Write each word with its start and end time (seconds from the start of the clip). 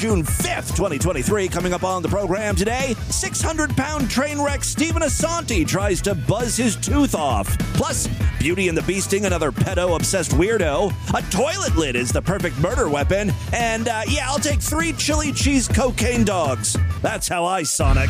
June 0.00 0.22
5th, 0.22 0.74
2023. 0.76 1.46
Coming 1.48 1.74
up 1.74 1.84
on 1.84 2.00
the 2.00 2.08
program 2.08 2.56
today, 2.56 2.94
600 3.10 3.76
pound 3.76 4.08
train 4.08 4.40
wreck 4.40 4.64
Steven 4.64 5.02
Assanti 5.02 5.68
tries 5.68 6.00
to 6.00 6.14
buzz 6.14 6.56
his 6.56 6.74
tooth 6.74 7.14
off. 7.14 7.46
Plus, 7.74 8.08
Beauty 8.38 8.68
and 8.68 8.78
the 8.78 8.80
Beasting, 8.80 9.26
another 9.26 9.52
pedo 9.52 9.94
obsessed 9.94 10.30
weirdo. 10.30 10.90
A 11.14 11.30
toilet 11.30 11.76
lid 11.76 11.96
is 11.96 12.10
the 12.12 12.22
perfect 12.22 12.58
murder 12.60 12.88
weapon. 12.88 13.30
And 13.52 13.88
uh, 13.88 14.00
yeah, 14.08 14.30
I'll 14.30 14.38
take 14.38 14.62
three 14.62 14.94
chili 14.94 15.32
cheese 15.32 15.68
cocaine 15.68 16.24
dogs. 16.24 16.78
That's 17.02 17.28
how 17.28 17.44
I 17.44 17.62
Sonic. 17.64 18.08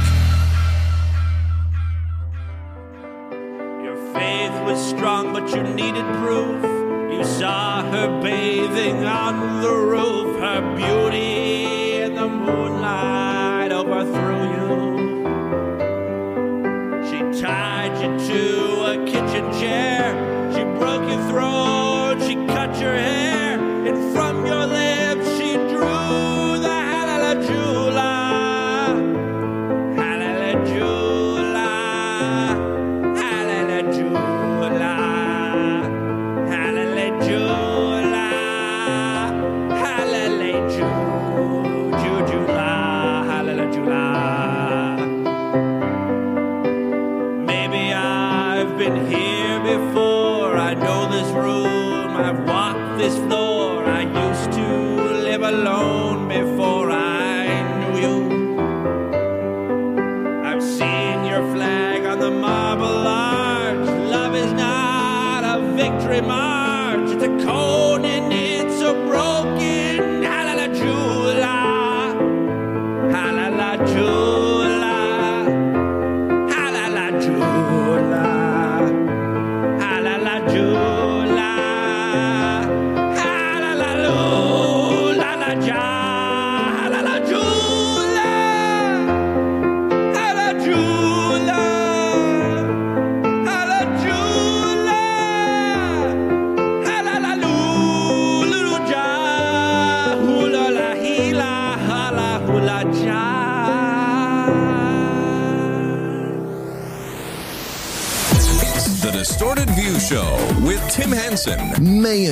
Your 3.83 3.97
faith 4.15 4.53
was 4.63 4.79
strong, 4.91 5.33
but 5.33 5.53
you 5.53 5.65
needed 5.65 6.05
proof. 6.19 6.63
You 7.13 7.25
saw 7.25 7.83
her 7.91 8.23
bathing 8.23 9.05
on 9.05 9.61
the 9.61 9.73
roof, 9.73 10.39
her 10.39 10.77
beauty 10.77 11.80
the 12.21 12.29
moonlight 12.29 13.73
overthrew 13.73 14.43
you. 14.57 14.71
She 17.09 17.19
tied 17.41 17.95
you 18.03 18.11
to 18.29 18.43
a 18.93 18.95
kitchen 19.07 19.47
chair, 19.59 20.03
she 20.53 20.63
broke 20.79 21.07
your 21.09 21.23
throat, 21.31 22.17
she 22.27 22.35
cut 22.55 22.79
your 22.79 22.93
hair, 22.93 23.40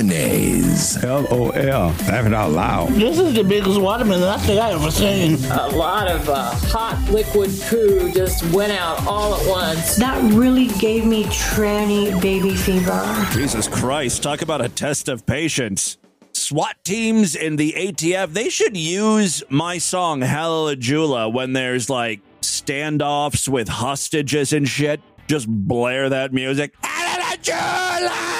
Mayonnaise. 0.03 1.03
LOL. 1.03 1.51
Laugh 1.51 2.27
it 2.27 2.35
out 2.35 2.53
loud. 2.53 2.89
This 2.91 3.19
is 3.19 3.35
the 3.35 3.43
biggest 3.43 3.81
watermelon 3.81 4.23
I 4.29 4.37
think 4.39 4.61
I 4.61 4.73
ever 4.73 4.91
seen. 4.91 5.35
a 5.51 5.69
lot 5.69 6.09
of 6.09 6.29
uh, 6.29 6.51
hot 6.55 7.05
liquid 7.11 7.51
poo 7.69 8.13
just 8.13 8.45
went 8.55 8.73
out 8.73 9.05
all 9.07 9.35
at 9.35 9.49
once. 9.49 9.97
That 9.97 10.23
really 10.33 10.69
gave 10.79 11.05
me 11.05 11.25
tranny 11.25 12.21
baby 12.21 12.55
fever. 12.55 13.27
Jesus 13.33 13.67
Christ, 13.67 14.23
talk 14.23 14.43
about 14.43 14.61
a 14.65 14.69
test 14.69 15.09
of 15.09 15.27
patience. 15.27 15.99
SWAT 16.33 16.77
teams 16.85 17.35
in 17.35 17.57
the 17.57 17.73
ATF, 17.73 18.33
they 18.33 18.49
should 18.49 18.77
use 18.77 19.43
my 19.49 19.79
song 19.79 20.21
Hallelujah 20.21 21.29
when 21.29 21.55
there's 21.55 21.91
like 21.91 22.21
standoffs 22.43 23.49
with 23.49 23.69
hostages 23.69 24.53
and 24.53 24.69
shit. 24.69 25.01
Just 25.27 25.49
blare 25.49 26.09
that 26.09 26.33
music. 26.33 26.75
Hallelujah! 26.85 28.38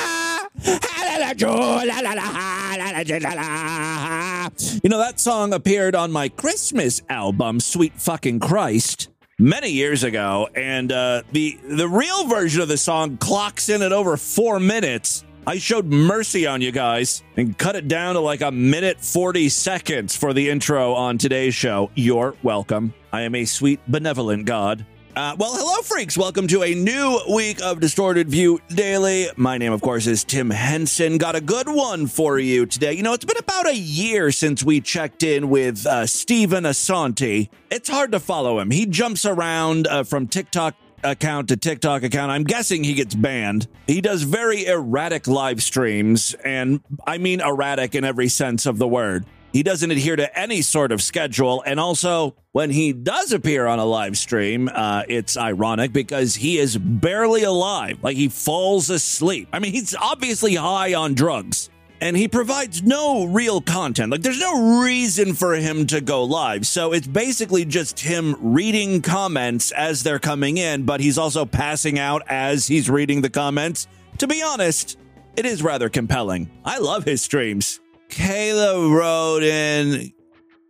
You 4.83 4.91
know, 4.91 4.99
that 4.99 5.21
song 5.21 5.53
appeared 5.53 5.95
on 5.95 6.11
my 6.11 6.29
Christmas 6.29 7.03
album, 7.09 7.61
Sweet 7.61 7.93
Fucking 8.01 8.41
Christ 8.41 9.09
many 9.39 9.71
years 9.71 10.05
ago, 10.05 10.49
and 10.55 10.91
uh, 10.91 11.23
the 11.33 11.59
the 11.69 11.89
real 11.89 12.27
version 12.29 12.61
of 12.63 12.69
the 12.69 12.77
song 12.77 13.17
clocks 13.19 13.69
in 13.69 13.83
at 13.83 13.93
over 13.93 14.17
four 14.17 14.59
minutes. 14.61 15.25
I 15.47 15.57
showed 15.59 15.87
mercy 15.87 16.47
on 16.47 16.61
you 16.61 16.73
guys 16.73 17.23
and 17.39 17.57
cut 17.57 17.75
it 17.75 17.89
down 17.89 18.15
to 18.17 18.21
like 18.21 18.43
a 18.43 18.51
minute 18.51 19.01
40 19.01 19.49
seconds 19.49 20.15
for 20.15 20.35
the 20.35 20.51
intro 20.51 20.93
on 20.93 21.17
today's 21.17 21.55
show. 21.55 21.91
You're 21.95 22.35
welcome. 22.43 22.93
I 23.13 23.23
am 23.23 23.35
a 23.35 23.47
sweet, 23.47 23.81
benevolent 23.89 24.45
God. 24.45 24.85
Uh, 25.19 25.35
well, 25.37 25.53
hello, 25.53 25.83
freaks. 25.83 26.17
Welcome 26.17 26.47
to 26.47 26.63
a 26.63 26.77
new 26.77 27.21
week 27.29 27.61
of 27.61 27.81
Distorted 27.81 28.29
View 28.29 28.61
Daily. 28.69 29.27
My 29.35 29.59
name, 29.59 29.73
of 29.73 29.81
course, 29.81 30.07
is 30.07 30.23
Tim 30.23 30.49
Henson. 30.49 31.19
Got 31.19 31.35
a 31.35 31.41
good 31.41 31.67
one 31.67 32.07
for 32.07 32.39
you 32.39 32.67
today. 32.67 32.93
You 32.93 33.03
know, 33.03 33.15
it's 33.15 33.25
been 33.25 33.37
about 33.37 33.67
a 33.67 33.75
year 33.75 34.31
since 34.31 34.63
we 34.63 34.81
checked 34.81 35.25
in 35.25 35.51
with 35.51 35.85
uh, 35.89 36.07
Steven 36.07 36.63
Assanti. 36.63 37.49
It's 37.69 37.89
hard 37.89 38.13
to 38.13 38.21
follow 38.21 38.61
him. 38.61 38.71
He 38.71 38.87
jumps 38.87 39.25
around 39.25 39.89
uh, 39.89 40.05
from 40.05 40.29
TikTok 40.29 40.77
account 41.03 41.49
to 41.49 41.57
TikTok 41.57 42.05
account. 42.05 42.31
I'm 42.31 42.45
guessing 42.45 42.85
he 42.85 42.95
gets 42.95 43.17
banned. 43.17 43.67
He 43.89 44.01
does 44.01 44.23
very 44.23 44.67
erratic 44.67 45.27
live 45.27 45.65
streams, 45.65 46.35
and 46.45 46.81
I 47.05 47.19
mean 47.19 47.41
erratic 47.41 47.97
in 47.97 48.05
every 48.05 48.29
sense 48.29 48.67
of 48.67 48.79
the 48.79 48.87
word. 48.87 49.25
He 49.53 49.63
doesn't 49.63 49.91
adhere 49.91 50.17
to 50.17 50.39
any 50.39 50.63
sort 50.63 50.93
of 50.93 51.03
schedule. 51.03 51.63
And 51.65 51.81
also, 51.81 52.37
when 52.53 52.71
he 52.71 52.93
does 52.93 53.33
appear 53.33 53.67
on 53.67 53.79
a 53.79 53.85
live 53.85 54.19
stream, 54.19 54.69
uh, 54.73 55.05
it's 55.09 55.37
ironic 55.37 55.93
because 55.93 56.35
he 56.35 56.59
is 56.59 56.77
barely 56.77 57.43
alive. 57.43 57.99
Like 58.03 58.17
he 58.17 58.29
falls 58.29 58.91
asleep. 58.91 59.49
I 59.53 59.59
mean, 59.59 59.73
he's 59.73 59.95
obviously 59.95 60.55
high 60.55 60.95
on 60.95 61.15
drugs 61.15 61.71
and 62.01 62.17
he 62.17 62.29
provides 62.29 62.83
no 62.83 63.25
real 63.25 63.61
content. 63.61 64.13
Like 64.13 64.23
there's 64.23 64.41
no 64.41 64.81
reason 64.83 65.35
for 65.35 65.55
him 65.55 65.87
to 65.89 66.01
go 66.01 66.25
live. 66.25 66.67
So 66.67 66.93
it's 66.93 67.07
basically 67.07 67.65
just 67.65 68.01
him 68.01 68.37
reading 68.41 69.03
comments 69.03 69.73
as 69.73 70.03
they're 70.03 70.19
coming 70.19 70.59
in, 70.59 70.85
but 70.85 71.01
he's 71.01 71.19
also 71.19 71.45
passing 71.45 71.99
out 71.99 72.23
as 72.29 72.67
he's 72.67 72.89
reading 72.89 73.21
the 73.21 73.31
comments. 73.31 73.89
To 74.19 74.27
be 74.27 74.43
honest, 74.43 74.99
it 75.37 75.47
is 75.47 75.63
rather 75.63 75.89
compelling. 75.89 76.51
I 76.65 76.79
love 76.79 77.05
his 77.05 77.23
streams. 77.23 77.81
Kayla 78.09 78.91
wrote 78.91 79.43
in, 79.43 80.13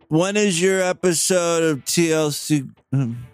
when 0.07 0.37
is 0.37 0.61
your 0.61 0.81
episode 0.81 1.63
of 1.63 1.85
TLC? 1.85 2.69
Um, 2.91 3.25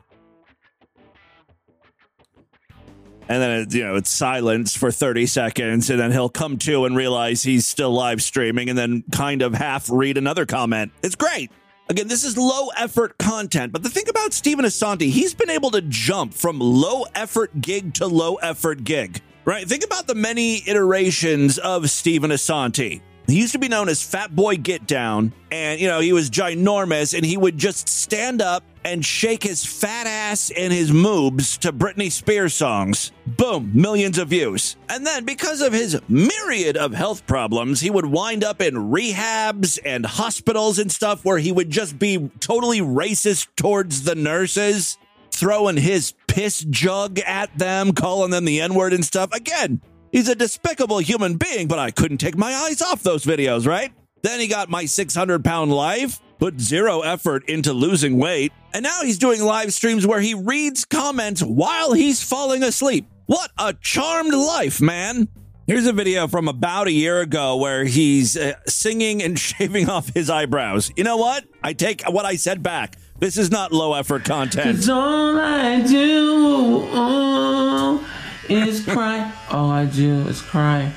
And 3.28 3.42
then 3.42 3.52
it, 3.62 3.74
you 3.74 3.84
know 3.84 3.96
it's 3.96 4.12
silence 4.12 4.76
for 4.78 4.92
30 4.92 5.26
seconds, 5.26 5.90
and 5.90 6.00
then 6.00 6.12
he'll 6.12 6.30
come 6.30 6.58
to 6.60 6.86
and 6.86 6.96
realize 6.96 7.42
he's 7.42 7.66
still 7.66 7.92
live 7.92 8.22
streaming, 8.22 8.70
and 8.70 8.78
then 8.78 9.04
kind 9.12 9.42
of 9.42 9.54
half 9.56 9.90
read 9.90 10.18
another 10.18 10.46
comment. 10.46 10.92
It's 11.02 11.16
great. 11.16 11.52
Again, 11.90 12.08
this 12.08 12.24
is 12.24 12.38
low 12.38 12.70
effort 12.78 13.18
content, 13.18 13.72
but 13.72 13.84
the 13.84 13.90
thing 13.90 14.08
about 14.10 14.34
Steven 14.34 14.66
Assanti, 14.66 15.10
he's 15.10 15.34
been 15.34 15.50
able 15.50 15.72
to 15.72 15.82
jump 15.82 16.34
from 16.34 16.60
low 16.60 17.06
effort 17.16 17.62
gig 17.62 17.94
to 17.96 18.08
low 18.08 18.36
effort 18.36 18.84
gig. 18.84 19.22
Right? 19.44 19.68
Think 19.68 19.84
about 19.84 20.08
the 20.08 20.16
many 20.16 20.68
iterations 20.68 21.60
of 21.60 21.90
Steven 21.90 22.32
Assanti. 22.32 23.02
He 23.28 23.40
used 23.40 23.54
to 23.54 23.60
be 23.60 23.68
known 23.68 23.90
as 23.90 24.04
Fat 24.04 24.36
Boy 24.36 24.58
Get 24.58 24.86
Down, 24.86 25.34
and 25.52 25.80
you 25.80 25.88
know, 25.88 26.00
he 26.00 26.14
was 26.14 26.30
ginormous, 26.30 27.16
and 27.16 27.26
he 27.26 27.38
would 27.38 27.58
just 27.58 27.90
stand 27.90 28.42
up 28.42 28.64
and 28.84 29.04
shake 29.04 29.42
his 29.42 29.66
fat 29.66 30.06
ass 30.06 30.52
and 30.56 30.72
his 30.72 30.92
moobs 30.92 31.58
to 31.58 31.74
Britney 31.74 32.12
Spears 32.12 32.54
songs. 32.54 33.12
Boom, 33.26 33.72
millions 33.74 34.20
of 34.20 34.28
views. 34.28 34.78
And 34.90 35.06
then, 35.06 35.26
because 35.26 35.62
of 35.62 35.74
his 35.74 36.00
myriad 36.08 36.78
of 36.78 36.94
health 36.94 37.26
problems, 37.26 37.82
he 37.82 37.90
would 37.90 38.06
wind 38.06 38.44
up 38.44 38.62
in 38.62 38.76
rehabs 38.76 39.80
and 39.84 40.06
hospitals 40.06 40.78
and 40.78 40.92
stuff 40.92 41.26
where 41.26 41.40
he 41.40 41.52
would 41.52 41.72
just 41.72 41.98
be 41.98 42.30
totally 42.40 42.80
racist 42.80 43.48
towards 43.56 44.04
the 44.04 44.14
nurses, 44.14 45.00
throwing 45.32 45.78
his 45.78 46.14
piss 46.28 46.64
jug 46.70 47.18
at 47.20 47.58
them, 47.58 47.92
calling 47.92 48.30
them 48.30 48.46
the 48.46 48.62
N 48.62 48.76
word 48.76 48.94
and 48.94 49.04
stuff. 49.04 49.32
Again, 49.34 49.82
He's 50.16 50.30
a 50.30 50.36
despicable 50.36 51.00
human 51.00 51.36
being, 51.36 51.68
but 51.68 51.78
I 51.78 51.92
couldn't 51.92 52.20
take 52.20 52.38
my 52.38 52.54
eyes 52.54 52.82
off 52.82 53.04
those 53.04 53.26
videos, 53.26 53.68
right? 53.68 53.92
Then 54.22 54.40
he 54.40 54.48
got 54.48 54.70
my 54.70 54.86
600 54.86 55.44
pound 55.44 55.74
life. 55.74 56.22
put 56.40 56.58
zero 56.58 57.02
effort 57.02 57.44
into 57.50 57.74
losing 57.74 58.18
weight, 58.18 58.54
and 58.74 58.84
now 58.84 59.02
he's 59.02 59.18
doing 59.18 59.44
live 59.44 59.74
streams 59.74 60.08
where 60.08 60.22
he 60.22 60.34
reads 60.34 60.86
comments 60.86 61.44
while 61.44 61.92
he's 61.92 62.24
falling 62.24 62.64
asleep. 62.64 63.10
What 63.26 63.52
a 63.60 63.74
charmed 63.74 64.34
life, 64.34 64.80
man. 64.80 65.28
Here's 65.68 65.86
a 65.86 65.92
video 65.92 66.30
from 66.30 66.48
about 66.48 66.88
a 66.88 66.94
year 66.94 67.20
ago 67.20 67.58
where 67.58 67.84
he's 67.84 68.38
uh, 68.38 68.54
singing 68.68 69.22
and 69.22 69.38
shaving 69.48 69.90
off 69.90 70.14
his 70.14 70.30
eyebrows. 70.30 70.94
You 70.96 71.04
know 71.04 71.18
what? 71.18 71.44
I 71.62 71.74
take 71.74 72.04
what 72.04 72.24
I 72.24 72.38
said 72.38 72.64
back. 72.64 72.96
This 73.20 73.36
is 73.36 73.52
not 73.52 73.74
low 73.74 73.94
effort 73.94 74.24
content. 74.24 74.78
Cause 74.78 74.88
all 74.88 75.38
I 75.38 75.82
do 75.82 76.88
oh, 76.94 78.25
is 78.50 78.84
cry. 78.86 79.32
All 79.50 79.70
I 79.70 79.86
do 79.86 80.28
is 80.28 80.42
cry. 80.42 80.92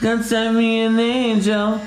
God 0.00 0.24
send 0.24 0.56
me 0.56 0.80
an 0.80 0.98
angel 0.98 1.80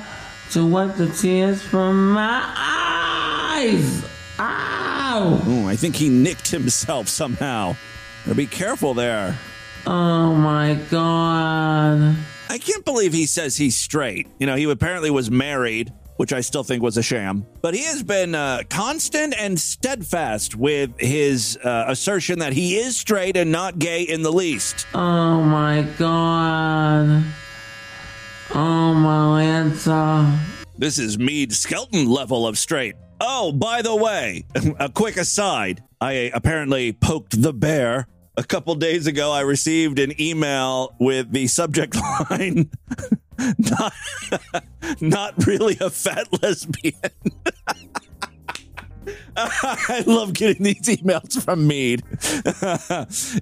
to 0.52 0.66
wipe 0.66 0.96
the 0.96 1.08
tears 1.08 1.62
from 1.62 2.12
my 2.12 2.42
eyes. 2.56 4.04
Ow! 4.38 5.42
Ooh, 5.46 5.68
I 5.68 5.76
think 5.76 5.96
he 5.96 6.08
nicked 6.08 6.48
himself 6.48 7.08
somehow. 7.08 7.76
Be 8.34 8.46
careful 8.46 8.94
there. 8.94 9.36
Oh 9.86 10.34
my 10.34 10.74
god. 10.90 12.16
I 12.48 12.58
can't 12.58 12.84
believe 12.84 13.12
he 13.12 13.26
says 13.26 13.56
he's 13.56 13.76
straight. 13.76 14.28
You 14.38 14.46
know, 14.46 14.56
he 14.56 14.64
apparently 14.64 15.10
was 15.10 15.30
married, 15.30 15.92
which 16.16 16.32
I 16.32 16.40
still 16.40 16.64
think 16.64 16.82
was 16.82 16.96
a 16.96 17.02
sham. 17.02 17.46
But 17.60 17.74
he 17.74 17.82
has 17.84 18.02
been 18.02 18.34
uh, 18.34 18.62
constant 18.70 19.34
and 19.38 19.58
steadfast 19.58 20.54
with 20.54 20.98
his 20.98 21.58
uh, 21.62 21.84
assertion 21.88 22.38
that 22.40 22.52
he 22.52 22.76
is 22.76 22.96
straight 22.96 23.36
and 23.36 23.50
not 23.50 23.78
gay 23.78 24.02
in 24.02 24.22
the 24.22 24.32
least. 24.32 24.86
Oh 24.94 25.42
my 25.42 25.82
god. 25.98 27.24
Oh 28.54 28.94
my 28.94 29.42
Lanta. 29.42 30.38
This 30.76 30.98
is 30.98 31.18
Meade 31.18 31.52
Skelton 31.52 32.08
level 32.08 32.46
of 32.46 32.58
straight. 32.58 32.94
Oh, 33.20 33.52
by 33.52 33.82
the 33.82 33.94
way, 33.94 34.44
a 34.78 34.88
quick 34.88 35.16
aside. 35.16 35.82
I 36.00 36.30
apparently 36.34 36.92
poked 36.92 37.40
the 37.40 37.52
bear. 37.52 38.06
A 38.36 38.42
couple 38.42 38.74
days 38.74 39.06
ago, 39.06 39.30
I 39.30 39.42
received 39.42 39.98
an 39.98 40.20
email 40.20 40.94
with 40.98 41.32
the 41.32 41.46
subject 41.46 41.96
line 42.30 42.70
not, 43.38 43.92
not 45.00 45.46
really 45.46 45.76
a 45.80 45.90
fat 45.90 46.42
lesbian. 46.42 46.94
I 49.36 50.04
love 50.06 50.32
getting 50.32 50.62
these 50.62 50.82
emails 50.82 51.42
from 51.42 51.66
Meade. 51.66 52.02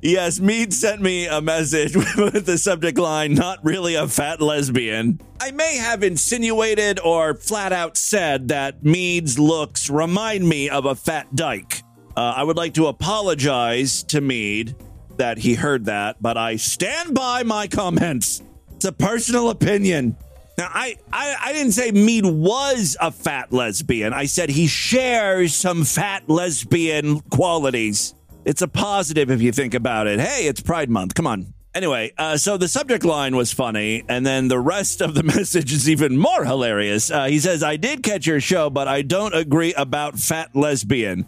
yes, 0.03 0.41
Meade 0.41 0.73
sent 0.73 1.01
me 1.03 1.27
a 1.27 1.41
message 1.41 1.95
with 1.95 2.47
the 2.47 2.59
subject 2.59 2.99
line, 2.99 3.35
not 3.35 3.65
really 3.65 3.95
a 3.95 4.09
fat 4.09 4.41
lesbian. 4.41 5.21
I 5.41 5.51
may 5.51 5.77
have 5.77 6.03
insinuated 6.03 6.99
or 7.01 7.35
flat 7.35 7.73
out 7.73 7.97
said 7.97 8.49
that 8.49 8.83
Meade's 8.83 9.39
looks 9.39 9.91
remind 9.91 10.49
me 10.49 10.69
of 10.69 10.87
a 10.87 10.95
fat 10.95 11.35
dyke. 11.37 11.82
Uh, 12.17 12.35
I 12.37 12.43
would 12.43 12.57
like 12.57 12.75
to 12.75 12.89
apologize 12.89 14.03
to 14.05 14.21
Meade 14.21 14.77
that 15.17 15.39
he 15.39 15.55
heard 15.55 15.87
that, 15.87 16.21
but 16.21 16.37
I 16.37 16.57
stand 16.57 17.15
by 17.15 17.43
my 17.43 17.67
comments. 17.67 18.43
It's 18.77 18.85
a 18.85 18.93
personal 18.93 19.51
opinion. 19.51 20.17
Now, 20.59 20.69
I, 20.73 20.97
I, 21.13 21.37
I 21.43 21.53
didn't 21.53 21.73
say 21.73 21.91
Meade 21.91 22.27
was 22.27 22.97
a 23.01 23.11
fat 23.11 23.53
lesbian. 23.53 24.13
I 24.13 24.27
said 24.27 24.51
he 24.51 24.67
shares 24.67 25.55
some 25.55 25.85
fat 25.85 26.29
lesbian 26.29 27.21
qualities. 27.21 28.15
It's 28.45 28.61
a 28.61 28.69
positive 28.69 29.31
if 29.31 29.41
you 29.41 29.53
think 29.53 29.73
about 29.73 30.07
it. 30.07 30.21
Hey, 30.21 30.47
it's 30.47 30.61
Pride 30.61 30.91
Month. 30.91 31.15
Come 31.15 31.27
on. 31.27 31.55
Anyway, 31.75 32.13
uh, 32.19 32.37
so 32.37 32.59
the 32.59 32.69
subject 32.69 33.03
line 33.03 33.35
was 33.35 33.51
funny, 33.51 34.05
and 34.07 34.27
then 34.27 34.49
the 34.49 34.59
rest 34.59 35.01
of 35.01 35.15
the 35.15 35.23
message 35.37 35.73
is 35.73 35.89
even 35.89 36.19
more 36.19 36.45
hilarious. 36.45 37.11
Uh, 37.11 37.25
he 37.25 37.39
says, 37.39 37.63
I 37.63 37.77
did 37.77 38.03
catch 38.03 38.27
your 38.27 38.41
show, 38.41 38.69
but 38.69 38.89
I 38.89 39.01
don't 39.01 39.35
agree 39.35 39.73
about 39.73 40.19
fat 40.19 40.55
lesbian. 40.55 41.25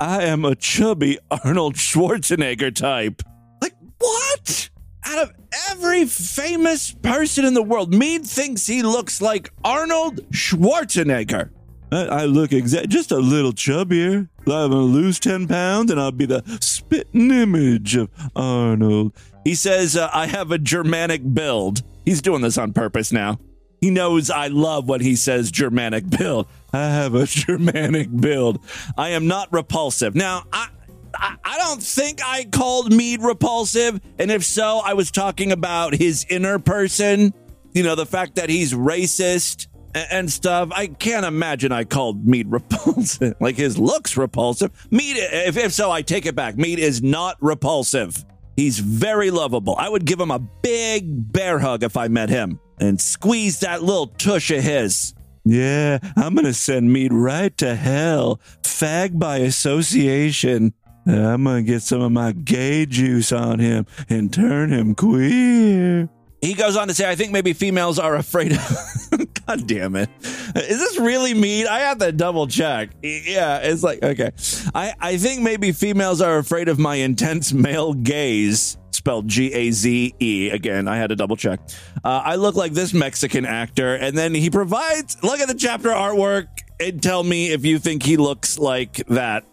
I 0.00 0.22
am 0.22 0.46
a 0.46 0.54
chubby 0.54 1.18
Arnold 1.30 1.74
Schwarzenegger 1.74 2.74
type. 2.74 3.20
Like, 3.60 3.74
what? 3.98 4.70
Out 5.04 5.18
of 5.18 5.32
every 5.70 6.06
famous 6.06 6.90
person 6.90 7.44
in 7.44 7.52
the 7.52 7.62
world, 7.62 7.92
Meade 7.92 8.24
thinks 8.24 8.66
he 8.66 8.82
looks 8.82 9.20
like 9.20 9.52
Arnold 9.62 10.26
Schwarzenegger. 10.30 11.50
I, 11.92 12.04
I 12.06 12.24
look 12.24 12.52
exact, 12.52 12.88
just 12.88 13.12
a 13.12 13.18
little 13.18 13.52
chubbier. 13.52 14.28
I'm 14.38 14.70
gonna 14.70 14.76
lose 14.76 15.20
ten 15.20 15.46
pounds, 15.46 15.90
and 15.90 16.00
I'll 16.00 16.12
be 16.12 16.24
the 16.24 16.42
spitting 16.62 17.30
image 17.30 17.94
of 17.94 18.08
Arnold. 18.34 19.12
He 19.44 19.54
says 19.54 19.98
uh, 19.98 20.08
I 20.14 20.26
have 20.28 20.50
a 20.50 20.58
Germanic 20.58 21.34
build. 21.34 21.82
He's 22.06 22.22
doing 22.22 22.40
this 22.40 22.56
on 22.56 22.72
purpose 22.72 23.12
now. 23.12 23.38
He 23.80 23.90
knows 23.90 24.30
I 24.30 24.48
love 24.48 24.88
when 24.88 25.00
he 25.00 25.16
says 25.16 25.50
Germanic 25.50 26.08
build. 26.08 26.46
I 26.72 26.88
have 26.88 27.14
a 27.14 27.26
Germanic 27.26 28.14
build. 28.14 28.60
I 28.96 29.10
am 29.10 29.26
not 29.26 29.52
repulsive. 29.52 30.14
Now, 30.14 30.44
I, 30.52 30.68
I, 31.14 31.36
I 31.42 31.58
don't 31.58 31.82
think 31.82 32.20
I 32.24 32.44
called 32.44 32.92
Meade 32.92 33.22
repulsive. 33.22 34.00
And 34.18 34.30
if 34.30 34.44
so, 34.44 34.80
I 34.84 34.94
was 34.94 35.10
talking 35.10 35.50
about 35.52 35.94
his 35.94 36.26
inner 36.28 36.58
person. 36.58 37.32
You 37.72 37.82
know, 37.82 37.94
the 37.94 38.06
fact 38.06 38.34
that 38.34 38.50
he's 38.50 38.74
racist 38.74 39.68
and, 39.94 40.30
stuff. 40.30 40.70
I 40.72 40.86
can't 40.86 41.26
imagine 41.26 41.72
I 41.72 41.84
called 41.84 42.26
Meade 42.26 42.50
repulsive. 42.50 43.34
like 43.40 43.56
his 43.56 43.78
looks 43.78 44.16
repulsive. 44.16 44.70
Meade, 44.90 45.16
if, 45.18 45.56
if 45.56 45.72
so, 45.72 45.90
I 45.90 46.02
take 46.02 46.26
it 46.26 46.34
back. 46.34 46.56
Meade 46.56 46.78
is 46.78 47.02
not 47.02 47.36
repulsive. 47.40 48.24
He's 48.56 48.78
very 48.78 49.30
lovable. 49.30 49.74
I 49.78 49.88
would 49.88 50.04
give 50.04 50.20
him 50.20 50.30
a 50.30 50.38
big 50.38 51.32
bear 51.32 51.58
hug 51.58 51.82
if 51.82 51.96
I 51.96 52.08
met 52.08 52.28
him 52.28 52.60
and 52.80 53.00
squeeze 53.00 53.60
that 53.60 53.82
little 53.82 54.08
tush 54.08 54.50
of 54.50 54.62
his. 54.62 55.14
Yeah, 55.44 55.98
I'm 56.16 56.34
gonna 56.34 56.52
send 56.52 56.92
Meade 56.92 57.12
right 57.12 57.56
to 57.58 57.74
hell. 57.74 58.40
Fag 58.62 59.18
by 59.18 59.38
association. 59.38 60.74
I'm 61.06 61.44
gonna 61.44 61.62
get 61.62 61.82
some 61.82 62.02
of 62.02 62.12
my 62.12 62.32
gay 62.32 62.86
juice 62.86 63.32
on 63.32 63.58
him 63.58 63.86
and 64.08 64.32
turn 64.32 64.70
him 64.70 64.94
queer. 64.94 66.08
He 66.42 66.54
goes 66.54 66.76
on 66.76 66.88
to 66.88 66.94
say, 66.94 67.08
I 67.08 67.16
think 67.16 67.32
maybe 67.32 67.52
females 67.52 67.98
are 67.98 68.16
afraid 68.16 68.52
of. 68.52 69.08
God 69.46 69.66
damn 69.66 69.94
it. 69.96 70.08
Is 70.22 70.78
this 70.78 70.98
really 70.98 71.34
Meade? 71.34 71.66
I 71.66 71.80
have 71.80 71.98
to 71.98 72.12
double 72.12 72.46
check. 72.46 72.90
Yeah, 73.02 73.58
it's 73.58 73.82
like, 73.82 74.02
okay. 74.02 74.30
I, 74.74 74.94
I 74.98 75.16
think 75.18 75.42
maybe 75.42 75.72
females 75.72 76.22
are 76.22 76.38
afraid 76.38 76.68
of 76.68 76.78
my 76.78 76.96
intense 76.96 77.52
male 77.52 77.92
gaze 77.92 78.78
spelled 79.00 79.28
G 79.28 79.50
A 79.54 79.70
Z 79.70 80.14
E. 80.20 80.50
Again, 80.50 80.86
I 80.86 80.98
had 80.98 81.08
to 81.08 81.16
double 81.16 81.36
check. 81.36 81.58
Uh, 82.04 82.22
I 82.22 82.36
look 82.36 82.54
like 82.54 82.72
this 82.72 82.92
Mexican 82.92 83.46
actor, 83.46 83.94
and 83.94 84.16
then 84.16 84.34
he 84.34 84.50
provides 84.50 85.16
look 85.22 85.40
at 85.40 85.48
the 85.48 85.54
chapter 85.54 85.88
artwork 85.88 86.48
and 86.78 87.02
tell 87.02 87.22
me 87.22 87.50
if 87.50 87.64
you 87.64 87.78
think 87.78 88.02
he 88.02 88.18
looks 88.18 88.58
like 88.58 88.96
that. 89.08 89.44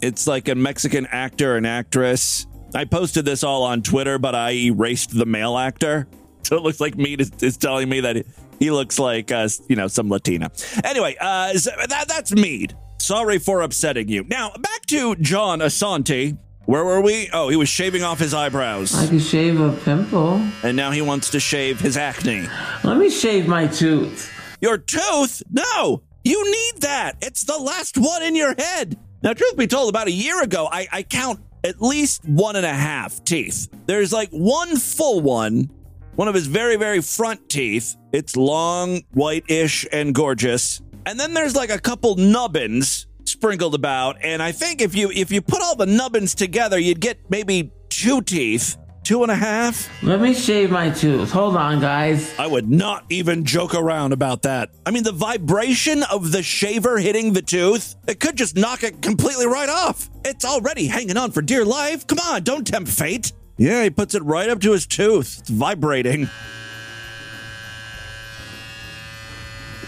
It's 0.00 0.28
like 0.28 0.48
a 0.48 0.54
Mexican 0.54 1.06
actor 1.06 1.56
and 1.56 1.66
actress. 1.66 2.46
I 2.74 2.84
posted 2.84 3.24
this 3.24 3.42
all 3.42 3.64
on 3.64 3.82
Twitter, 3.82 4.18
but 4.18 4.36
I 4.36 4.52
erased 4.52 5.16
the 5.16 5.26
male 5.26 5.58
actor. 5.58 6.06
So 6.44 6.56
it 6.56 6.62
looks 6.62 6.78
like 6.78 6.94
me 6.94 7.14
is, 7.14 7.56
telling 7.56 7.88
me 7.88 8.00
that 8.00 8.26
he 8.58 8.70
looks 8.70 8.98
like 8.98 9.32
uh, 9.32 9.48
you 9.66 9.76
know 9.76 9.88
some 9.88 10.10
Latina. 10.10 10.50
Anyway, 10.84 11.16
uh, 11.18 11.54
that 11.54 12.04
that's 12.06 12.32
Meade. 12.32 12.76
Sorry 13.00 13.38
for 13.38 13.62
upsetting 13.62 14.10
you. 14.10 14.24
Now 14.24 14.52
back 14.60 14.84
to 14.88 15.16
John 15.16 15.60
Assanti. 15.60 16.36
Where 16.66 16.84
were 16.84 17.02
we? 17.02 17.28
Oh, 17.32 17.50
he 17.50 17.56
was 17.56 17.68
shaving 17.68 18.02
off 18.02 18.18
his 18.18 18.32
eyebrows. 18.32 18.94
I 18.94 19.06
can 19.06 19.18
shave 19.18 19.60
a 19.60 19.72
pimple. 19.72 20.40
And 20.62 20.76
now 20.76 20.92
he 20.92 21.02
wants 21.02 21.30
to 21.30 21.40
shave 21.40 21.78
his 21.78 21.96
acne. 21.98 22.46
Let 22.82 22.96
me 22.96 23.10
shave 23.10 23.46
my 23.46 23.66
tooth. 23.66 24.32
Your 24.62 24.78
tooth? 24.78 25.42
No! 25.52 26.02
You 26.24 26.42
need 26.50 26.80
that! 26.80 27.16
It's 27.20 27.44
the 27.44 27.58
last 27.58 27.98
one 27.98 28.22
in 28.22 28.34
your 28.34 28.54
head! 28.56 28.98
Now, 29.22 29.34
truth 29.34 29.58
be 29.58 29.66
told, 29.66 29.90
about 29.90 30.06
a 30.06 30.12
year 30.12 30.42
ago, 30.42 30.66
I, 30.70 30.86
I 30.90 31.02
count 31.02 31.40
at 31.64 31.82
least 31.82 32.24
one 32.26 32.56
and 32.56 32.64
a 32.64 32.72
half 32.72 33.22
teeth. 33.24 33.68
There's 33.84 34.12
like 34.12 34.30
one 34.30 34.76
full 34.76 35.20
one, 35.20 35.70
one 36.14 36.28
of 36.28 36.34
his 36.34 36.46
very, 36.46 36.76
very 36.76 37.02
front 37.02 37.46
teeth. 37.50 37.96
It's 38.12 38.36
long, 38.36 39.02
whitish, 39.12 39.86
and 39.92 40.14
gorgeous. 40.14 40.80
And 41.04 41.20
then 41.20 41.34
there's 41.34 41.54
like 41.54 41.70
a 41.70 41.78
couple 41.78 42.16
nubbins 42.16 43.06
sprinkled 43.28 43.74
about. 43.74 44.16
And 44.22 44.42
i 44.42 44.52
think 44.52 44.80
if 44.80 44.94
you 44.94 45.10
if 45.10 45.30
you 45.32 45.40
put 45.42 45.62
all 45.62 45.76
the 45.76 45.86
nubbins 45.86 46.34
together 46.34 46.78
you'd 46.78 47.00
get 47.00 47.18
maybe 47.30 47.72
two 47.88 48.22
teeth. 48.22 48.76
Two 49.04 49.22
and 49.22 49.30
a 49.30 49.36
half? 49.36 49.86
Let 50.02 50.18
me 50.22 50.32
shave 50.32 50.70
my 50.70 50.88
tooth. 50.88 51.30
Hold 51.30 51.58
on, 51.58 51.78
guys. 51.78 52.32
i 52.38 52.46
would 52.46 52.70
not 52.70 53.04
even 53.10 53.44
joke 53.44 53.74
around 53.74 54.14
about 54.14 54.40
that. 54.44 54.70
I 54.86 54.92
mean 54.92 55.02
the 55.02 55.12
vibration 55.12 56.02
of 56.04 56.32
the 56.32 56.42
shaver 56.42 56.96
hitting 56.96 57.34
the 57.34 57.42
tooth 57.42 57.96
it 58.08 58.18
could 58.18 58.36
just 58.36 58.56
knock 58.56 58.82
it 58.82 59.02
completely 59.02 59.46
right 59.46 59.68
off. 59.68 60.08
It's 60.24 60.46
already 60.46 60.86
hanging 60.86 61.18
on 61.18 61.32
for 61.32 61.42
dear 61.42 61.66
life. 61.66 62.06
Come 62.06 62.18
on 62.18 62.44
don't 62.44 62.66
tempt 62.66 62.90
fate. 62.90 63.32
Yeah 63.58 63.82
he 63.82 63.90
puts 63.90 64.14
it 64.14 64.22
right 64.22 64.48
up 64.48 64.60
to 64.60 64.72
his 64.72 64.86
tooth. 64.86 65.40
It's 65.40 65.50
vibrating. 65.50 66.30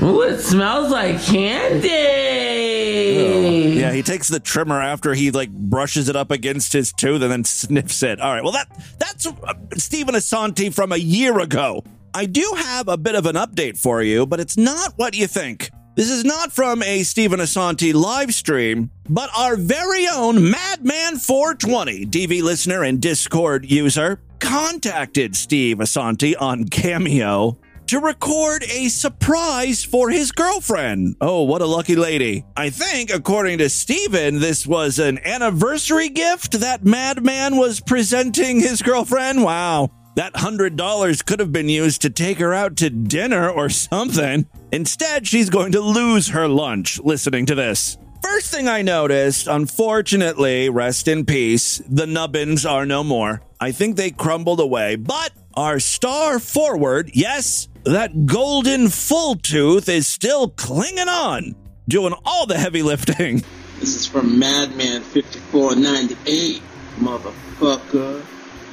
Ooh, 0.03 0.21
it 0.21 0.41
smells 0.41 0.91
like 0.91 1.23
candy. 1.23 1.89
Yeah, 3.87 3.93
he 3.93 4.03
takes 4.03 4.27
the 4.27 4.41
trimmer 4.41 4.83
after 4.83 5.15
he 5.15 5.31
like 5.31 5.49
brushes 5.49 6.09
it 6.09 6.17
up 6.17 6.33
against 6.33 6.73
his 6.73 6.93
tooth 6.93 7.23
and 7.23 7.31
then 7.31 7.45
sniffs 7.45 8.03
it. 8.03 8.21
All 8.21 8.33
right, 8.33 8.43
well 8.43 8.53
that 8.53 8.69
that's 8.99 9.27
uh, 9.27 9.55
Steven 9.77 10.17
Assanti 10.17 10.75
from 10.75 10.91
a 10.91 10.97
year 10.97 11.39
ago. 11.39 11.85
I 12.13 12.27
do 12.27 12.53
have 12.57 12.89
a 12.89 12.97
bit 12.97 13.15
of 13.15 13.27
an 13.27 13.37
update 13.37 13.79
for 13.79 14.03
you, 14.03 14.27
but 14.27 14.41
it's 14.41 14.57
not 14.57 14.95
what 14.97 15.15
you 15.15 15.29
think. 15.29 15.71
This 15.95 16.11
is 16.11 16.25
not 16.25 16.51
from 16.51 16.83
a 16.83 17.05
Steven 17.05 17.39
Assanti 17.39 17.95
live 17.95 18.35
stream, 18.35 18.91
but 19.09 19.31
our 19.39 19.55
very 19.55 20.09
own 20.09 20.37
Madman420 20.37 22.11
DV 22.11 22.43
listener 22.43 22.83
and 22.83 23.01
Discord 23.01 23.71
user 23.71 24.21
contacted 24.41 25.37
Steve 25.37 25.79
Assanti 25.79 26.35
on 26.41 26.65
Cameo 26.65 27.57
to 27.89 28.01
record 28.01 28.65
a 28.65 28.89
surprise 28.89 29.85
for 29.85 30.11
his 30.11 30.33
girlfriend. 30.33 31.17
Oh, 31.21 31.43
what 31.43 31.63
a 31.63 31.67
lucky 31.67 31.97
lady. 31.97 32.45
I 32.57 32.71
think, 32.71 33.11
according 33.11 33.59
to 33.59 33.69
Steven, 33.69 34.41
this 34.41 34.67
was 34.67 34.99
an 34.99 35.19
anniversary 35.25 36.09
gift 36.09 36.61
that 36.61 36.85
Madman 36.85 37.57
was 37.57 37.81
presenting 37.81 38.61
his 38.61 38.83
girlfriend. 38.83 39.43
Wow. 39.43 39.91
That 40.17 40.33
$100 40.33 41.27
could 41.27 41.41
have 41.41 41.53
been 41.53 41.69
used 41.69 42.03
to 42.03 42.11
take 42.11 42.39
her 42.39 42.55
out 42.55 42.77
to 42.77 42.91
dinner 42.91 43.51
or 43.51 43.69
something. 43.69 44.47
Instead, 44.73 45.27
she's 45.27 45.51
going 45.51 45.73
to 45.73 45.81
lose 45.81 46.29
her 46.29 46.49
lunch 46.49 46.99
listening 47.01 47.47
to 47.47 47.55
this. 47.55 47.99
First 48.23 48.53
thing 48.53 48.67
I 48.67 48.83
noticed, 48.83 49.47
unfortunately, 49.47 50.69
rest 50.69 51.07
in 51.07 51.27
peace, 51.27 51.81
the 51.89 52.07
nubbins 52.07 52.67
are 52.67 52.87
no 52.87 53.05
more. 53.05 53.43
I 53.61 53.73
think 53.73 53.97
they 53.97 54.11
crumbled 54.11 54.59
away, 54.59 54.97
but 54.97 55.33
our 55.57 55.81
star 55.81 56.39
forward, 56.39 57.11
yes, 57.15 57.69
that 57.85 58.27
golden 58.27 58.89
full 58.89 59.37
tooth 59.37 59.89
is 59.89 60.07
still 60.07 60.49
clinging 60.49 61.09
on, 61.09 61.57
doing 61.89 62.15
all 62.25 62.47
the 62.47 62.59
heavy 62.59 62.83
lifting. 62.83 63.43
This 63.81 63.95
is 63.95 64.07
from 64.07 64.39
Madman 64.39 65.03
5498, 65.03 66.63
motherfucker. 66.97 68.25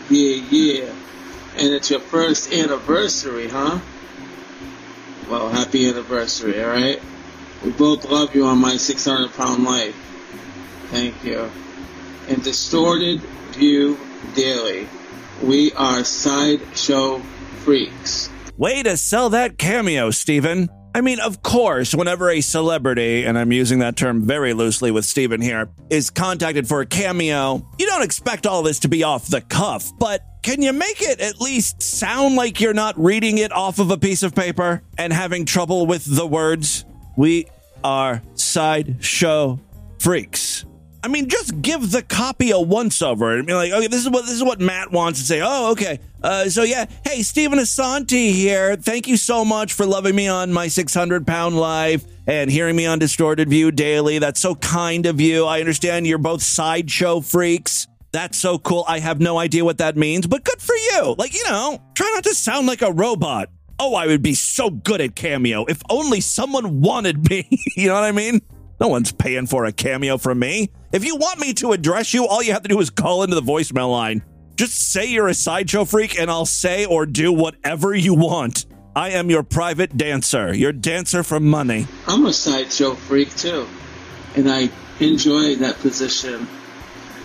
Yeah, 0.09 0.45
yeah. 0.49 0.93
And 1.55 1.73
it's 1.73 1.89
your 1.91 1.99
first 1.99 2.51
anniversary, 2.51 3.47
huh? 3.47 3.79
Well, 5.29 5.49
happy 5.49 5.87
anniversary, 5.87 6.63
alright? 6.63 7.01
We 7.63 7.71
both 7.71 8.09
love 8.09 8.35
you 8.35 8.45
on 8.45 8.57
my 8.59 8.77
600 8.77 9.33
pound 9.33 9.63
life. 9.63 9.95
Thank 10.89 11.23
you. 11.23 11.49
And 12.27 12.43
Distorted 12.43 13.21
View 13.51 13.97
Daily. 14.35 14.87
We 15.43 15.73
are 15.73 16.05
sideshow 16.05 17.19
freaks. 17.65 18.29
Way 18.55 18.81
to 18.83 18.95
sell 18.95 19.31
that 19.31 19.57
cameo, 19.57 20.09
Steven. 20.09 20.69
I 20.95 21.01
mean, 21.01 21.19
of 21.19 21.43
course, 21.43 21.93
whenever 21.93 22.29
a 22.29 22.39
celebrity, 22.39 23.25
and 23.25 23.37
I'm 23.37 23.51
using 23.51 23.79
that 23.79 23.97
term 23.97 24.21
very 24.21 24.53
loosely 24.53 24.89
with 24.89 25.03
Steven 25.03 25.41
here, 25.41 25.69
is 25.89 26.09
contacted 26.09 26.65
for 26.65 26.79
a 26.79 26.85
cameo, 26.85 27.67
you 27.77 27.85
don't 27.87 28.03
expect 28.03 28.47
all 28.47 28.63
this 28.63 28.79
to 28.79 28.87
be 28.87 29.03
off 29.03 29.27
the 29.27 29.41
cuff, 29.41 29.91
but 29.99 30.21
can 30.43 30.61
you 30.61 30.71
make 30.71 31.01
it 31.01 31.19
at 31.19 31.41
least 31.41 31.81
sound 31.81 32.35
like 32.35 32.61
you're 32.61 32.73
not 32.73 32.97
reading 32.97 33.37
it 33.37 33.51
off 33.51 33.79
of 33.79 33.91
a 33.91 33.97
piece 33.97 34.23
of 34.23 34.33
paper 34.33 34.81
and 34.97 35.11
having 35.11 35.45
trouble 35.45 35.85
with 35.85 36.05
the 36.05 36.25
words? 36.25 36.85
We 37.17 37.47
are 37.83 38.21
sideshow 38.35 39.59
freaks. 39.99 40.63
I 41.03 41.09
mean, 41.09 41.27
just 41.27 41.61
give 41.61 41.91
the 41.91 42.01
copy 42.01 42.51
a 42.51 42.59
once 42.59 43.01
over 43.01 43.37
and 43.37 43.45
be 43.45 43.53
like, 43.53 43.73
okay, 43.73 43.87
this 43.87 43.99
is 43.99 44.09
what 44.09 44.25
this 44.25 44.35
is 44.35 44.43
what 44.43 44.61
Matt 44.61 44.89
wants 44.89 45.19
to 45.19 45.25
say. 45.25 45.41
Oh, 45.43 45.71
okay. 45.71 45.99
Uh, 46.23 46.47
so 46.47 46.63
yeah, 46.63 46.85
hey, 47.05 47.21
Steven 47.21 47.59
Assanti 47.59 48.31
here. 48.31 48.77
Thank 48.77 49.09
you 49.09 49.17
so 49.17 49.43
much 49.43 49.73
for 49.73 49.85
loving 49.85 50.15
me 50.15 50.29
on 50.29 50.53
my 50.53 50.69
600 50.69 51.27
pound 51.27 51.57
life 51.57 52.05
and 52.25 52.49
hearing 52.49 52.77
me 52.77 52.85
on 52.85 52.99
Distorted 52.99 53.49
View 53.49 53.69
daily. 53.69 54.19
That's 54.19 54.39
so 54.39 54.55
kind 54.55 55.05
of 55.05 55.19
you. 55.19 55.45
I 55.45 55.59
understand 55.59 56.07
you're 56.07 56.17
both 56.17 56.41
sideshow 56.41 57.19
freaks. 57.19 57.85
That's 58.13 58.37
so 58.37 58.57
cool. 58.57 58.85
I 58.87 58.99
have 58.99 59.19
no 59.19 59.37
idea 59.37 59.65
what 59.65 59.79
that 59.79 59.97
means, 59.97 60.25
but 60.25 60.45
good 60.45 60.61
for 60.61 60.75
you. 60.75 61.15
Like, 61.17 61.33
you 61.33 61.43
know, 61.49 61.81
try 61.95 62.09
not 62.13 62.23
to 62.23 62.33
sound 62.33 62.65
like 62.65 62.81
a 62.81 62.93
robot. 62.93 63.49
Oh, 63.77 63.95
I 63.95 64.07
would 64.07 64.21
be 64.21 64.35
so 64.35 64.69
good 64.69 65.01
at 65.01 65.15
Cameo 65.15 65.65
if 65.65 65.81
only 65.89 66.21
someone 66.21 66.79
wanted 66.79 67.29
me. 67.29 67.45
you 67.75 67.89
know 67.89 67.95
what 67.95 68.05
I 68.05 68.13
mean? 68.13 68.39
No 68.79 68.87
one's 68.87 69.11
paying 69.11 69.47
for 69.47 69.65
a 69.65 69.71
cameo 69.71 70.17
from 70.17 70.39
me. 70.39 70.69
If 70.93 71.03
you 71.03 71.15
want 71.15 71.39
me 71.39 71.53
to 71.55 71.71
address 71.71 72.13
you, 72.13 72.27
all 72.27 72.43
you 72.43 72.53
have 72.53 72.61
to 72.61 72.69
do 72.69 72.79
is 72.79 72.91
call 72.91 73.23
into 73.23 73.33
the 73.33 73.41
voicemail 73.41 73.91
line. 73.91 74.21
Just 74.55 74.91
say 74.91 75.07
you're 75.07 75.27
a 75.27 75.33
sideshow 75.33 75.85
freak, 75.85 76.19
and 76.19 76.29
I'll 76.29 76.45
say 76.45 76.85
or 76.85 77.07
do 77.07 77.33
whatever 77.33 77.95
you 77.95 78.13
want. 78.13 78.67
I 78.95 79.09
am 79.09 79.31
your 79.31 79.41
private 79.41 79.97
dancer, 79.97 80.53
your 80.53 80.71
dancer 80.71 81.23
for 81.23 81.39
money. 81.39 81.87
I'm 82.05 82.27
a 82.27 82.31
sideshow 82.31 82.93
freak 82.93 83.35
too, 83.35 83.67
and 84.35 84.47
I 84.47 84.69
enjoy 84.99 85.55
that 85.55 85.77
position. 85.79 86.47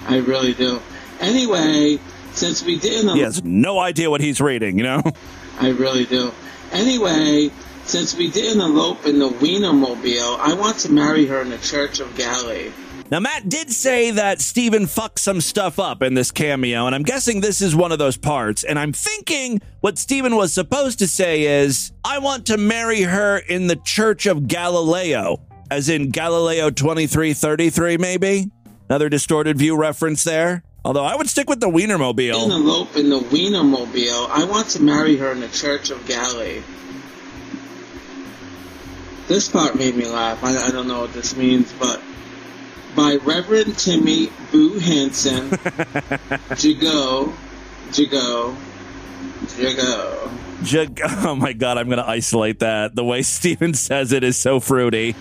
I 0.07 0.17
really 0.17 0.55
do. 0.55 0.81
Anyway, 1.21 1.99
since 2.33 2.65
we 2.65 2.79
didn't, 2.79 3.17
He 3.17 3.21
has 3.21 3.45
no 3.45 3.79
idea 3.81 4.09
what 4.09 4.23
he's 4.23 4.41
reading, 4.41 4.79
you 4.79 4.85
know? 4.85 5.03
I 5.61 5.73
really 5.73 6.07
do. 6.07 6.33
Anyway, 6.73 7.51
since 7.85 8.17
we 8.17 8.31
didn't 8.31 8.63
elope 8.63 9.05
in 9.05 9.19
the 9.19 9.29
Wienermobile, 9.29 10.39
I 10.39 10.55
want 10.55 10.79
to 10.79 10.91
marry 10.91 11.27
her 11.27 11.43
in 11.43 11.51
the 11.51 11.59
Church 11.59 12.01
of 12.01 12.17
Galilee. 12.17 12.73
Now, 13.11 13.21
Matt 13.21 13.49
did 13.49 13.73
say 13.73 14.11
that 14.11 14.38
Steven 14.38 14.87
fucked 14.87 15.19
some 15.19 15.41
stuff 15.41 15.79
up 15.79 16.03
in 16.03 16.12
this 16.12 16.31
cameo, 16.31 16.85
and 16.85 16.95
I'm 16.95 17.05
guessing 17.05 17.41
this 17.41 17.62
is 17.62 17.75
one 17.75 17.91
of 17.91 17.99
those 17.99 18.19
parts. 18.19 18.65
And 18.65 18.79
I'm 18.79 18.93
thinking 18.93 19.62
what 19.81 19.97
Steven 19.97 20.37
was 20.37 20.53
supposed 20.53 20.99
to 20.99 21.07
say 21.07 21.62
is, 21.62 21.91
I 22.05 22.19
want 22.19 22.47
to 22.47 22.59
marry 22.59 23.00
her 23.03 23.38
in 23.38 23.67
the 23.67 23.77
Church 23.77 24.27
of 24.27 24.47
Galileo, 24.47 25.41
as 25.71 25.88
in 25.88 26.11
Galileo 26.11 26.69
2333, 26.69 27.97
maybe? 27.97 28.50
Another 28.91 29.09
distorted 29.09 29.57
view 29.57 29.75
reference 29.75 30.23
there. 30.25 30.62
Although 30.85 31.05
I 31.05 31.17
would 31.17 31.31
stick 31.31 31.49
with 31.49 31.61
the 31.61 31.69
Wienermobile. 31.69 32.50
elope 32.50 32.95
in 32.95 33.09
the 33.09 33.21
Wienermobile, 33.21 34.29
I 34.29 34.45
want 34.45 34.69
to 34.71 34.83
marry 34.83 35.17
her 35.17 35.33
in 35.33 35.41
the 35.41 35.49
Church 35.49 35.88
of 35.91 36.07
Galilee. 36.07 36.62
This 39.29 39.49
part 39.49 39.77
made 39.77 39.97
me 39.97 40.07
laugh. 40.07 40.45
I, 40.45 40.57
I 40.59 40.71
don't 40.71 40.88
know 40.88 41.00
what 41.00 41.15
this 41.15 41.37
means, 41.37 41.73
but 41.73 42.00
by 42.99 43.14
Reverend 43.25 43.78
Timmy 43.78 44.28
Boo 44.50 44.76
Hansen, 44.81 45.50
Jigo, 46.59 47.33
Jigo, 47.90 48.57
Jigo. 49.47 50.64
Jug- 50.64 51.00
oh 51.05 51.37
my 51.37 51.52
god, 51.52 51.78
I'm 51.78 51.87
going 51.87 51.99
to 51.99 52.09
isolate 52.09 52.59
that. 52.59 52.97
The 52.97 53.05
way 53.05 53.23
Steven 53.37 53.73
says 53.75 54.11
it 54.12 54.25
is 54.25 54.37
so 54.37 54.59
fruity. 54.59 55.14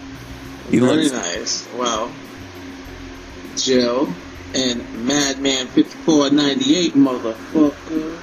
He 0.72 0.80
Very 0.80 1.04
looks- 1.04 1.12
nice. 1.12 1.68
Well, 1.76 2.12
Jill 3.56 4.12
and 4.56 5.06
Madman 5.06 5.68
5498, 5.68 6.94
motherfucker. 6.94 8.18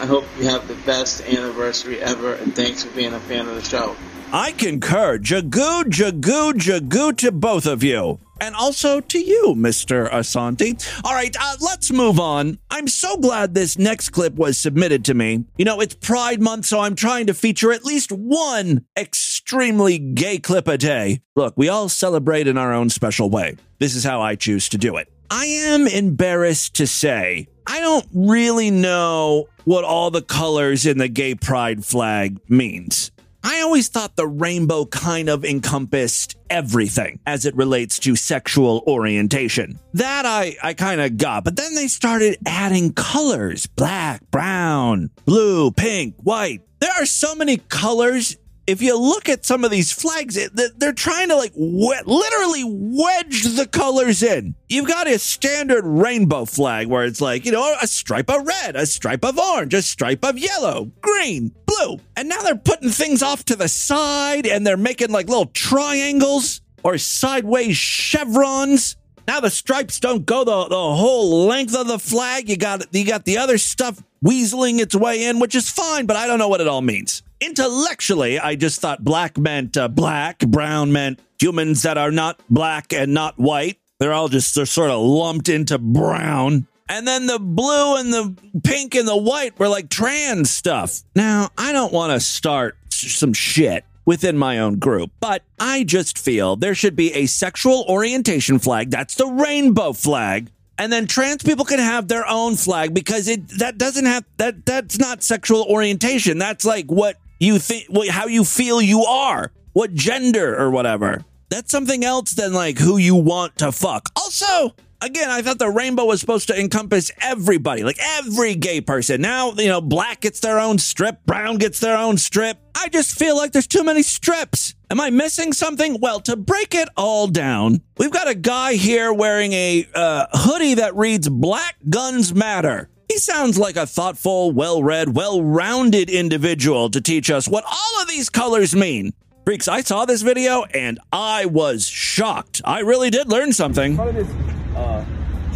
I 0.00 0.06
hope 0.06 0.24
you 0.38 0.44
have 0.46 0.66
the 0.66 0.76
best 0.86 1.20
anniversary 1.26 2.00
ever, 2.00 2.32
and 2.34 2.56
thanks 2.56 2.84
for 2.84 2.90
being 2.96 3.12
a 3.12 3.20
fan 3.20 3.48
of 3.48 3.54
the 3.54 3.62
show. 3.62 3.96
I 4.32 4.52
concur. 4.52 5.18
Jagoo, 5.18 5.84
jagoo, 5.84 6.52
jagoo 6.54 7.16
to 7.18 7.32
both 7.32 7.66
of 7.66 7.82
you. 7.82 8.18
And 8.40 8.54
also 8.54 9.00
to 9.00 9.18
you, 9.18 9.54
Mr. 9.56 10.10
Assanti. 10.10 10.78
All 11.04 11.14
right, 11.14 11.34
uh, 11.38 11.56
let's 11.60 11.90
move 11.90 12.20
on. 12.20 12.58
I'm 12.70 12.86
so 12.86 13.16
glad 13.16 13.54
this 13.54 13.78
next 13.78 14.10
clip 14.10 14.34
was 14.34 14.58
submitted 14.58 15.04
to 15.06 15.14
me. 15.14 15.44
You 15.56 15.64
know, 15.64 15.80
it's 15.80 15.94
Pride 15.94 16.40
Month, 16.40 16.66
so 16.66 16.80
I'm 16.80 16.94
trying 16.94 17.26
to 17.26 17.34
feature 17.34 17.72
at 17.72 17.84
least 17.84 18.12
one 18.12 18.84
extremely 18.96 19.98
gay 19.98 20.38
clip 20.38 20.68
a 20.68 20.78
day. 20.78 21.22
Look, 21.34 21.54
we 21.56 21.68
all 21.68 21.88
celebrate 21.88 22.46
in 22.46 22.56
our 22.56 22.72
own 22.72 22.90
special 22.90 23.30
way. 23.30 23.56
This 23.78 23.94
is 23.94 24.04
how 24.04 24.20
I 24.20 24.34
choose 24.34 24.68
to 24.70 24.78
do 24.78 24.96
it. 24.96 25.12
I 25.30 25.44
am 25.44 25.86
embarrassed 25.86 26.76
to 26.76 26.86
say, 26.86 27.48
I 27.66 27.80
don't 27.80 28.06
really 28.14 28.70
know 28.70 29.48
what 29.64 29.84
all 29.84 30.10
the 30.10 30.22
colors 30.22 30.86
in 30.86 30.96
the 30.96 31.08
gay 31.08 31.34
pride 31.34 31.84
flag 31.84 32.38
means. 32.48 33.10
I 33.42 33.60
always 33.60 33.88
thought 33.88 34.16
the 34.16 34.26
rainbow 34.26 34.84
kind 34.86 35.28
of 35.28 35.44
encompassed 35.44 36.36
everything 36.50 37.20
as 37.26 37.46
it 37.46 37.54
relates 37.56 37.98
to 38.00 38.16
sexual 38.16 38.82
orientation. 38.86 39.78
That 39.94 40.26
I, 40.26 40.56
I 40.62 40.74
kind 40.74 41.00
of 41.00 41.16
got, 41.16 41.44
but 41.44 41.56
then 41.56 41.74
they 41.74 41.88
started 41.88 42.38
adding 42.46 42.92
colors 42.92 43.66
black, 43.66 44.28
brown, 44.30 45.10
blue, 45.24 45.70
pink, 45.70 46.14
white. 46.22 46.62
There 46.80 46.92
are 46.92 47.06
so 47.06 47.34
many 47.34 47.58
colors. 47.58 48.36
If 48.68 48.82
you 48.82 48.98
look 48.98 49.30
at 49.30 49.46
some 49.46 49.64
of 49.64 49.70
these 49.70 49.90
flags, 49.90 50.38
they're 50.76 50.92
trying 50.92 51.30
to 51.30 51.36
like 51.36 51.54
we- 51.56 52.02
literally 52.04 52.64
wedge 52.66 53.44
the 53.56 53.66
colors 53.66 54.22
in. 54.22 54.56
You've 54.68 54.86
got 54.86 55.08
a 55.08 55.18
standard 55.18 55.86
rainbow 55.86 56.44
flag 56.44 56.86
where 56.86 57.06
it's 57.06 57.22
like, 57.22 57.46
you 57.46 57.52
know, 57.52 57.74
a 57.80 57.86
stripe 57.86 58.28
of 58.28 58.46
red, 58.46 58.76
a 58.76 58.84
stripe 58.84 59.24
of 59.24 59.38
orange, 59.38 59.72
a 59.72 59.80
stripe 59.80 60.22
of 60.22 60.36
yellow, 60.36 60.92
green, 61.00 61.50
blue. 61.64 61.98
And 62.14 62.28
now 62.28 62.42
they're 62.42 62.56
putting 62.56 62.90
things 62.90 63.22
off 63.22 63.42
to 63.46 63.56
the 63.56 63.68
side 63.68 64.46
and 64.46 64.66
they're 64.66 64.76
making 64.76 65.12
like 65.12 65.30
little 65.30 65.46
triangles 65.46 66.60
or 66.82 66.98
sideways 66.98 67.74
chevrons. 67.74 68.96
Now 69.26 69.40
the 69.40 69.48
stripes 69.48 69.98
don't 69.98 70.26
go 70.26 70.44
the, 70.44 70.68
the 70.68 70.76
whole 70.76 71.46
length 71.46 71.74
of 71.74 71.86
the 71.86 71.98
flag. 71.98 72.50
You 72.50 72.58
got 72.58 72.94
you 72.94 73.06
got 73.06 73.24
the 73.24 73.38
other 73.38 73.56
stuff 73.56 74.02
weaseling 74.22 74.78
its 74.78 74.94
way 74.94 75.24
in, 75.24 75.38
which 75.38 75.54
is 75.54 75.70
fine, 75.70 76.04
but 76.04 76.16
I 76.16 76.26
don't 76.26 76.38
know 76.38 76.48
what 76.48 76.60
it 76.60 76.68
all 76.68 76.82
means. 76.82 77.22
Intellectually, 77.40 78.38
I 78.38 78.56
just 78.56 78.80
thought 78.80 79.04
black 79.04 79.38
meant 79.38 79.76
uh, 79.76 79.88
black, 79.88 80.40
brown 80.40 80.92
meant 80.92 81.20
humans 81.40 81.82
that 81.82 81.96
are 81.96 82.10
not 82.10 82.40
black 82.50 82.92
and 82.92 83.14
not 83.14 83.38
white. 83.38 83.78
They're 83.98 84.12
all 84.12 84.28
just 84.28 84.54
they're 84.54 84.66
sort 84.66 84.90
of 84.90 85.00
lumped 85.00 85.48
into 85.48 85.78
brown. 85.78 86.66
And 86.88 87.06
then 87.06 87.26
the 87.26 87.38
blue 87.38 87.96
and 87.96 88.12
the 88.12 88.34
pink 88.64 88.94
and 88.94 89.06
the 89.06 89.16
white 89.16 89.58
were 89.58 89.68
like 89.68 89.90
trans 89.90 90.50
stuff. 90.50 91.02
Now, 91.14 91.50
I 91.58 91.72
don't 91.72 91.92
want 91.92 92.12
to 92.12 92.20
start 92.20 92.76
some 92.88 93.32
shit 93.32 93.84
within 94.06 94.38
my 94.38 94.58
own 94.58 94.78
group, 94.78 95.10
but 95.20 95.42
I 95.60 95.84
just 95.84 96.18
feel 96.18 96.56
there 96.56 96.74
should 96.74 96.96
be 96.96 97.12
a 97.12 97.26
sexual 97.26 97.84
orientation 97.88 98.58
flag. 98.58 98.90
That's 98.90 99.16
the 99.16 99.26
rainbow 99.26 99.92
flag. 99.92 100.50
And 100.78 100.92
then 100.92 101.06
trans 101.06 101.42
people 101.42 101.64
can 101.64 101.80
have 101.80 102.08
their 102.08 102.26
own 102.26 102.54
flag 102.54 102.94
because 102.94 103.28
it 103.28 103.46
that 103.58 103.78
doesn't 103.78 104.06
have 104.06 104.24
that 104.38 104.64
that's 104.64 104.98
not 104.98 105.22
sexual 105.22 105.64
orientation. 105.64 106.38
That's 106.38 106.64
like 106.64 106.86
what 106.86 107.16
you 107.38 107.58
think 107.58 107.86
how 108.10 108.26
you 108.26 108.44
feel 108.44 108.80
you 108.80 109.04
are, 109.04 109.52
what 109.72 109.94
gender 109.94 110.56
or 110.58 110.70
whatever. 110.70 111.24
That's 111.50 111.70
something 111.70 112.04
else 112.04 112.32
than 112.32 112.52
like 112.52 112.78
who 112.78 112.98
you 112.98 113.14
want 113.14 113.56
to 113.58 113.72
fuck. 113.72 114.10
Also, 114.16 114.74
again, 115.00 115.30
I 115.30 115.42
thought 115.42 115.58
the 115.58 115.70
rainbow 115.70 116.04
was 116.04 116.20
supposed 116.20 116.48
to 116.48 116.60
encompass 116.60 117.10
everybody, 117.22 117.84
like 117.84 117.98
every 118.18 118.54
gay 118.54 118.80
person. 118.80 119.20
Now, 119.20 119.52
you 119.52 119.68
know, 119.68 119.80
black 119.80 120.20
gets 120.20 120.40
their 120.40 120.58
own 120.58 120.78
strip, 120.78 121.24
brown 121.24 121.56
gets 121.56 121.80
their 121.80 121.96
own 121.96 122.18
strip. 122.18 122.58
I 122.74 122.88
just 122.88 123.18
feel 123.18 123.36
like 123.36 123.52
there's 123.52 123.66
too 123.66 123.84
many 123.84 124.02
strips. 124.02 124.74
Am 124.90 125.00
I 125.00 125.10
missing 125.10 125.52
something? 125.52 125.98
Well, 126.00 126.20
to 126.20 126.36
break 126.36 126.74
it 126.74 126.88
all 126.96 127.26
down, 127.26 127.82
we've 127.98 128.10
got 128.10 128.28
a 128.28 128.34
guy 128.34 128.74
here 128.74 129.12
wearing 129.12 129.52
a 129.52 129.86
uh, 129.94 130.26
hoodie 130.32 130.74
that 130.74 130.96
reads 130.96 131.28
Black 131.28 131.76
Guns 131.88 132.34
Matter. 132.34 132.88
He 133.08 133.16
sounds 133.16 133.58
like 133.58 133.76
a 133.76 133.86
thoughtful, 133.86 134.52
well 134.52 134.82
read, 134.82 135.16
well 135.16 135.42
rounded 135.42 136.10
individual 136.10 136.90
to 136.90 137.00
teach 137.00 137.30
us 137.30 137.48
what 137.48 137.64
all 137.64 138.02
of 138.02 138.08
these 138.08 138.28
colors 138.28 138.76
mean. 138.76 139.14
Freaks, 139.46 139.66
I 139.66 139.80
saw 139.80 140.04
this 140.04 140.20
video 140.20 140.64
and 140.64 141.00
I 141.10 141.46
was 141.46 141.86
shocked. 141.86 142.60
I 142.66 142.80
really 142.80 143.08
did 143.08 143.30
learn 143.30 143.54
something. 143.54 143.96
front 143.96 144.14
of 144.14 144.26
this 144.26 144.76
uh, 144.76 145.06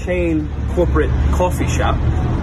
chain 0.03 0.49
corporate 0.71 1.11
coffee 1.33 1.69
shop, 1.69 1.97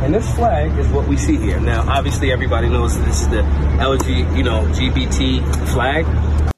and 0.04 0.14
this 0.14 0.32
flag 0.36 0.78
is 0.78 0.88
what 0.90 1.08
we 1.08 1.18
see 1.18 1.38
here. 1.38 1.60
Now, 1.60 1.90
obviously, 1.90 2.32
everybody 2.32 2.70
knows 2.70 2.96
that 2.96 3.06
this 3.06 3.22
is 3.22 3.30
the 3.30 3.42
LG, 3.42 4.38
you 4.38 4.44
know, 4.44 4.62
GBT 4.74 5.44
flag. 5.70 6.06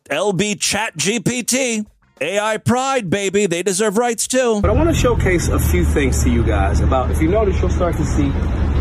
LB 0.09 0.59
Chat 0.59 0.97
GPT. 0.97 1.85
AI 2.21 2.57
Pride, 2.57 3.09
baby. 3.09 3.47
They 3.47 3.63
deserve 3.63 3.97
rights 3.97 4.27
too. 4.27 4.61
But 4.61 4.69
I 4.69 4.73
want 4.73 4.89
to 4.89 4.95
showcase 4.95 5.47
a 5.47 5.57
few 5.57 5.83
things 5.83 6.23
to 6.23 6.29
you 6.29 6.43
guys 6.43 6.79
about. 6.79 7.09
If 7.09 7.19
you 7.19 7.27
notice, 7.27 7.59
you'll 7.59 7.71
start 7.71 7.97
to 7.97 8.05
see 8.05 8.29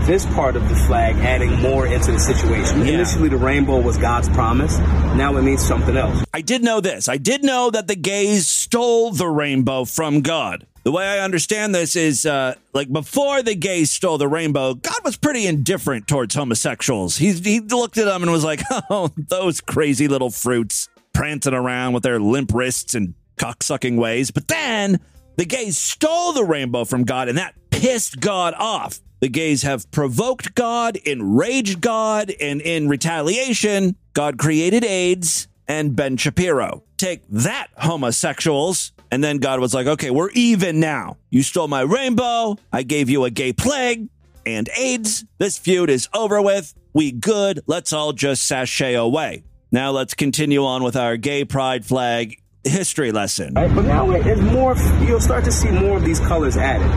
this 0.05 0.27
part 0.27 0.57
of 0.57 0.69
the 0.69 0.75
flag 0.75 1.17
adding 1.17 1.59
more 1.61 1.87
into 1.87 2.13
the 2.13 2.19
situation. 2.19 2.81
Yeah. 2.81 2.93
Initially, 2.93 3.31
the 3.31 3.39
rainbow 3.39 3.81
was 3.81 3.97
God's 3.97 4.29
promise. 4.29 4.77
Now 4.79 5.37
it 5.39 5.43
means 5.43 5.67
something 5.67 5.97
else. 5.97 6.23
I 6.35 6.43
did 6.43 6.63
know 6.63 6.81
this. 6.83 7.09
I 7.09 7.17
did 7.17 7.43
know 7.43 7.71
that 7.71 7.89
the 7.89 7.97
gays 7.97 8.47
stole 8.47 9.11
the 9.11 9.29
rainbow 9.29 9.87
from 9.87 10.21
God. 10.21 10.67
The 10.83 10.93
way 10.93 11.07
I 11.07 11.21
understand 11.21 11.75
this 11.75 11.97
is 11.97 12.27
uh, 12.27 12.57
like 12.75 12.93
before 12.93 13.43
the 13.43 13.55
gays 13.55 13.91
stole 13.91 14.19
the 14.19 14.29
rainbow, 14.29 14.75
God 14.75 15.03
was 15.03 15.17
pretty 15.17 15.47
indifferent 15.47 16.07
towards 16.09 16.35
homosexuals. 16.35 17.17
He, 17.17 17.33
he 17.33 17.61
looked 17.61 17.97
at 17.97 18.05
them 18.05 18.23
and 18.23 18.31
was 18.31 18.45
like, 18.45 18.61
oh, 18.91 19.11
those 19.17 19.63
crazy 19.63 20.09
little 20.09 20.31
fruits 20.31 20.89
prancing 21.13 21.55
around 21.55 21.93
with 21.93 22.03
their 22.03 22.21
limp 22.21 22.53
wrists 22.55 22.95
and 22.95 23.15
cocksucking 23.41 23.97
ways. 23.97 24.31
But 24.31 24.49
then 24.49 25.01
the 25.37 25.47
gays 25.47 25.79
stole 25.79 26.33
the 26.33 26.45
rainbow 26.45 26.85
from 26.85 27.05
God 27.05 27.29
and 27.29 27.39
that 27.39 27.55
pissed 27.71 28.21
God 28.21 28.55
off. 28.57 29.01
The 29.21 29.29
gays 29.29 29.63
have 29.63 29.91
provoked 29.91 30.55
God, 30.55 30.97
enraged 30.97 31.81
God, 31.81 32.33
and 32.41 32.61
in 32.61 32.89
retaliation, 32.89 33.97
God 34.13 34.39
created 34.39 34.85
AIDS 34.85 35.49
and 35.69 35.95
Ben 35.95 36.17
Shapiro. 36.17 36.85
Take 36.97 37.23
that, 37.29 37.69
homosexuals. 37.77 38.93
And 39.11 39.25
then 39.25 39.39
God 39.39 39.61
was 39.61 39.75
like, 39.75 39.87
okay, 39.87 40.11
we're 40.11 40.31
even 40.31 40.81
now. 40.81 41.17
You 41.31 41.43
stole 41.43 41.69
my 41.69 41.83
rainbow. 41.83 42.57
I 42.73 42.83
gave 42.83 43.11
you 43.11 43.25
a 43.25 43.31
gay 43.31 43.53
plague 43.53 44.09
and 44.47 44.69
AIDS. 44.77 45.25
This 45.39 45.59
feud 45.59 45.91
is 45.91 46.09
over 46.15 46.41
with. 46.41 46.75
We 46.95 47.13
good. 47.13 47.61
Let's 47.67 47.93
all 47.93 48.13
just 48.13 48.47
sashay 48.47 48.95
away. 48.95 49.45
Now 49.73 49.91
let's 49.91 50.15
continue 50.15 50.65
on 50.65 50.83
with 50.83 50.97
our 50.97 51.17
gay 51.17 51.45
pride 51.45 51.85
flag 51.85 52.40
history 52.65 53.13
lesson. 53.13 53.55
Right? 53.55 53.75
But 53.75 53.87
now 53.87 54.11
it's 54.11 54.41
more, 54.41 54.77
you'll 55.03 55.21
start 55.21 55.45
to 55.45 55.53
see 55.53 55.71
more 55.71 55.97
of 55.97 56.05
these 56.05 56.21
colors 56.21 56.57
added. 56.57 56.91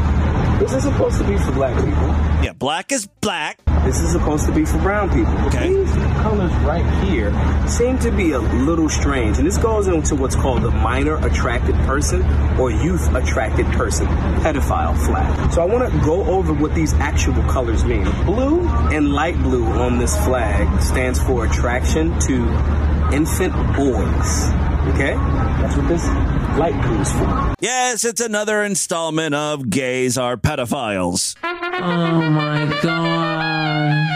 This 0.60 0.74
is 0.74 0.84
supposed 0.84 1.18
to 1.18 1.28
be 1.28 1.38
for 1.38 1.52
black 1.52 1.76
people. 1.76 2.08
Yeah, 2.44 2.54
black 2.54 2.92
is 2.92 3.08
black. 3.22 3.60
This 3.84 4.00
is 4.00 4.12
supposed 4.12 4.46
to 4.46 4.52
be 4.54 4.66
for 4.66 4.78
brown 4.78 5.10
people. 5.10 5.34
Okay. 5.48 5.74
These 5.74 5.92
colors 6.22 6.52
right 6.64 7.04
here 7.04 7.32
seem 7.68 8.00
to 8.00 8.12
be 8.12 8.32
a 8.32 8.40
little 8.40 8.88
strange. 8.88 9.40
And 9.40 9.48
this 9.48 9.58
goes 9.58 9.88
into 9.88 10.16
what's 10.16 10.36
called 10.36 10.62
the 10.62 10.72
minor 10.72 11.16
attracted 11.26 11.76
person 11.86 12.24
or 12.60 12.72
youth 12.72 13.14
attracted 13.14 13.66
person 13.68 14.08
pedophile 14.08 14.98
flag. 15.06 15.52
So 15.52 15.62
I 15.62 15.66
want 15.66 15.92
to 15.92 16.00
go 16.00 16.24
over 16.26 16.54
what 16.54 16.74
these 16.76 16.94
actual 16.94 17.44
colors 17.44 17.84
mean. 17.84 18.06
Blue 18.26 18.68
and 18.68 19.12
light 19.12 19.38
blue 19.42 19.66
on 19.66 19.98
this 19.98 20.16
flag 20.24 20.82
stands 20.82 21.22
for 21.22 21.46
attraction 21.46 22.18
to 22.22 23.14
infant 23.14 23.54
boys. 23.76 24.73
Okay? 24.90 25.14
That's 25.14 25.78
what 25.78 25.88
this 25.88 26.06
light 26.58 26.80
blue 26.84 27.00
is 27.02 27.12
for. 27.14 27.54
Yes, 27.62 28.04
it's 28.06 28.22
another 28.22 28.62
installment 28.64 29.34
of 29.34 29.70
Gays 29.70 30.18
Are 30.18 30.38
Pedophiles. 30.38 31.36
Oh 31.44 32.22
my 32.30 32.80
god. 32.82 34.10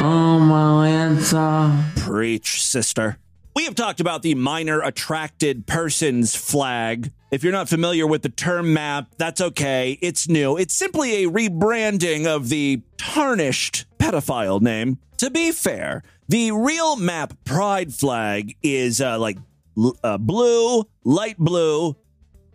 Oh 0.00 0.38
my 0.38 0.88
answer. 0.88 1.84
Preach, 2.00 2.62
sister. 2.62 3.18
We 3.54 3.64
have 3.64 3.74
talked 3.74 4.00
about 4.00 4.22
the 4.22 4.34
minor 4.34 4.80
attracted 4.80 5.66
persons 5.66 6.36
flag. 6.36 7.10
If 7.30 7.42
you're 7.42 7.52
not 7.52 7.68
familiar 7.68 8.06
with 8.06 8.22
the 8.22 8.28
term 8.28 8.72
map, 8.72 9.08
that's 9.18 9.40
okay. 9.40 9.98
It's 10.00 10.28
new. 10.28 10.56
It's 10.56 10.74
simply 10.74 11.24
a 11.24 11.28
rebranding 11.30 12.26
of 12.26 12.48
the 12.48 12.82
tarnished 12.96 13.86
pedophile 13.98 14.60
name. 14.60 14.98
To 15.18 15.30
be 15.30 15.50
fair, 15.50 16.02
the 16.28 16.52
real 16.52 16.94
map 16.96 17.34
pride 17.44 17.92
flag 17.92 18.56
is 18.62 19.00
uh, 19.00 19.18
like 19.18 19.36
l- 19.36 19.42
uh, 20.02 20.18
blue, 20.18 20.84
light 21.04 21.38
blue, 21.38 21.96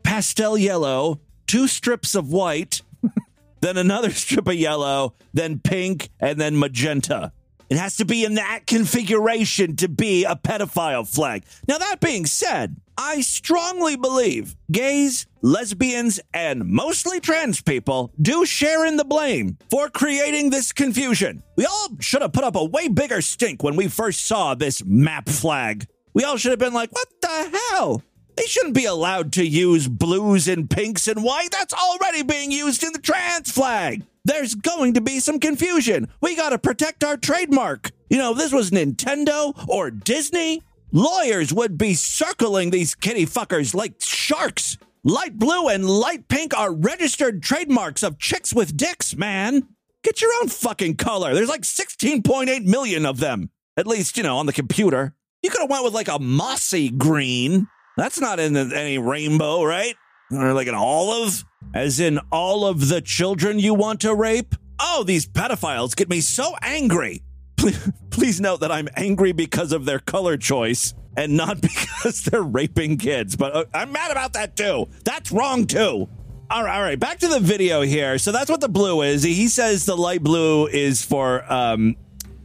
pastel 0.03 0.57
yellow, 0.57 1.19
two 1.47 1.67
strips 1.67 2.15
of 2.15 2.31
white, 2.31 2.81
then 3.61 3.77
another 3.77 4.11
strip 4.11 4.47
of 4.47 4.55
yellow, 4.55 5.15
then 5.33 5.59
pink, 5.59 6.09
and 6.19 6.39
then 6.39 6.57
magenta. 6.57 7.31
It 7.69 7.77
has 7.77 7.97
to 7.97 8.05
be 8.05 8.23
in 8.23 8.35
that 8.35 8.67
configuration 8.67 9.75
to 9.77 9.87
be 9.87 10.25
a 10.25 10.35
pedophile 10.35 11.07
flag. 11.07 11.43
Now, 11.67 11.79
that 11.79 12.01
being 12.01 12.25
said, 12.25 12.75
I 12.97 13.21
strongly 13.21 13.95
believe 13.95 14.55
gays, 14.71 15.25
lesbians, 15.41 16.19
and 16.33 16.65
mostly 16.65 17.19
trans 17.19 17.61
people 17.61 18.13
do 18.21 18.45
share 18.45 18.85
in 18.85 18.97
the 18.97 19.05
blame 19.05 19.57
for 19.71 19.89
creating 19.89 20.51
this 20.51 20.71
confusion. 20.71 21.41
We 21.55 21.65
all 21.65 21.89
should 21.99 22.21
have 22.21 22.33
put 22.33 22.43
up 22.43 22.55
a 22.55 22.63
way 22.63 22.89
bigger 22.89 23.21
stink 23.21 23.63
when 23.63 23.75
we 23.75 23.87
first 23.87 24.25
saw 24.25 24.53
this 24.53 24.83
map 24.85 25.27
flag. 25.27 25.87
We 26.13 26.23
all 26.23 26.37
should 26.37 26.51
have 26.51 26.59
been 26.59 26.73
like, 26.73 26.91
what 26.91 27.07
the 27.21 27.59
hell? 27.71 28.03
They 28.35 28.45
shouldn't 28.45 28.73
be 28.73 28.85
allowed 28.85 29.33
to 29.33 29.45
use 29.45 29.87
blues 29.87 30.47
and 30.47 30.69
pinks 30.69 31.07
and 31.07 31.23
white. 31.23 31.51
That's 31.51 31.73
already 31.73 32.23
being 32.23 32.51
used 32.51 32.83
in 32.83 32.93
the 32.93 32.99
trans 32.99 33.51
flag. 33.51 34.03
There's 34.25 34.55
going 34.55 34.93
to 34.93 35.01
be 35.01 35.19
some 35.19 35.39
confusion. 35.39 36.07
We 36.21 36.35
got 36.35 36.49
to 36.49 36.57
protect 36.57 37.03
our 37.03 37.17
trademark. 37.17 37.91
You 38.09 38.17
know, 38.17 38.31
if 38.31 38.37
this 38.37 38.53
was 38.53 38.71
Nintendo 38.71 39.53
or 39.67 39.91
Disney, 39.91 40.63
lawyers 40.91 41.53
would 41.53 41.77
be 41.77 41.93
circling 41.93 42.69
these 42.69 42.95
kitty 42.95 43.25
fuckers 43.25 43.75
like 43.75 43.95
sharks. 43.99 44.77
Light 45.03 45.37
blue 45.37 45.67
and 45.67 45.89
light 45.89 46.29
pink 46.29 46.57
are 46.57 46.73
registered 46.73 47.43
trademarks 47.43 48.03
of 48.03 48.17
chicks 48.17 48.53
with 48.53 48.77
dicks, 48.77 49.15
man. 49.15 49.67
Get 50.03 50.21
your 50.21 50.31
own 50.41 50.47
fucking 50.47 50.95
color. 50.95 51.33
There's 51.33 51.49
like 51.49 51.63
16.8 51.63 52.65
million 52.65 53.05
of 53.05 53.19
them. 53.19 53.49
At 53.75 53.87
least, 53.87 54.15
you 54.17 54.23
know, 54.23 54.37
on 54.37 54.45
the 54.45 54.53
computer. 54.53 55.15
You 55.43 55.49
could 55.49 55.59
have 55.59 55.69
went 55.69 55.83
with 55.83 55.93
like 55.93 56.07
a 56.07 56.19
mossy 56.19 56.89
green. 56.89 57.67
That's 57.97 58.19
not 58.19 58.39
in 58.39 58.55
any 58.55 58.97
rainbow, 58.97 59.63
right? 59.63 59.95
Or 60.31 60.53
like 60.53 60.67
an 60.67 60.73
olive, 60.73 61.43
as 61.75 61.99
in 61.99 62.19
all 62.31 62.65
of 62.65 62.87
the 62.87 63.01
children 63.01 63.59
you 63.59 63.73
want 63.73 63.99
to 64.01 64.15
rape. 64.15 64.55
Oh, 64.79 65.03
these 65.03 65.27
pedophiles 65.27 65.95
get 65.95 66.09
me 66.09 66.21
so 66.21 66.55
angry. 66.61 67.23
Please, 67.57 67.91
please 68.09 68.41
note 68.41 68.61
that 68.61 68.71
I'm 68.71 68.87
angry 68.95 69.33
because 69.33 69.73
of 69.73 69.83
their 69.83 69.99
color 69.99 70.37
choice 70.37 70.93
and 71.17 71.35
not 71.35 71.61
because 71.61 72.23
they're 72.23 72.41
raping 72.41 72.97
kids. 72.97 73.35
But 73.35 73.53
uh, 73.55 73.65
I'm 73.73 73.91
mad 73.91 74.11
about 74.11 74.33
that 74.33 74.55
too. 74.55 74.87
That's 75.03 75.31
wrong 75.31 75.67
too. 75.67 76.07
All 76.49 76.63
right, 76.63 76.77
all 76.77 76.83
right. 76.83 76.99
Back 76.99 77.19
to 77.19 77.27
the 77.27 77.39
video 77.39 77.81
here. 77.81 78.17
So 78.17 78.31
that's 78.31 78.49
what 78.49 78.61
the 78.61 78.69
blue 78.69 79.01
is. 79.01 79.23
He 79.23 79.47
says 79.47 79.85
the 79.85 79.97
light 79.97 80.23
blue 80.23 80.67
is 80.67 81.03
for 81.03 81.51
um, 81.51 81.95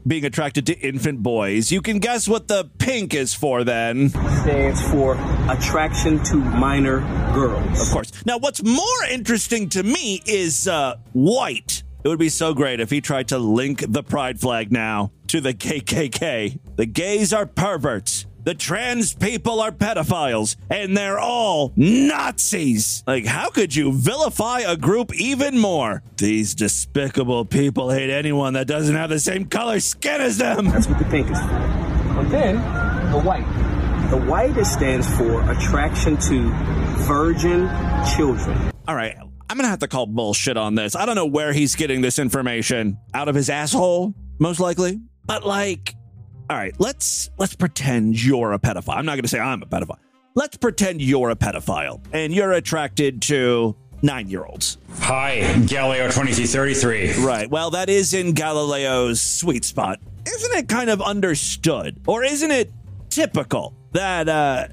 being 0.09 0.25
attracted 0.25 0.67
to 0.67 0.79
infant 0.79 1.23
boys. 1.23 1.71
You 1.71 1.83
can 1.83 1.99
guess 1.99 2.27
what 2.27 2.49
the 2.49 2.71
pink 2.79 3.15
is 3.15 3.35
for 3.35 3.63
then. 3.63 4.09
Stands 4.09 4.83
for 4.91 5.15
attraction 5.49 6.23
to 6.25 6.37
minor 6.37 7.01
girls. 7.35 7.81
Of 7.81 7.91
course. 7.91 8.13
Now, 8.25 8.39
what's 8.39 8.63
more 8.63 9.05
interesting 9.11 9.69
to 9.71 9.83
me 9.83 10.23
is 10.27 10.67
uh, 10.67 10.97
white. 11.13 11.83
It 12.05 12.09
would 12.09 12.19
be 12.19 12.29
so 12.29 12.55
great 12.55 12.81
if 12.81 12.91
he 12.91 13.01
tried 13.01 13.29
to 13.29 13.39
link 13.39 13.85
the 13.87 14.03
pride 14.03 14.41
flag 14.41 14.73
now 14.73 15.13
to 15.27 15.41
the 15.41 15.53
KKK. 15.53 16.59
The 16.77 16.87
gays 16.87 17.33
are 17.33 17.45
perverts. 17.45 18.25
The 18.49 18.55
trans 18.55 19.13
people 19.13 19.61
are 19.61 19.71
pedophiles, 19.71 20.57
and 20.71 20.97
they're 20.97 21.19
all 21.19 21.75
Nazis. 21.77 23.05
Like, 23.07 23.27
how 23.27 23.51
could 23.51 23.77
you 23.77 23.93
vilify 23.93 24.61
a 24.61 24.75
group 24.75 25.15
even 25.15 25.59
more? 25.59 26.03
These 26.17 26.55
despicable 26.55 27.45
people 27.45 27.91
hate 27.91 28.09
anyone 28.09 28.55
that 28.55 28.67
doesn't 28.67 28.97
have 28.97 29.11
the 29.11 29.19
same 29.19 29.45
color 29.45 29.81
skin 29.81 30.23
as 30.23 30.39
them. 30.39 30.71
That's 30.71 30.87
what 30.87 30.99
the 30.99 31.05
pink 31.05 31.31
is 31.31 31.39
for. 31.39 31.47
And 31.47 32.31
then 32.31 32.55
the 33.13 33.21
white. 33.21 33.45
The 34.09 34.17
white 34.17 34.57
it 34.57 34.65
stands 34.65 35.07
for 35.19 35.43
attraction 35.51 36.17
to 36.17 36.49
virgin 37.07 37.69
children. 38.17 38.73
All 38.89 38.95
right. 38.95 39.15
I'm 39.51 39.59
to 39.59 39.67
have 39.67 39.81
to 39.81 39.89
call 39.89 40.07
bullshit 40.07 40.57
on 40.57 40.75
this. 40.75 40.97
I 40.97 41.05
don't 41.05 41.17
know 41.17 41.27
where 41.27 41.53
he's 41.53 41.75
getting 41.75 42.01
this 42.01 42.19
information 42.19 42.97
out 43.13 43.29
of 43.29 43.35
his 43.35 43.51
asshole, 43.51 44.15
most 44.39 44.59
likely. 44.59 45.01
But 45.27 45.45
like, 45.45 45.95
all 46.51 46.57
right, 46.57 46.75
let's 46.79 47.31
let's 47.39 47.55
pretend 47.55 48.23
you're 48.23 48.53
a 48.53 48.59
pedophile. 48.59 48.97
I'm 48.97 49.07
not 49.07 49.13
going 49.13 49.23
to 49.23 49.29
say 49.29 49.39
I'm 49.39 49.63
a 49.63 49.67
pedophile. 49.67 49.99
Let's 50.35 50.57
pretend 50.57 51.03
you're 51.03 51.31
a 51.31 51.37
pedophile 51.37 52.01
and 52.13 52.33
you're 52.33 52.53
attracted 52.53 53.23
to 53.23 53.77
nine 54.03 54.29
year 54.29 54.45
olds. 54.45 54.79
Hi, 55.01 55.41
Galileo 55.67 56.05
2333. 56.05 57.25
Right. 57.25 57.51
Well, 57.51 57.71
that 57.71 57.89
is 57.89 58.15
in 58.15 58.33
Galileo's 58.33 59.21
sweet 59.21 59.65
spot. 59.65 60.01
Isn't 60.27 60.53
it 60.59 60.69
kind 60.69 60.91
of 60.91 61.03
understood, 61.03 62.01
or 62.07 62.25
isn't 62.25 62.51
it 62.51 62.71
typical 63.11 63.75
that 63.93 64.29
uh, 64.29 64.69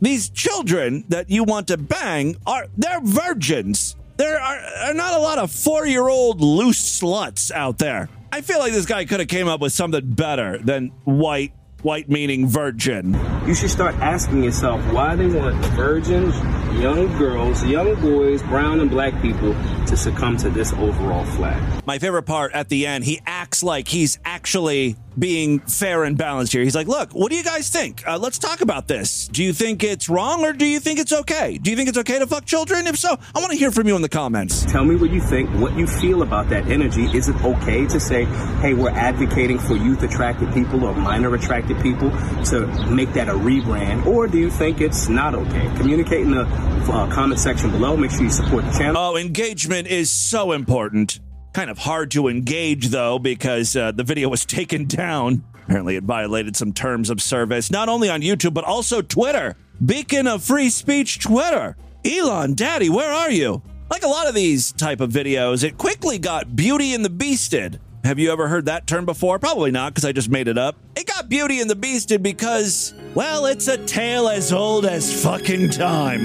these 0.00 0.28
children 0.30 1.04
that 1.08 1.30
you 1.30 1.44
want 1.44 1.68
to 1.68 1.76
bang 1.76 2.36
are 2.46 2.66
they're 2.76 3.00
virgins? 3.00 3.96
There 4.16 4.40
are, 4.40 4.58
are 4.88 4.94
not 4.94 5.14
a 5.14 5.18
lot 5.18 5.38
of 5.38 5.50
four 5.50 5.86
year 5.86 6.08
old 6.08 6.40
loose 6.40 7.00
sluts 7.00 7.50
out 7.50 7.78
there. 7.78 8.08
I 8.34 8.40
feel 8.40 8.60
like 8.60 8.72
this 8.72 8.86
guy 8.86 9.04
could 9.04 9.20
have 9.20 9.28
came 9.28 9.46
up 9.46 9.60
with 9.60 9.74
something 9.74 10.14
better 10.14 10.56
than 10.56 10.88
white 11.04 11.52
white 11.82 12.08
meaning 12.08 12.48
virgin. 12.48 13.12
You 13.46 13.54
should 13.54 13.68
start 13.68 13.94
asking 13.96 14.42
yourself 14.42 14.80
why 14.90 15.16
they 15.16 15.26
want 15.26 15.56
virgins, 15.74 16.34
young 16.80 17.14
girls, 17.18 17.62
young 17.64 17.94
boys, 18.00 18.42
brown 18.44 18.80
and 18.80 18.88
black 18.88 19.20
people 19.20 19.52
to 19.86 19.96
succumb 19.98 20.38
to 20.38 20.48
this 20.48 20.72
overall 20.72 21.26
flag. 21.26 21.84
My 21.84 21.98
favorite 21.98 22.22
part 22.22 22.52
at 22.52 22.70
the 22.70 22.86
end, 22.86 23.04
he 23.04 23.20
acts 23.26 23.62
like 23.62 23.88
he's 23.88 24.18
actually 24.24 24.96
being 25.18 25.60
fair 25.60 26.04
and 26.04 26.16
balanced 26.16 26.52
here. 26.52 26.62
He's 26.62 26.74
like, 26.74 26.86
look, 26.86 27.12
what 27.12 27.30
do 27.30 27.36
you 27.36 27.44
guys 27.44 27.68
think? 27.70 28.06
Uh, 28.06 28.18
let's 28.18 28.38
talk 28.38 28.60
about 28.60 28.88
this. 28.88 29.28
Do 29.28 29.42
you 29.44 29.52
think 29.52 29.84
it's 29.84 30.08
wrong 30.08 30.44
or 30.44 30.52
do 30.52 30.66
you 30.66 30.80
think 30.80 30.98
it's 30.98 31.12
okay? 31.12 31.58
Do 31.58 31.70
you 31.70 31.76
think 31.76 31.88
it's 31.88 31.98
okay 31.98 32.18
to 32.18 32.26
fuck 32.26 32.44
children? 32.44 32.86
If 32.86 32.98
so, 32.98 33.18
I 33.34 33.38
want 33.40 33.52
to 33.52 33.58
hear 33.58 33.70
from 33.70 33.86
you 33.86 33.96
in 33.96 34.02
the 34.02 34.08
comments. 34.08 34.64
Tell 34.64 34.84
me 34.84 34.96
what 34.96 35.10
you 35.10 35.20
think, 35.20 35.50
what 35.50 35.76
you 35.76 35.86
feel 35.86 36.22
about 36.22 36.48
that 36.50 36.68
energy. 36.68 37.04
Is 37.16 37.28
it 37.28 37.36
okay 37.44 37.86
to 37.86 38.00
say, 38.00 38.24
hey, 38.60 38.74
we're 38.74 38.90
advocating 38.90 39.58
for 39.58 39.76
youth 39.76 40.02
attracted 40.02 40.52
people 40.52 40.84
or 40.84 40.94
minor 40.94 41.34
attracted 41.34 41.80
people 41.80 42.10
to 42.46 42.66
make 42.90 43.12
that 43.14 43.28
a 43.28 43.34
rebrand? 43.34 44.06
Or 44.06 44.26
do 44.26 44.38
you 44.38 44.50
think 44.50 44.80
it's 44.80 45.08
not 45.08 45.34
okay? 45.34 45.70
Communicate 45.76 46.22
in 46.22 46.30
the 46.32 46.42
uh, 46.42 47.10
comment 47.12 47.40
section 47.40 47.70
below. 47.70 47.96
Make 47.96 48.10
sure 48.10 48.22
you 48.22 48.30
support 48.30 48.64
the 48.64 48.72
channel. 48.72 48.96
Oh, 48.96 49.16
engagement 49.16 49.88
is 49.88 50.10
so 50.10 50.52
important. 50.52 51.20
Kind 51.52 51.70
of 51.70 51.78
hard 51.78 52.10
to 52.12 52.28
engage, 52.28 52.88
though, 52.88 53.18
because 53.18 53.76
uh, 53.76 53.92
the 53.92 54.04
video 54.04 54.28
was 54.28 54.44
taken 54.46 54.86
down. 54.86 55.44
Apparently, 55.64 55.96
it 55.96 56.04
violated 56.04 56.56
some 56.56 56.72
terms 56.72 57.10
of 57.10 57.20
service, 57.22 57.70
not 57.70 57.88
only 57.88 58.08
on 58.08 58.20
YouTube, 58.20 58.54
but 58.54 58.64
also 58.64 59.02
Twitter. 59.02 59.56
Beacon 59.84 60.26
of 60.26 60.42
free 60.42 60.70
speech 60.70 61.20
Twitter. 61.20 61.76
Elon, 62.04 62.54
daddy, 62.54 62.88
where 62.88 63.12
are 63.12 63.30
you? 63.30 63.62
Like 63.90 64.02
a 64.02 64.08
lot 64.08 64.28
of 64.28 64.34
these 64.34 64.72
type 64.72 65.00
of 65.00 65.10
videos, 65.10 65.62
it 65.62 65.76
quickly 65.76 66.18
got 66.18 66.56
Beauty 66.56 66.94
and 66.94 67.04
the 67.04 67.10
Beasted. 67.10 67.78
Have 68.04 68.18
you 68.18 68.32
ever 68.32 68.48
heard 68.48 68.64
that 68.64 68.86
term 68.86 69.04
before? 69.04 69.38
Probably 69.38 69.70
not, 69.70 69.92
because 69.92 70.04
I 70.04 70.12
just 70.12 70.30
made 70.30 70.48
it 70.48 70.58
up. 70.58 70.76
It 70.96 71.06
got 71.06 71.28
Beauty 71.28 71.60
and 71.60 71.70
the 71.70 71.76
Beasted 71.76 72.22
because, 72.22 72.94
well, 73.14 73.46
it's 73.46 73.68
a 73.68 73.76
tale 73.86 74.28
as 74.28 74.52
old 74.52 74.86
as 74.86 75.22
fucking 75.22 75.70
time. 75.70 76.20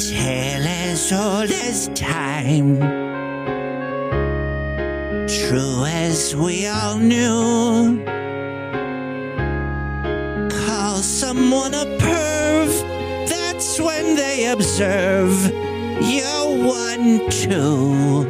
Tale 0.00 0.66
as 0.66 1.12
old 1.12 1.50
as 1.50 1.88
time. 1.94 3.19
True 5.38 5.84
as 5.84 6.34
we 6.34 6.66
all 6.66 6.96
knew. 6.96 8.04
Call 10.66 10.96
someone 10.96 11.74
a 11.74 11.86
perv, 11.98 13.28
that's 13.28 13.80
when 13.80 14.16
they 14.16 14.46
observe 14.46 15.70
you're 16.02 16.66
one 16.66 17.28
too. 17.28 18.24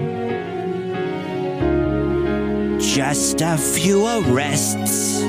Just 2.81 3.41
a 3.43 3.57
few 3.57 4.07
arrests. 4.07 5.21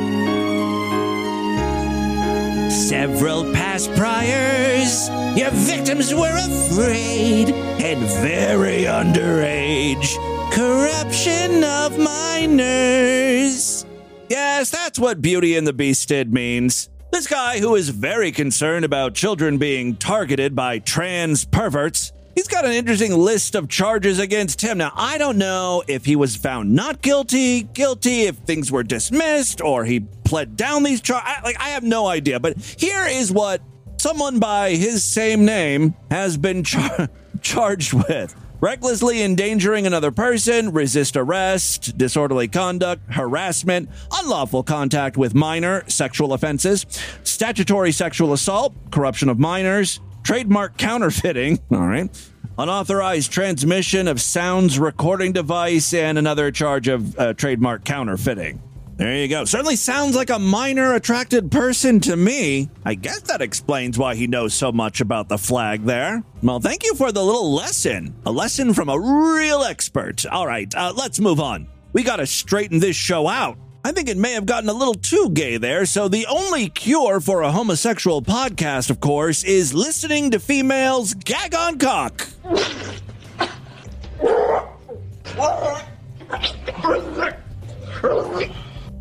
Several 2.89 3.43
past 3.53 3.93
priors. 3.95 5.09
Your 5.37 5.51
victims 5.51 6.13
were 6.13 6.35
afraid 6.35 7.51
and 7.51 7.99
very 8.21 8.83
underage. 8.83 10.17
Corruption 10.51 11.63
of 11.63 11.97
minors. 11.97 13.85
Yes, 14.29 14.69
that's 14.69 14.99
what 14.99 15.21
Beauty 15.21 15.55
and 15.55 15.65
the 15.65 15.73
Beast 15.73 16.09
did 16.09 16.33
means. 16.33 16.89
This 17.11 17.25
guy 17.25 17.59
who 17.59 17.75
is 17.75 17.89
very 17.89 18.31
concerned 18.31 18.83
about 18.85 19.13
children 19.13 19.57
being 19.57 19.95
targeted 19.95 20.55
by 20.55 20.79
trans 20.79 21.45
perverts. 21.45 22.11
He's 22.35 22.47
got 22.47 22.65
an 22.65 22.71
interesting 22.73 23.13
list 23.17 23.55
of 23.55 23.69
charges 23.69 24.19
against 24.19 24.61
him. 24.61 24.77
Now, 24.77 24.91
I 24.95 25.17
don't 25.17 25.37
know 25.37 25.83
if 25.87 26.05
he 26.05 26.15
was 26.15 26.35
found 26.35 26.73
not 26.73 27.01
guilty, 27.01 27.63
guilty, 27.63 28.23
if 28.23 28.35
things 28.37 28.71
were 28.71 28.83
dismissed, 28.83 29.61
or 29.61 29.85
he 29.85 30.01
pled 30.01 30.57
down 30.57 30.83
these 30.83 31.01
charges. 31.01 31.29
Like, 31.43 31.59
I 31.59 31.69
have 31.69 31.83
no 31.83 32.07
idea. 32.07 32.39
But 32.39 32.57
here 32.57 33.05
is 33.05 33.31
what 33.31 33.61
someone 33.97 34.39
by 34.39 34.71
his 34.71 35.03
same 35.03 35.45
name 35.45 35.93
has 36.09 36.37
been 36.37 36.63
char- 36.63 37.09
charged 37.41 37.93
with 37.93 38.35
recklessly 38.61 39.21
endangering 39.21 39.85
another 39.85 40.11
person, 40.11 40.71
resist 40.71 41.17
arrest, 41.17 41.97
disorderly 41.97 42.47
conduct, 42.47 43.01
harassment, 43.11 43.89
unlawful 44.13 44.63
contact 44.63 45.17
with 45.17 45.33
minor, 45.33 45.83
sexual 45.89 46.31
offenses, 46.33 46.85
statutory 47.23 47.91
sexual 47.91 48.31
assault, 48.31 48.73
corruption 48.91 49.27
of 49.27 49.39
minors, 49.39 49.99
trademark 50.23 50.77
counterfeiting, 50.77 51.59
all 51.71 51.87
right, 51.87 52.09
unauthorized 52.57 53.31
transmission 53.31 54.07
of 54.07 54.21
sounds 54.21 54.79
recording 54.79 55.33
device, 55.33 55.93
and 55.93 56.17
another 56.17 56.51
charge 56.51 56.87
of 56.87 57.17
uh, 57.19 57.33
trademark 57.33 57.83
counterfeiting. 57.83 58.61
There 58.97 59.15
you 59.15 59.27
go. 59.27 59.45
Certainly 59.45 59.77
sounds 59.77 60.15
like 60.15 60.29
a 60.29 60.37
minor 60.37 60.93
attracted 60.93 61.51
person 61.51 61.99
to 62.01 62.15
me. 62.15 62.69
I 62.85 62.93
guess 62.93 63.21
that 63.21 63.41
explains 63.41 63.97
why 63.97 64.15
he 64.15 64.27
knows 64.27 64.53
so 64.53 64.71
much 64.71 65.01
about 65.01 65.27
the 65.27 65.37
flag 65.37 65.85
there. 65.85 66.23
Well, 66.43 66.59
thank 66.59 66.83
you 66.83 66.93
for 66.95 67.11
the 67.11 67.23
little 67.23 67.51
lesson. 67.51 68.13
A 68.25 68.31
lesson 68.31 68.73
from 68.73 68.89
a 68.89 68.99
real 68.99 69.63
expert. 69.63 70.25
All 70.27 70.45
right, 70.45 70.73
uh, 70.75 70.93
let's 70.95 71.19
move 71.19 71.39
on. 71.39 71.67
We 71.93 72.03
got 72.03 72.17
to 72.17 72.27
straighten 72.27 72.79
this 72.79 72.95
show 72.95 73.27
out. 73.27 73.57
I 73.83 73.91
think 73.91 74.09
it 74.09 74.17
may 74.17 74.33
have 74.33 74.45
gotten 74.45 74.69
a 74.69 74.73
little 74.73 74.93
too 74.93 75.31
gay 75.33 75.57
there, 75.57 75.87
so 75.87 76.07
the 76.07 76.27
only 76.27 76.69
cure 76.69 77.19
for 77.19 77.41
a 77.41 77.51
homosexual 77.51 78.21
podcast, 78.21 78.91
of 78.91 78.99
course, 78.99 79.43
is 79.43 79.73
listening 79.73 80.29
to 80.31 80.39
females 80.39 81.15
gag 81.15 81.55
on 81.55 81.79
cock. 81.79 82.27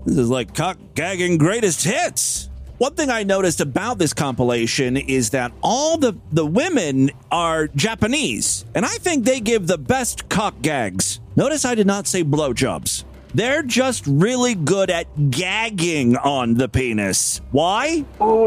This 0.05 0.17
is 0.17 0.31
like 0.31 0.55
cock 0.55 0.79
gagging 0.95 1.39
greatest 1.39 1.85
hits. 1.85 2.49
One 2.79 2.95
thing 2.95 3.11
I 3.11 3.25
noticed 3.25 3.61
about 3.61 3.99
this 3.99 4.15
compilation 4.15 4.97
is 4.97 5.31
that 5.31 5.53
all 5.63 5.99
the, 5.99 6.15
the 6.33 6.47
women 6.47 7.11
are 7.31 7.69
Japanese, 7.69 8.65
and 8.75 8.87
I 8.87 8.97
think 8.97 9.27
they 9.27 9.41
give 9.41 9.67
the 9.67 9.77
best 9.77 10.31
cock 10.31 10.55
gags. 10.63 11.21
Notice 11.37 11.67
I 11.67 11.75
did 11.75 11.87
not 11.87 12.07
say 12.07 12.25
blowjobs. 12.25 13.05
They're 13.35 13.63
just 13.63 14.07
really 14.07 14.55
good 14.55 14.89
at 14.91 15.31
gagging 15.31 16.17
on 16.17 16.55
the 16.55 16.69
penis. 16.69 17.43
Why? 17.51 18.07
Oh, 18.19 18.47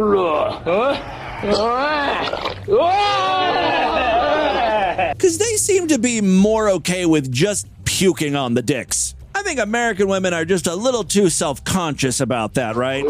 because 5.14 5.38
they 5.38 5.56
seem 5.58 5.88
to 5.90 6.00
be 6.00 6.22
more 6.22 6.70
okay 6.70 7.06
with 7.06 7.32
just 7.32 7.68
puking 7.86 8.36
on 8.36 8.56
the 8.56 8.62
dicks. 8.62 9.13
I 9.36 9.42
think 9.44 9.60
American 9.60 10.08
women 10.08 10.34
are 10.34 10.46
just 10.46 10.68
a 10.68 10.76
little 10.76 11.04
too 11.04 11.30
self 11.30 11.64
conscious 11.64 12.20
about 12.20 12.54
that, 12.56 12.76
right? 12.76 13.04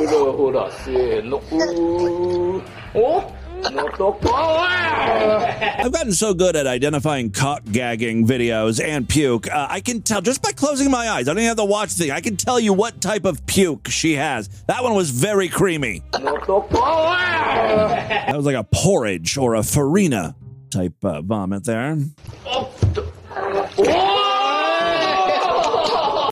I've 4.35 5.91
gotten 5.91 6.11
so 6.13 6.33
good 6.33 6.55
at 6.55 6.67
identifying 6.67 7.31
cock 7.31 7.63
gagging 7.71 8.27
videos 8.27 8.83
and 8.83 9.07
puke. 9.07 9.49
Uh, 9.49 9.67
I 9.69 9.79
can 9.79 10.01
tell 10.01 10.21
just 10.21 10.41
by 10.41 10.51
closing 10.51 10.91
my 10.91 11.09
eyes. 11.09 11.27
I 11.27 11.31
don't 11.31 11.39
even 11.39 11.47
have 11.47 11.57
to 11.57 11.65
watch 11.65 11.93
the 11.95 12.03
thing. 12.03 12.11
I 12.11 12.19
can 12.21 12.35
tell 12.35 12.59
you 12.59 12.73
what 12.73 12.99
type 13.01 13.25
of 13.25 13.45
puke 13.45 13.87
she 13.89 14.13
has. 14.15 14.49
That 14.67 14.83
one 14.83 14.95
was 14.95 15.11
very 15.11 15.47
creamy. 15.49 16.03
That 18.27 18.35
was 18.35 18.45
like 18.45 18.55
a 18.55 18.63
porridge 18.65 19.37
or 19.37 19.55
a 19.55 19.63
farina 19.63 20.35
type 20.69 20.95
uh, 21.03 21.21
vomit 21.21 21.63
there. 21.65 21.97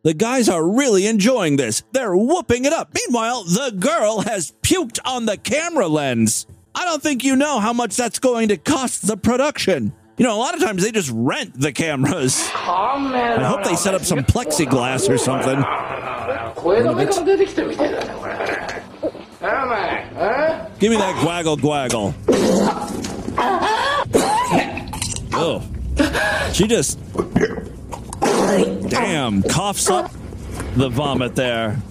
The 0.03 0.13
guys 0.15 0.49
are 0.49 0.67
really 0.67 1.05
enjoying 1.05 1.57
this. 1.57 1.83
They're 1.91 2.15
whooping 2.15 2.65
it 2.65 2.73
up. 2.73 2.91
Meanwhile, 2.93 3.43
the 3.43 3.71
girl 3.77 4.21
has 4.21 4.51
puked 4.63 4.99
on 5.05 5.27
the 5.27 5.37
camera 5.37 5.87
lens. 5.87 6.47
I 6.73 6.85
don't 6.85 7.03
think 7.03 7.23
you 7.23 7.35
know 7.35 7.59
how 7.59 7.71
much 7.71 7.95
that's 7.95 8.17
going 8.17 8.47
to 8.47 8.57
cost 8.57 9.05
the 9.05 9.15
production. 9.15 9.93
You 10.17 10.25
know, 10.25 10.35
a 10.35 10.39
lot 10.39 10.55
of 10.55 10.61
times 10.61 10.81
they 10.83 10.91
just 10.91 11.11
rent 11.13 11.59
the 11.59 11.71
cameras. 11.71 12.49
I 12.53 13.43
hope 13.43 13.63
they 13.63 13.75
set 13.75 13.93
up 13.93 14.03
some 14.03 14.19
plexiglass 14.19 15.07
or 15.07 15.19
something. 15.19 15.57
Give 20.79 20.91
me 20.91 20.97
that 20.97 21.15
gwaggle 21.23 21.57
gwaggle. 21.57 22.13
Oh. 25.33 25.63
She 26.53 26.67
just. 26.67 26.97
Damn, 28.89 29.43
coughs 29.43 29.89
up 29.89 30.11
the 30.75 30.89
vomit 30.89 31.35
there. 31.35 31.81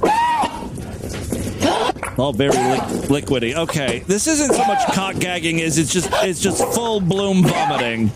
All 2.18 2.32
very 2.34 2.50
li- 2.50 3.08
liquidy. 3.08 3.54
Okay, 3.54 4.00
this 4.00 4.26
isn't 4.26 4.52
so 4.54 4.64
much 4.66 4.84
cock 4.92 5.16
gagging 5.18 5.60
as 5.62 5.78
it's 5.78 5.92
just 5.92 6.10
it's 6.22 6.40
just 6.40 6.62
full 6.74 7.00
bloom 7.00 7.42
vomiting. 7.42 8.10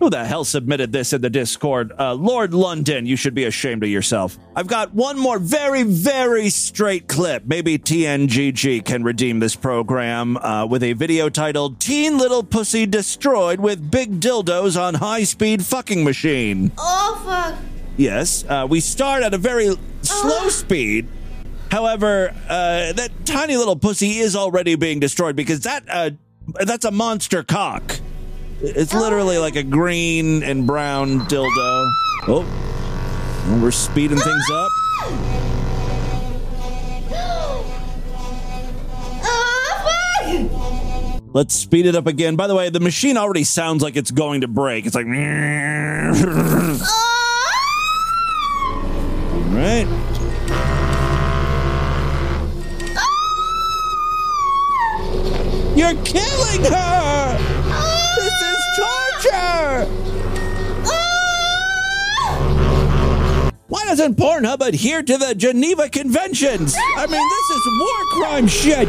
Who 0.00 0.10
the 0.10 0.24
hell 0.24 0.44
submitted 0.44 0.92
this 0.92 1.12
in 1.12 1.22
the 1.22 1.30
Discord? 1.30 1.92
Uh, 1.98 2.14
Lord 2.14 2.54
London, 2.54 3.04
you 3.04 3.16
should 3.16 3.34
be 3.34 3.44
ashamed 3.46 3.82
of 3.82 3.88
yourself. 3.88 4.38
I've 4.54 4.68
got 4.68 4.94
one 4.94 5.18
more 5.18 5.40
very, 5.40 5.82
very 5.82 6.50
straight 6.50 7.08
clip. 7.08 7.46
Maybe 7.46 7.78
TNGG 7.78 8.84
can 8.84 9.02
redeem 9.02 9.40
this 9.40 9.56
program 9.56 10.36
uh, 10.36 10.66
with 10.66 10.84
a 10.84 10.92
video 10.92 11.28
titled 11.28 11.80
Teen 11.80 12.16
Little 12.16 12.44
Pussy 12.44 12.86
Destroyed 12.86 13.58
with 13.58 13.90
Big 13.90 14.20
Dildos 14.20 14.80
on 14.80 14.94
High 14.94 15.24
Speed 15.24 15.64
Fucking 15.64 16.04
Machine. 16.04 16.70
Oh, 16.78 17.20
fuck. 17.26 17.58
Yes, 17.98 18.44
uh, 18.48 18.64
we 18.70 18.78
start 18.78 19.24
at 19.24 19.34
a 19.34 19.38
very 19.38 19.74
slow 20.02 20.48
speed. 20.50 21.08
However, 21.68 22.32
uh, 22.48 22.92
that 22.92 23.10
tiny 23.24 23.56
little 23.56 23.74
pussy 23.74 24.18
is 24.18 24.36
already 24.36 24.76
being 24.76 25.00
destroyed 25.00 25.34
because 25.34 25.62
that 25.62 25.82
uh, 25.90 26.10
that's 26.64 26.84
a 26.84 26.92
monster 26.92 27.42
cock. 27.42 27.98
It's 28.60 28.94
literally 28.94 29.38
like 29.38 29.56
a 29.56 29.64
green 29.64 30.44
and 30.44 30.64
brown 30.64 31.20
dildo. 31.22 31.92
Oh, 32.28 33.58
we're 33.60 33.72
speeding 33.72 34.18
things 34.18 34.44
up. 34.52 34.70
Let's 41.34 41.54
speed 41.54 41.86
it 41.86 41.96
up 41.96 42.06
again. 42.06 42.36
By 42.36 42.46
the 42.46 42.54
way, 42.54 42.70
the 42.70 42.80
machine 42.80 43.16
already 43.16 43.44
sounds 43.44 43.82
like 43.82 43.96
it's 43.96 44.12
going 44.12 44.42
to 44.42 44.48
break. 44.48 44.86
It's 44.86 44.94
like. 44.94 45.06
You're 55.88 56.04
killing 56.04 56.64
her! 56.64 57.38
This 58.16 58.34
is 58.42 58.58
ah! 58.78 59.08
torture! 59.24 59.88
Why 63.68 63.86
doesn't 63.86 64.16
Pornhub 64.16 64.60
adhere 64.60 65.02
to 65.02 65.16
the 65.16 65.34
Geneva 65.34 65.88
Conventions? 65.88 66.76
I 66.76 67.06
mean, 67.06 67.26
this 67.26 67.50
is 67.56 67.66
war 67.80 68.04
crime 68.20 68.46
shit! 68.48 68.86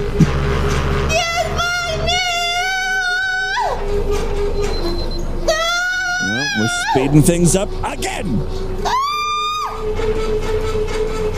Well, 6.28 6.48
we're 6.60 6.68
speeding 6.92 7.22
things 7.22 7.56
up 7.56 7.70
again! 7.86 8.46
Ah! 8.84 8.94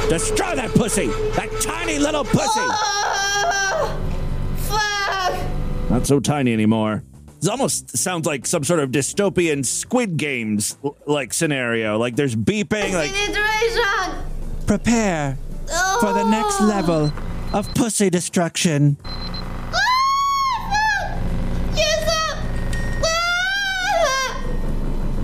Destroy 0.10 0.56
that 0.56 0.72
pussy! 0.74 1.06
That 1.36 1.52
tiny 1.62 2.00
little 2.00 2.24
pussy! 2.24 2.62
Ah! 2.62 3.01
Not 5.92 6.08
so 6.08 6.22
tiny 6.22 6.54
anymore. 6.54 7.04
This 7.42 7.50
almost 7.50 7.98
sounds 7.98 8.26
like 8.26 8.48
some 8.48 8.64
sort 8.64 8.80
of 8.80 8.92
dystopian 8.92 9.66
Squid 9.66 10.16
Games 10.16 10.78
like 11.06 11.34
scenario. 11.34 11.98
Like 11.98 12.16
there's 12.16 12.34
beeping, 12.34 12.94
like 12.94 13.12
prepare 14.66 15.38
for 16.00 16.14
the 16.14 16.24
next 16.24 16.62
level 16.62 17.12
of 17.52 17.68
pussy 17.76 18.10
destruction. 18.10 18.96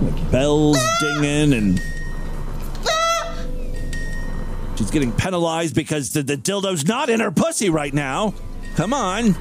Like 0.02 0.30
bells 0.30 0.78
dinging 1.00 1.54
and 1.54 1.80
she's 4.76 4.90
getting 4.90 5.12
penalized 5.12 5.74
because 5.74 6.12
the, 6.12 6.22
the 6.22 6.36
dildo's 6.36 6.86
not 6.86 7.08
in 7.08 7.20
her 7.20 7.30
pussy 7.30 7.70
right 7.70 7.94
now. 7.94 8.34
Come 8.76 8.92
on. 8.92 9.34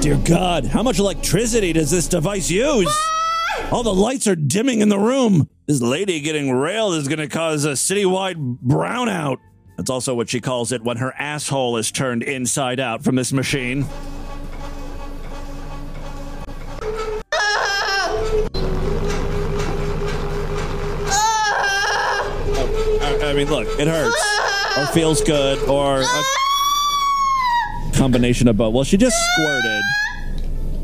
Dear 0.00 0.16
God, 0.24 0.64
how 0.64 0.82
much 0.82 0.98
electricity 0.98 1.74
does 1.74 1.90
this 1.90 2.08
device 2.08 2.50
use? 2.50 2.90
All 3.70 3.82
the 3.82 3.94
lights 3.94 4.26
are 4.26 4.34
dimming 4.34 4.80
in 4.80 4.88
the 4.88 4.98
room. 4.98 5.46
This 5.66 5.82
lady 5.82 6.20
getting 6.20 6.50
railed 6.50 6.94
is 6.94 7.06
going 7.06 7.18
to 7.18 7.28
cause 7.28 7.66
a 7.66 7.72
citywide 7.72 8.58
brownout. 8.64 9.36
That's 9.76 9.90
also 9.90 10.14
what 10.14 10.30
she 10.30 10.40
calls 10.40 10.72
it 10.72 10.82
when 10.82 10.96
her 10.96 11.12
asshole 11.18 11.76
is 11.76 11.92
turned 11.92 12.22
inside 12.22 12.80
out 12.80 13.04
from 13.04 13.16
this 13.16 13.30
machine. 13.30 13.84
I, 23.22 23.34
mean, 23.34 23.50
look, 23.50 23.68
it 23.78 23.86
hurts, 23.86 24.78
or 24.78 24.86
feels 24.94 25.22
good, 25.22 25.58
or 25.68 26.00
a 26.00 26.22
combination 27.90 28.48
of 28.48 28.56
both. 28.56 28.74
Well, 28.74 28.84
she 28.84 28.96
just 28.96 29.16
squirted, 29.34 29.82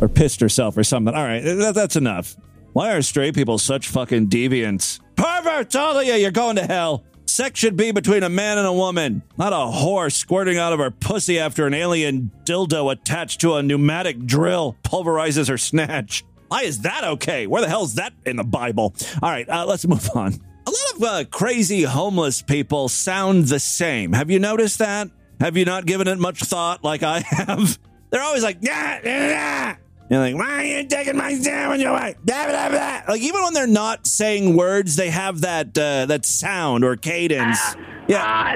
or 0.00 0.08
pissed 0.08 0.40
herself, 0.40 0.76
or 0.76 0.84
something. 0.84 1.14
All 1.14 1.24
right, 1.24 1.42
that, 1.42 1.74
that's 1.74 1.96
enough. 1.96 2.36
Why 2.72 2.92
are 2.92 3.02
straight 3.02 3.34
people 3.34 3.58
such 3.58 3.88
fucking 3.88 4.28
deviants? 4.28 5.00
Perverts, 5.16 5.74
all 5.74 5.98
of 5.98 6.06
you, 6.06 6.14
you're 6.14 6.30
going 6.30 6.56
to 6.56 6.66
hell. 6.66 7.04
Sex 7.24 7.58
should 7.58 7.76
be 7.76 7.90
between 7.90 8.22
a 8.22 8.28
man 8.28 8.56
and 8.58 8.66
a 8.66 8.72
woman, 8.72 9.22
not 9.36 9.52
a 9.52 9.56
whore 9.56 10.12
squirting 10.12 10.58
out 10.58 10.72
of 10.72 10.78
her 10.78 10.90
pussy 10.90 11.38
after 11.38 11.66
an 11.66 11.74
alien 11.74 12.30
dildo 12.44 12.92
attached 12.92 13.40
to 13.40 13.54
a 13.54 13.62
pneumatic 13.62 14.24
drill 14.26 14.76
pulverizes 14.84 15.48
her 15.48 15.58
snatch. 15.58 16.24
Why 16.48 16.62
is 16.62 16.80
that 16.82 17.02
okay? 17.02 17.46
Where 17.46 17.60
the 17.60 17.68
hell's 17.68 17.94
that 17.94 18.12
in 18.24 18.36
the 18.36 18.44
Bible? 18.44 18.94
All 19.22 19.30
right, 19.30 19.48
uh, 19.48 19.66
let's 19.66 19.86
move 19.86 20.08
on. 20.14 20.34
A 20.66 20.70
lot 20.70 20.94
of 20.96 21.02
uh, 21.02 21.24
crazy 21.30 21.82
homeless 21.82 22.42
people 22.42 22.88
sound 22.88 23.46
the 23.46 23.60
same. 23.60 24.12
Have 24.12 24.30
you 24.30 24.38
noticed 24.38 24.78
that? 24.78 25.08
Have 25.40 25.56
you 25.56 25.64
not 25.64 25.86
given 25.86 26.08
it 26.08 26.18
much 26.18 26.40
thought 26.40 26.82
like 26.82 27.02
I 27.02 27.20
have? 27.20 27.78
They're 28.10 28.22
always 28.22 28.42
like, 28.42 28.58
yeah, 28.60 29.00
yeah, 29.04 29.28
yeah. 29.28 29.76
You're 30.08 30.20
like, 30.20 30.36
why 30.36 30.60
are 30.60 30.64
you 30.64 30.86
taking 30.86 31.16
my 31.16 31.34
sandwich 31.34 31.84
away? 31.84 32.14
Blah, 32.22 32.46
blah, 32.46 32.68
blah. 32.68 33.02
Like 33.08 33.20
even 33.20 33.42
when 33.42 33.54
they're 33.54 33.66
not 33.66 34.06
saying 34.06 34.56
words, 34.56 34.94
they 34.94 35.10
have 35.10 35.40
that 35.40 35.76
uh, 35.76 36.06
that 36.06 36.24
sound 36.24 36.84
or 36.84 36.94
cadence. 36.94 37.58
Yeah. 38.06 38.54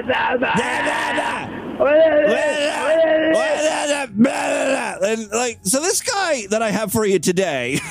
And 5.03 5.29
like, 5.31 5.59
so 5.63 5.81
this 5.81 6.01
guy 6.01 6.47
that 6.47 6.61
I 6.61 6.71
have 6.71 6.93
for 6.93 7.05
you 7.05 7.19
today. 7.19 7.79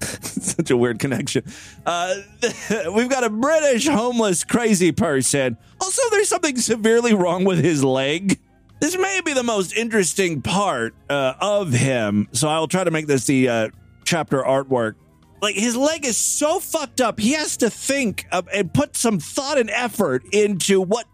Such 0.22 0.70
a 0.70 0.76
weird 0.76 0.98
connection. 0.98 1.44
Uh, 1.84 2.14
we've 2.94 3.10
got 3.10 3.24
a 3.24 3.30
British 3.30 3.86
homeless 3.86 4.44
crazy 4.44 4.92
person. 4.92 5.56
Also, 5.80 6.02
there's 6.10 6.28
something 6.28 6.56
severely 6.56 7.14
wrong 7.14 7.44
with 7.44 7.62
his 7.62 7.84
leg. 7.84 8.38
This 8.80 8.96
may 8.96 9.20
be 9.24 9.34
the 9.34 9.42
most 9.42 9.74
interesting 9.74 10.40
part 10.40 10.94
uh, 11.10 11.34
of 11.40 11.72
him, 11.72 12.28
so 12.32 12.48
I'll 12.48 12.68
try 12.68 12.82
to 12.82 12.90
make 12.90 13.06
this 13.06 13.26
the 13.26 13.48
uh, 13.48 13.68
chapter 14.04 14.42
artwork. 14.42 14.94
Like 15.42 15.54
his 15.54 15.76
leg 15.76 16.06
is 16.06 16.16
so 16.16 16.60
fucked 16.60 17.00
up, 17.00 17.20
he 17.20 17.32
has 17.32 17.58
to 17.58 17.68
think 17.70 18.26
of, 18.32 18.48
and 18.52 18.72
put 18.72 18.96
some 18.96 19.18
thought 19.18 19.58
and 19.58 19.70
effort 19.70 20.24
into 20.32 20.80
what 20.80 21.06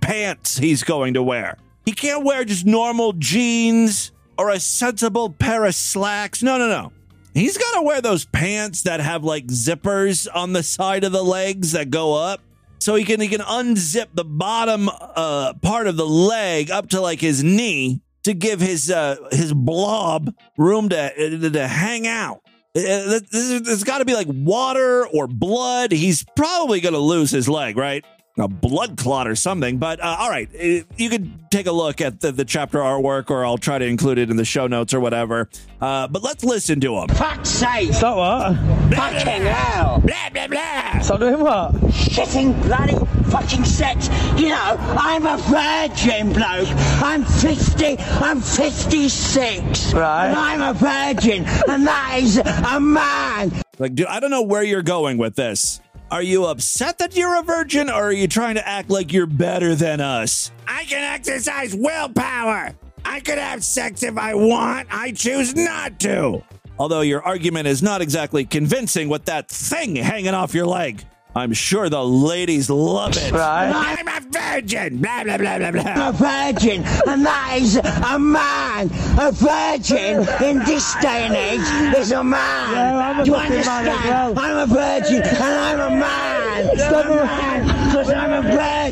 pants 0.00 0.58
he's 0.58 0.82
going 0.82 1.14
to 1.14 1.22
wear. 1.22 1.56
He 1.86 1.92
can't 1.92 2.24
wear 2.24 2.44
just 2.44 2.66
normal 2.66 3.14
jeans 3.14 4.12
or 4.38 4.50
a 4.50 4.60
sensible 4.60 5.30
pair 5.30 5.64
of 5.64 5.74
slacks. 5.74 6.42
No, 6.42 6.58
no, 6.58 6.68
no. 6.68 6.92
He's 7.34 7.58
got 7.58 7.78
to 7.78 7.82
wear 7.82 8.00
those 8.00 8.24
pants 8.24 8.82
that 8.82 9.00
have 9.00 9.24
like 9.24 9.46
zippers 9.48 10.28
on 10.32 10.52
the 10.52 10.62
side 10.62 11.04
of 11.04 11.12
the 11.12 11.22
legs 11.22 11.72
that 11.72 11.90
go 11.90 12.14
up. 12.14 12.40
So 12.78 12.94
he 12.94 13.04
can 13.04 13.20
he 13.20 13.28
can 13.28 13.40
unzip 13.40 14.08
the 14.14 14.24
bottom 14.24 14.88
uh, 14.88 15.54
part 15.54 15.86
of 15.86 15.96
the 15.96 16.06
leg 16.06 16.70
up 16.70 16.90
to 16.90 17.00
like 17.00 17.20
his 17.20 17.42
knee 17.42 18.02
to 18.24 18.34
give 18.34 18.60
his 18.60 18.90
uh, 18.90 19.16
his 19.30 19.52
blob 19.52 20.34
room 20.58 20.88
to 20.90 21.50
to 21.50 21.66
hang 21.68 22.06
out. 22.06 22.40
Uh, 22.76 23.20
There's 23.30 23.84
got 23.84 23.98
to 23.98 24.04
be 24.04 24.14
like 24.14 24.26
water 24.28 25.06
or 25.06 25.26
blood. 25.26 25.92
He's 25.92 26.24
probably 26.36 26.80
going 26.80 26.94
to 26.94 26.98
lose 26.98 27.30
his 27.30 27.48
leg, 27.48 27.76
right? 27.76 28.04
A 28.36 28.48
blood 28.48 28.96
clot 28.96 29.28
or 29.28 29.36
something. 29.36 29.78
But 29.78 30.00
uh, 30.00 30.16
all 30.18 30.28
right, 30.28 30.48
uh, 30.54 30.84
you 30.96 31.08
can 31.08 31.38
take 31.50 31.66
a 31.66 31.72
look 31.72 32.00
at 32.00 32.20
the, 32.20 32.32
the 32.32 32.44
chapter 32.44 32.78
artwork, 32.78 33.30
or 33.30 33.44
I'll 33.46 33.58
try 33.58 33.78
to 33.78 33.84
include 33.86 34.18
it 34.18 34.28
in 34.28 34.36
the 34.36 34.44
show 34.44 34.66
notes 34.66 34.92
or 34.92 34.98
whatever. 34.98 35.48
Uh, 35.80 36.08
but 36.08 36.22
let's 36.24 36.44
listen 36.44 36.80
to 36.80 36.96
him. 36.96 37.08
Fuck's 37.08 37.48
sake! 37.48 37.92
Stop 37.92 38.16
what? 38.16 38.96
Fucking 38.96 39.42
hell! 39.42 40.00
Blah 40.00 40.30
blah 40.32 40.48
blah. 40.48 40.98
Stop 40.98 41.20
doing 41.20 41.38
what? 41.38 41.74
Shitting 41.92 42.60
bloody 42.62 42.96
fucking 43.30 43.64
sex. 43.64 44.08
You 44.36 44.48
know, 44.48 44.76
I'm 44.78 45.26
a 45.26 45.36
virgin 45.36 46.32
bloke. 46.32 46.68
I'm 47.02 47.24
50, 47.24 47.98
I'm 47.98 48.40
56. 48.40 49.94
Right. 49.94 50.26
And 50.28 50.36
I'm 50.36 50.60
a 50.60 50.74
virgin, 50.74 51.44
and 51.68 51.86
that 51.86 52.18
is 52.20 52.38
a 52.38 52.80
man. 52.80 53.52
Like, 53.78 53.94
dude, 53.94 54.06
I 54.06 54.20
don't 54.20 54.30
know 54.30 54.42
where 54.42 54.62
you're 54.62 54.82
going 54.82 55.18
with 55.18 55.36
this. 55.36 55.80
Are 56.10 56.22
you 56.22 56.44
upset 56.44 56.98
that 56.98 57.16
you're 57.16 57.40
a 57.40 57.42
virgin 57.42 57.88
or 57.88 57.94
are 57.94 58.12
you 58.12 58.28
trying 58.28 58.54
to 58.56 58.68
act 58.68 58.90
like 58.90 59.12
you're 59.12 59.26
better 59.26 59.74
than 59.74 60.00
us? 60.00 60.52
I 60.68 60.84
can 60.84 61.02
exercise 61.02 61.74
willpower. 61.74 62.72
I 63.04 63.20
could 63.20 63.38
have 63.38 63.64
sex 63.64 64.02
if 64.02 64.16
I 64.16 64.34
want. 64.34 64.88
I 64.90 65.12
choose 65.12 65.54
not 65.54 65.98
to. 66.00 66.42
Although 66.78 67.00
your 67.00 67.22
argument 67.22 67.68
is 67.68 67.82
not 67.82 68.02
exactly 68.02 68.44
convincing 68.44 69.08
with 69.08 69.24
that 69.26 69.48
thing 69.48 69.96
hanging 69.96 70.34
off 70.34 70.54
your 70.54 70.66
leg. 70.66 71.04
I'm 71.36 71.52
sure 71.52 71.88
the 71.88 72.04
ladies 72.04 72.70
love 72.70 73.16
it. 73.16 73.32
Right? 73.32 73.72
I'm 73.74 74.06
a 74.06 74.20
virgin. 74.30 74.98
Blah, 74.98 75.24
blah, 75.24 75.36
blah, 75.38 75.58
blah, 75.58 75.70
blah. 75.72 76.08
a 76.08 76.12
virgin, 76.12 76.84
and 77.08 77.26
that 77.26 77.58
is 77.60 77.76
a 77.76 78.18
man. 78.18 78.90
A 79.18 79.32
virgin 79.32 80.20
in 80.46 80.58
this 80.64 80.94
day 81.02 81.26
and 81.26 81.34
age 81.34 81.96
is 81.98 82.12
a 82.12 82.22
man. 82.22 82.98
I'm 82.98 83.20
a 83.20 83.24
Do 83.24 83.30
you 83.32 83.36
fucking 83.36 83.50
man 83.50 83.58
as 83.60 83.68
understand? 83.68 84.36
well. 84.36 84.38
I'm 84.38 84.56
a 84.58 84.66
virgin, 84.74 85.22
and 85.22 85.38
I'm 85.42 85.80
a 85.80 85.90
man. 85.96 86.80
I'm 86.80 87.10
a 87.10 87.16
man 87.16 87.86
because 87.86 88.10
I'm 88.10 88.32
a 88.32 88.42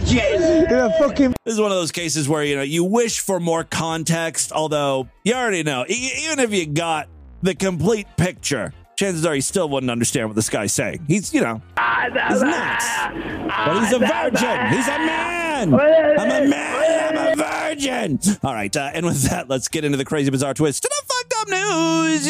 virgin. 0.01 0.67
You're 0.71 0.87
a 0.87 0.93
fucking. 0.99 1.35
This 1.45 1.55
is 1.55 1.61
one 1.61 1.71
of 1.71 1.77
those 1.77 1.93
cases 1.93 2.29
where, 2.29 2.43
you 2.43 2.57
know, 2.57 2.63
you 2.63 2.83
wish 2.85 3.21
for 3.21 3.39
more 3.39 3.63
context, 3.65 4.51
although 4.53 5.09
you 5.25 5.35
already 5.35 5.63
know, 5.63 5.85
e- 5.89 6.11
even 6.25 6.39
if 6.41 6.53
you 6.53 6.67
got 6.67 7.09
the 7.43 7.55
complete 7.55 8.07
picture, 8.17 8.73
chances 9.03 9.27
are 9.27 9.35
he 9.35 9.41
still 9.41 9.69
wouldn't 9.69 9.91
understand 9.91 10.29
what 10.29 10.37
this 10.37 10.49
guy's 10.49 10.73
saying. 10.73 11.05
He's, 11.09 11.35
you 11.35 11.41
know, 11.41 11.61
he's 11.77 12.41
nuts. 12.41 12.87
But 13.09 13.81
he's 13.81 13.93
a 13.93 13.99
virgin. 13.99 14.67
He's 14.69 14.87
a 14.87 14.99
man. 14.99 15.75
I'm 15.75 16.31
a 16.31 16.49
man. 16.49 17.19
I'm 17.19 17.33
a 17.33 17.43
virgin. 17.43 18.21
All 18.45 18.55
right. 18.55 18.75
Uh, 18.77 18.93
and 18.95 19.05
with 19.05 19.23
that, 19.25 19.49
let's 19.49 19.67
get 19.67 19.85
into 19.85 19.99
the 19.99 20.05
crazy, 20.05 20.31
bizarre 20.31 20.55
twist 20.55 20.83
to 20.85 20.89
the 20.89 21.03
fucked 21.13 21.35
up 21.37 21.49
news 21.49 22.29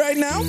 right 0.00 0.16
now. 0.16 0.40